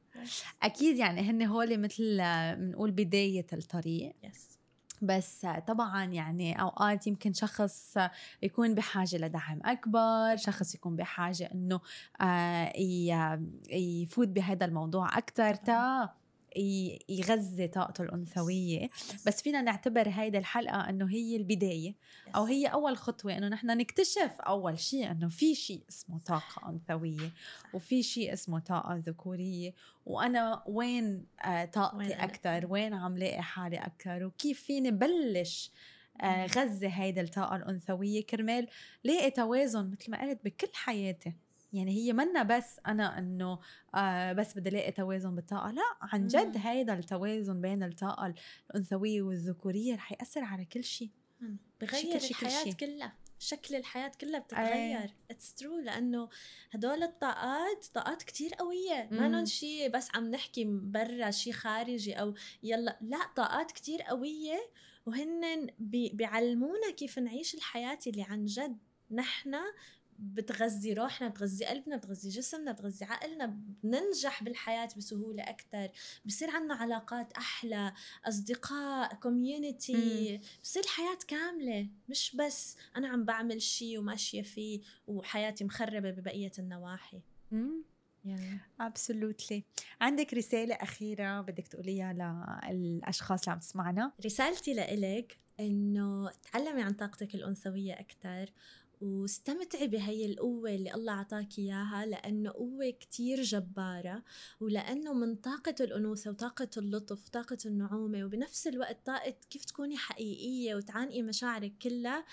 أكيد 0.64 0.98
يعني 0.98 1.22
هن 1.22 1.44
هول 1.44 1.80
مثل 1.80 2.18
بنقول 2.58 2.92
بداية 2.92 3.48
الطريق. 3.54 4.16
يس 4.24 4.54
بس 5.02 5.48
طبعا 5.68 6.06
يعني 6.06 6.62
أوقات 6.62 7.08
يمكن 7.08 7.34
شخص 7.34 7.98
يكون 8.42 8.76
بحاجة 8.76 9.18
لدعم 9.18 9.60
أكبر 9.66 10.36
شخص 10.38 10.76
يكون 10.76 10.96
بحاجة 10.96 11.50
إنه 11.54 11.80
آه، 12.22 12.74
يفوت 13.70 14.28
بهذا 14.28 14.66
الموضوع 14.66 15.18
أكثر 15.18 15.56
تا 15.56 16.14
يغذي 17.10 17.68
طاقته 17.68 18.04
الأنثوية. 18.04 18.90
بس 19.28 19.42
فينا 19.42 19.62
نعتبر 19.62 20.10
هيدا 20.10 20.40
الحلقة 20.40 20.90
أنه 20.90 21.10
هي 21.10 21.36
البداية. 21.36 21.96
أو 22.36 22.44
هي 22.44 22.68
أول 22.68 22.98
خطوة 22.98 23.38
أنه 23.38 23.48
نحن 23.48 23.68
نكتشف 23.68 24.32
أول 24.40 24.80
شيء 24.80 25.12
أنه 25.12 25.30
في 25.30 25.56
شيء 25.56 25.84
اسمه 25.90 26.20
طاقة 26.20 26.70
أنثوية 26.70 27.32
وفي 27.74 28.04
شيء 28.04 28.34
اسمه 28.34 28.60
طاقة 28.60 28.96
ذكورية. 28.96 29.74
وأنا 30.06 30.64
وين 30.68 31.26
آه، 31.46 31.66
طاقتي 31.66 32.14
أكثر 32.14 32.66
وين 32.70 32.94
عم 32.94 33.18
لاقي 33.18 33.42
حالي 33.42 33.78
أكثر 33.78 34.26
وكيف 34.26 34.64
فيني 34.64 34.92
بلش 34.92 35.72
آه، 36.22 36.46
غذي 36.46 36.88
هيدا 36.88 37.22
الطاقة 37.22 37.56
الأنثوية؟ 37.56 38.26
كرمال 38.26 38.68
لاقي 39.04 39.32
توازن 39.32 39.92
مثل 39.92 40.12
ما 40.12 40.22
قلت 40.22 40.40
بكل 40.44 40.70
حياتي. 40.74 41.34
يعني 41.74 41.92
هي 41.92 42.14
منا 42.14 42.44
بس 42.44 42.80
أنا 42.88 43.18
إنه 43.18 43.60
آه 43.96 44.34
بس 44.34 44.58
بدي 44.58 44.70
ألاقي 44.70 44.92
توازن 44.92 45.36
بالطاقة. 45.36 45.72
لا 45.72 45.84
عن 46.02 46.28
جد 46.28 46.58
هيدا 46.58 46.94
التوازن 46.94 47.62
بين 47.62 47.84
الطاقة 47.84 48.34
الأنثوية 48.70 49.22
والذكورية 49.22 49.96
رح 49.96 50.12
يأثر 50.12 50.44
على 50.44 50.66
كل 50.66 50.84
شيء 50.84 51.10
بغير 51.82 52.16
الحياة 52.16 52.74
كلها. 52.74 53.14
شكل 53.40 53.76
الحياة 53.76 54.12
كلها 54.22 54.40
بتتغير. 54.40 55.14
it's 55.32 55.54
true 55.54 55.80
لأنه 55.80 56.30
هدول 56.72 57.04
الطاقات 57.04 57.86
طاقات 57.94 58.24
كتير 58.24 58.54
قوية. 58.56 59.08
ما 59.12 59.28
نون 59.28 59.46
شيء 59.46 59.90
بس 59.90 60.10
عم 60.16 60.32
نحكي 60.32 60.66
برا 60.66 61.32
شيء 61.32 61.54
خارجي 61.54 62.14
أو 62.14 62.34
يلا. 62.64 62.98
لا 63.02 63.20
طاقات 63.36 63.72
كتير 63.72 64.02
قوية 64.02 64.70
وهن 65.06 65.70
بيعلمونا 66.14 66.92
كيف 66.98 67.20
نعيش 67.20 67.56
الحياة 67.56 68.00
اللي 68.08 68.24
عن 68.24 68.46
جد 68.46 68.78
نحن 69.12 69.56
بتغذي 70.20 70.94
روحنا 70.94 71.28
بتغذي 71.28 71.66
قلبنا 71.66 71.98
بتغذي 71.98 72.30
جسمنا 72.30 72.72
بتغذي 72.72 73.06
عقلنا 73.06 73.46
بننجح 73.84 74.44
بالحياة 74.44 74.90
بسهولة 74.98 75.44
أكثر 75.44 75.90
بصير 76.26 76.50
عنا 76.50 76.74
علاقات 76.74 77.34
أحلى 77.34 77.94
أصدقاء 78.26 79.14
community 79.16 80.42
بصير 80.64 80.84
الحياة 80.84 81.18
كاملة 81.28 81.88
مش 82.10 82.36
بس 82.36 82.78
أنا 82.98 83.08
عم 83.08 83.26
بعمل 83.26 83.62
شيء 83.62 84.00
وماشية 84.00 84.42
فيه 84.42 84.82
وحياتي 85.08 85.64
مخربة 85.64 86.12
ببقية 86.12 86.52
النواحي. 86.60 87.22
ابسولوتلي 88.80 89.64
عندك 90.02 90.34
رسالة 90.34 90.76
أخيرة 90.76 91.42
بدك 91.42 91.68
تقوليها 91.68 92.14
للأشخاص 92.72 93.40
اللي 93.40 93.52
عم 93.52 93.60
تسمعنا؟ 93.60 94.12
رسالتي 94.26 94.74
لإلك 94.74 95.40
إنه 95.60 96.32
تعلمي 96.52 96.82
عن 96.82 96.94
طاقتك 96.94 97.36
الأنثوية 97.36 97.94
أكثر 97.94 98.52
واستمتعي 99.04 99.88
بهي 99.88 100.26
القوة 100.26 100.70
اللي 100.70 100.94
الله 100.94 101.14
عطاك 101.14 101.60
إياها 101.60 102.06
لأنه 102.06 102.52
قوة 102.52 102.90
كتير 102.90 103.42
جبارة 103.42 104.24
ولأنه 104.60 105.14
من 105.14 105.36
طاقة 105.36 105.76
الأنوثة 105.82 106.32
وطاقة 106.32 106.70
اللطف 106.78 107.28
وطاقة 107.28 107.58
النعومة 107.66 108.26
وبنفس 108.26 108.68
الوقت 108.68 109.06
طاقة 109.06 109.36
كيف 109.50 109.66
تكوني 109.66 109.98
حقيقية 109.98 110.76
وتعانقي 110.76 111.22
مشاعرك 111.22 111.74
كلها 111.82 112.26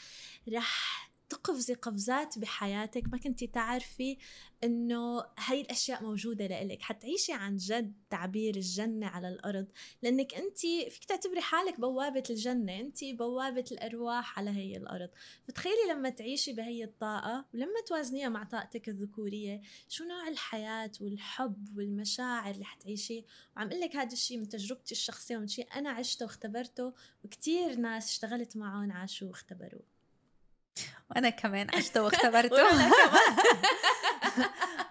رح 0.49 1.10
تقفزي 1.31 1.74
قفزات 1.74 2.39
بحياتك 2.39 3.03
ما 3.12 3.18
كنتي 3.18 3.47
تعرفي 3.47 4.16
إنه 4.64 5.24
هاي 5.39 5.61
الأشياء 5.61 6.03
موجودة 6.03 6.47
لإلك. 6.47 6.83
حتعيشي 6.83 7.33
عن 7.33 7.57
جد 7.57 7.93
تعبير 8.11 8.57
الجنة 8.57 9.07
على 9.07 9.28
الأرض 9.28 9.66
لأنك 10.03 10.35
انت 10.35 10.59
فيك 10.59 11.05
تعتبري 11.05 11.41
حالك 11.41 11.81
بوابة 11.81 12.22
الجنة 12.31 12.81
انت 12.81 13.05
بوابة 13.05 13.64
الأرواح 13.72 14.39
على 14.39 14.51
هي 14.51 14.76
الأرض. 14.76 15.11
فتخيلي 15.49 15.91
لما 15.91 16.11
تعيشي 16.11 16.53
بهي 16.53 16.85
الطاقة 16.85 17.45
ولما 17.55 17.81
توازنيها 17.87 18.28
مع 18.28 18.45
طاقتك 18.45 18.89
الذكورية 18.89 19.62
شو 19.89 20.05
نوع 20.05 20.28
الحياة 20.28 20.93
والحب 21.01 21.76
والمشاعر 21.76 22.55
اللي 22.55 22.64
حتعيشيه 22.64 23.24
وعم 23.57 23.68
أقول 23.68 23.81
لك 23.81 23.97
هذا 23.97 24.12
الشيء 24.12 24.39
من 24.39 24.49
تجربتي 24.49 24.93
الشخصية 24.93 25.37
ومن 25.37 25.49
شيء 25.49 25.66
أنا 25.74 25.91
عشته 25.91 26.24
واختبرته 26.26 26.93
وكثير 27.24 27.76
ناس 27.76 28.09
اشتغلت 28.09 28.57
معهم 28.57 28.93
عاشوا 28.93 29.28
واختبروه. 29.28 29.99
وأنا 31.11 31.31
كمان 31.31 31.66
عشته 31.74 32.03
واختبرته 32.05 32.62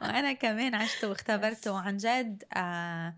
وأنا 0.01 0.33
كمان. 0.33 0.75
عشته 0.75 1.09
واختبرته 1.09 1.71
وعن 1.71 1.97
جد 1.97 2.43
آه 2.53 3.15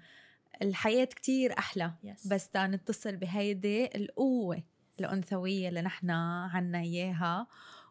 الحياة 0.61 1.05
كتير 1.05 1.57
أحلى. 1.57 1.91
Yes. 2.05 2.27
بس 2.27 2.49
دا 2.53 2.67
نتصل 2.67 3.15
بهيدي 3.15 3.89
القوة 3.95 4.63
الأنثوية 4.99 5.69
اللي 5.69 5.81
نحن 5.81 6.09
عنا 6.09 6.79
إياها. 6.79 7.47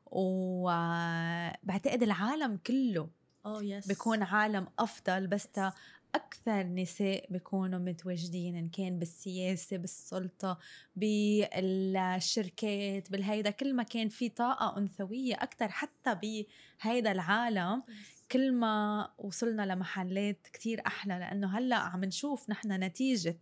وبعتقد 0.06 2.02
العالم 2.02 2.56
كله 2.66 3.08
oh, 3.46 3.60
yes. 3.60 3.88
بيكون 3.88 4.22
عالم 4.22 4.66
أفضل. 4.78 5.26
بس 5.26 5.48
yes. 5.56 5.72
أكثر 6.14 6.62
نساء 6.62 7.26
بيكونوا 7.30 7.78
متواجدين 7.78 8.56
إن 8.56 8.68
كان 8.68 8.98
بالسياسة 8.98 9.76
بالسلطة 9.76 10.58
بالشركات 10.96 11.92
بالهيدا 13.12 13.50
كل 13.50 13.74
ما 13.74 13.82
كان 13.82 14.08
في 14.08 14.28
طاقة 14.28 14.78
أنثوية 14.78 15.34
أكثر 15.34 15.68
حتى 15.68 16.14
بهيدا 16.14 17.12
العالم 17.12 17.82
كل 18.32 18.52
ما 18.52 19.08
وصلنا 19.18 19.62
لمحلات 19.74 20.48
كتير 20.52 20.82
أحلى 20.86 21.18
لأنه 21.18 21.58
هلأ 21.58 21.76
عم 21.76 22.04
نشوف 22.04 22.50
نحن 22.50 22.72
نتيجة 22.72 23.40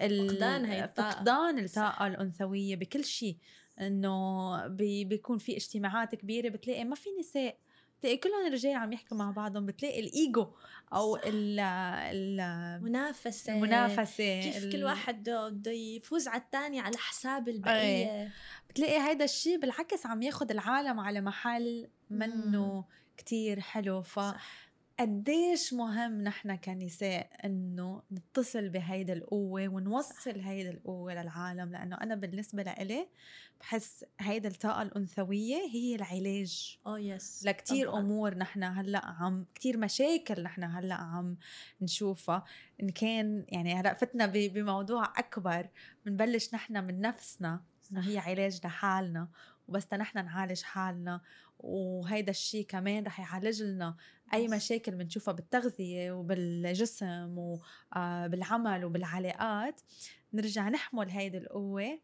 فقدان 0.00 0.64
هي 0.64 0.84
الطاقة. 0.84 1.10
فقدان 1.10 1.58
الطاقة 1.58 2.06
الأنثوية 2.06 2.76
بكل 2.76 3.04
شيء 3.04 3.36
إنه 3.80 4.66
بيكون 5.04 5.38
في 5.38 5.56
اجتماعات 5.56 6.14
كبيرة 6.14 6.48
بتلاقي 6.48 6.84
ما 6.84 6.94
في 6.94 7.08
نساء 7.20 7.56
بتلاقي 8.00 8.16
كلهم 8.16 8.52
رجال 8.52 8.74
عم 8.74 8.92
يحكوا 8.92 9.16
مع 9.16 9.30
بعضهم 9.30 9.66
بتلاقي 9.66 10.00
الإيجو 10.00 10.46
أو 10.92 11.16
ال 11.16 11.60
المنافسة 11.60 13.54
المنافسة 13.54 14.40
كيف 14.40 14.64
ال... 14.64 14.72
كل 14.72 14.84
واحد 14.84 15.30
بده 15.30 15.70
يفوز 15.70 16.28
على 16.28 16.42
الثاني 16.42 16.80
على 16.80 16.96
حساب 16.96 17.48
البقية 17.48 18.22
أي. 18.22 18.28
بتلاقي 18.68 19.08
هيدا 19.08 19.24
الشيء 19.24 19.60
بالعكس 19.60 20.06
عم 20.06 20.22
ياخد 20.22 20.50
العالم 20.50 21.00
على 21.00 21.20
محل 21.20 21.88
منه 22.10 22.84
كتير 23.16 23.60
حلو 23.60 24.02
ف 24.02 24.20
صح. 24.20 24.69
قديش 25.00 25.72
مهم 25.72 26.22
نحن 26.22 26.56
كنساء 26.56 27.30
إنه 27.44 28.02
نتصل 28.12 28.68
بهيدا 28.68 29.12
القوة 29.12 29.68
ونوصل 29.68 30.40
هيدا 30.40 30.70
القوة 30.70 31.14
للعالم؟ 31.14 31.72
لأنه 31.72 31.96
أنا 31.96 32.14
بالنسبة 32.14 32.62
لإلي 32.62 33.08
بحس 33.60 34.04
هيدا 34.20 34.48
الطاقة 34.48 34.82
الأنثوية 34.82 35.56
هي 35.72 35.94
العلاج. 35.94 36.78
آه 36.86 36.98
يس 36.98 37.44
لكتير 37.46 37.98
أمور 37.98 38.34
نحن 38.34 38.62
هلأ 38.62 39.06
عم 39.06 39.46
كتير 39.54 39.78
مشاكل 39.78 40.42
نحن 40.42 40.64
هلأ 40.64 40.94
عم 40.94 41.36
نشوفها. 41.80 42.44
إن 42.82 42.88
كان 42.88 43.44
يعني 43.48 43.74
هلأ 43.74 43.94
فتنا 43.94 44.26
بموضوع 44.26 45.04
أكبر 45.16 45.68
بنبلش 46.06 46.54
نحن 46.54 46.84
من 46.84 47.00
نفسنا 47.00 47.62
إنه 47.92 48.08
هي 48.08 48.18
علاج 48.18 48.60
لحالنا 48.64 49.28
وبس 49.68 49.94
نحن 49.94 50.24
نعالج 50.24 50.62
حالنا. 50.62 51.20
وهيدا 51.62 52.30
الشيء 52.30 52.66
كمان 52.66 53.04
رح 53.04 53.20
يعالج 53.20 53.62
لنا 53.62 53.96
أي 54.34 54.48
مشاكل 54.48 54.92
بنشوفها 54.94 55.34
بالتغذية 55.34 56.12
وبالجسم 56.12 57.34
وبالعمل 57.38 58.84
وبالعلاقات 58.84 59.80
نرجع 60.32 60.68
نحمل 60.68 61.10
هيدي 61.10 61.38
القوة 61.38 61.98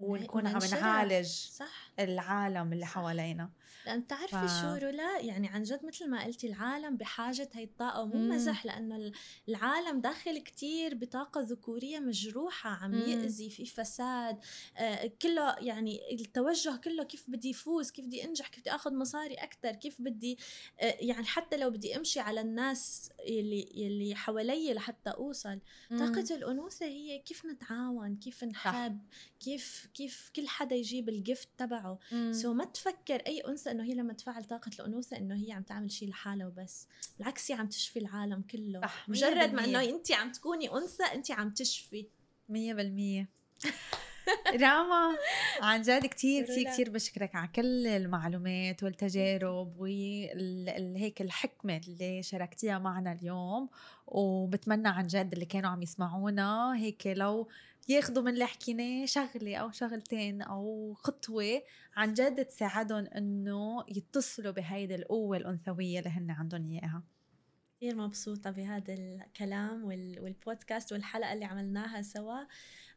ونكون 0.00 0.46
عم 0.46 0.58
نعالج 0.72 1.28
صح. 1.28 1.92
العالم 1.98 2.72
اللي 2.72 2.86
حوالينا. 2.86 3.50
لأن 3.86 4.06
تعرفي 4.06 4.48
ف... 4.48 4.60
شو 4.60 4.86
رولا؟ 4.86 5.20
يعني 5.20 5.48
عن 5.48 5.62
جد 5.62 5.84
مثل 5.84 6.10
ما 6.10 6.24
قلتي 6.24 6.46
العالم 6.46 6.96
بحاجة 6.96 7.48
هي 7.52 7.64
الطاقة 7.64 8.00
ومو 8.00 8.34
مزح 8.34 8.66
لأنه 8.66 9.12
العالم 9.48 10.00
داخل 10.00 10.38
كتير 10.38 10.94
بطاقة 10.94 11.40
ذكورية 11.40 11.98
مجروحة 11.98 12.70
عم 12.70 12.94
يأذي 12.94 13.50
في 13.50 13.66
فساد 13.66 14.38
آه 14.76 15.10
كله 15.22 15.56
يعني 15.58 16.14
التوجه 16.14 16.76
كله 16.76 17.04
كيف 17.04 17.30
بدي 17.30 17.52
فوز 17.52 17.90
كيف 17.90 18.04
بدي 18.04 18.24
أنجح 18.24 18.48
كيف 18.48 18.60
بدي 18.60 18.74
آخذ 18.74 18.94
مصاري 18.94 19.34
أكثر 19.34 19.72
كيف 19.72 20.02
بدي 20.02 20.38
آه 20.80 20.96
يعني 21.00 21.24
حتى 21.24 21.56
لو 21.56 21.70
بدي 21.70 21.96
أمشي 21.96 22.20
على 22.20 22.40
الناس 22.40 23.10
اللي 23.20 23.68
اللي 23.74 24.14
حوالي 24.14 24.74
لحتى 24.74 25.10
أوصل. 25.10 25.60
مم. 25.90 25.98
طاقه 25.98 26.36
الأنوثة 26.36 26.86
هي 26.86 27.18
كيف 27.18 27.46
نتعاون 27.46 28.16
كيف 28.16 28.44
نحب 28.44 29.00
كيف 29.40 29.88
كيف 29.94 30.30
كل 30.36 30.48
حدا 30.48 30.76
يجيب 30.76 31.08
الجفت 31.08 31.48
تبعه. 31.58 31.98
سو 32.10 32.52
so 32.52 32.56
ما 32.56 32.64
تفكر 32.64 33.22
أي 33.26 33.40
أنثى 33.40 33.70
إنه 33.70 33.84
هي 33.84 33.94
لما 33.94 34.12
تفعل 34.12 34.44
طاقة 34.44 34.70
الأنوثة 34.80 35.16
إنه 35.16 35.34
هي 35.34 35.52
عم 35.52 35.62
تعمل 35.62 35.92
شيء 35.92 36.08
لحالها 36.08 36.46
وبس. 36.46 36.86
بالعكس 37.18 37.50
هي 37.50 37.56
عم 37.56 37.68
تشفي 37.68 37.98
العالم 37.98 38.42
كله. 38.42 38.80
صح 38.80 39.08
مجرد 39.08 39.52
ما 39.54 39.64
إنه 39.64 39.84
انت 39.84 40.12
عم 40.12 40.32
تكوني 40.32 40.72
أنثى 40.72 41.04
انت 41.04 41.30
عم 41.30 41.50
تشفي. 41.50 42.06
100% 42.48 42.52
راما 44.62 45.16
عن 45.62 45.82
جد 45.82 46.06
كثير 46.06 46.44
كثير 46.44 46.64
كثير 46.64 46.90
بشكرك 46.90 47.34
على 47.34 47.48
كل 47.48 47.86
المعلومات 47.86 48.82
والتجارب 48.82 49.74
وهيك 49.78 51.20
الحكمة 51.20 51.76
اللي 51.76 52.22
شاركتيها 52.22 52.78
معنا 52.78 53.12
اليوم. 53.12 53.68
وبتمنى 54.06 54.88
عن 54.88 55.06
جد 55.06 55.32
اللي 55.32 55.44
كانوا 55.44 55.70
عم 55.70 55.82
يسمعونا 55.82 56.76
هيك 56.76 57.06
لو 57.06 57.48
ياخذوا 57.90 58.22
من 58.22 58.32
اللي 58.32 58.46
حكيناه 58.46 59.06
شغلة 59.06 59.56
أو 59.56 59.70
شغلتين 59.70 60.42
أو 60.42 60.94
خطوة. 60.94 61.62
عن 61.96 62.14
جد 62.14 62.44
تساعدهم 62.44 63.06
إنه 63.06 63.84
يتصلوا 63.88 64.52
بهيدي 64.52 64.94
القوة 64.94 65.36
الأنثوية 65.36 65.98
اللي 65.98 66.10
هن 66.10 66.30
عندهم 66.30 66.70
إياها. 66.70 67.02
كثير 67.76 67.96
مبسوطة 67.96 68.50
بهذا 68.50 68.94
الكلام 68.94 69.84
والبودكاست 69.84 70.92
والحلقة 70.92 71.32
اللي 71.32 71.44
عملناها 71.44 72.02
سوا. 72.02 72.44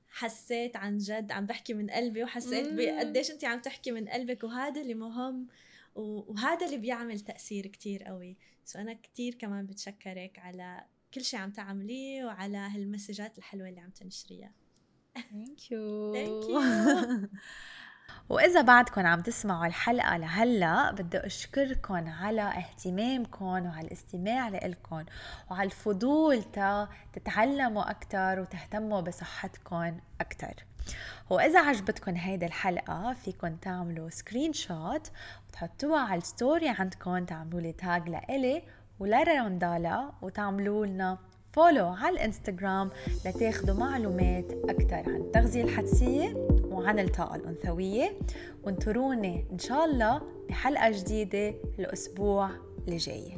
حسيت 0.07 0.75
عن 0.75 0.97
جد 0.97 1.31
عم 1.31 1.45
بحكي 1.45 1.73
من 1.73 1.89
قلبي 1.89 2.23
وحسيت 2.23 2.73
بقديش 2.73 3.31
انت 3.31 3.45
عم 3.45 3.61
تحكي 3.61 3.91
من 3.91 4.07
قلبك 4.09 4.43
وهذا 4.43 4.81
اللي 4.81 4.93
مهم 4.93 5.47
وهذا 5.95 6.65
اللي 6.65 6.77
بيعمل 6.77 7.19
تأثير 7.19 7.67
كتير 7.67 8.03
قوي. 8.03 8.37
so 8.65 8.79
أنا 8.79 8.93
كتير 8.93 9.35
كمان 9.35 9.65
بتشكرك 9.65 10.39
على 10.39 10.85
كل 11.13 11.23
شيء 11.23 11.39
عم 11.39 11.51
تعمليه 11.51 12.25
وعلى 12.25 12.57
هالمسجات 12.57 13.37
الحلوة 13.37 13.69
اللي 13.69 13.79
عم 13.79 13.89
تنشريها. 13.89 14.51
thank 15.13 15.71
you 15.71 16.13
thank 16.13 16.49
you 16.49 17.29
وإذا 18.29 18.61
بعدكم 18.61 19.05
عم 19.05 19.21
تسمعوا 19.21 19.65
الحلقة 19.65 20.17
لهلأ 20.17 20.91
بدي 20.91 21.17
أشكركم 21.17 22.09
على 22.09 22.41
اهتمامكم 22.41 23.45
وعلى 23.45 23.87
الاستماع 23.87 24.49
لإلكم 24.49 25.05
وعلى 25.51 25.65
الفضول 25.65 26.43
تا 26.43 26.89
تتعلموا 27.13 27.91
أكثر 27.91 28.39
وتهتموا 28.39 29.01
بصحتكم 29.01 29.97
أكثر 30.21 30.53
وإذا 31.29 31.59
عجبتكم 31.59 32.15
هيدي 32.15 32.45
الحلقة 32.45 33.13
فيكن 33.13 33.59
تعملوا 33.59 34.09
screenshot 34.09 35.11
وتحطوها 35.49 35.99
على 35.99 36.17
ال 36.17 36.26
story 36.26 36.69
عندكم 36.69 37.25
تعملوا 37.25 37.61
لي 37.61 37.71
tag 37.71 38.09
لإلي 38.09 38.63
ولرندالا 38.99 40.11
وتعملوا 40.21 40.85
لنا 40.85 41.17
follow 41.53 41.87
على 41.87 42.15
الانستغرام 42.15 42.89
لتاخدوا 43.25 43.75
معلومات 43.75 44.51
أكثر 44.51 44.95
عن 44.95 45.15
التغذية 45.15 45.63
الحدسية 45.63 46.33
وعن 46.63 46.99
الطاقة 46.99 47.35
الأنثوية. 47.35 48.19
وانطروني 48.63 49.45
إن 49.51 49.59
شاء 49.59 49.85
الله 49.85 50.21
بحلقة 50.49 50.91
جديدة 50.91 51.55
الأسبوع 51.79 52.49
اللي 52.85 52.97
جاي 52.97 53.37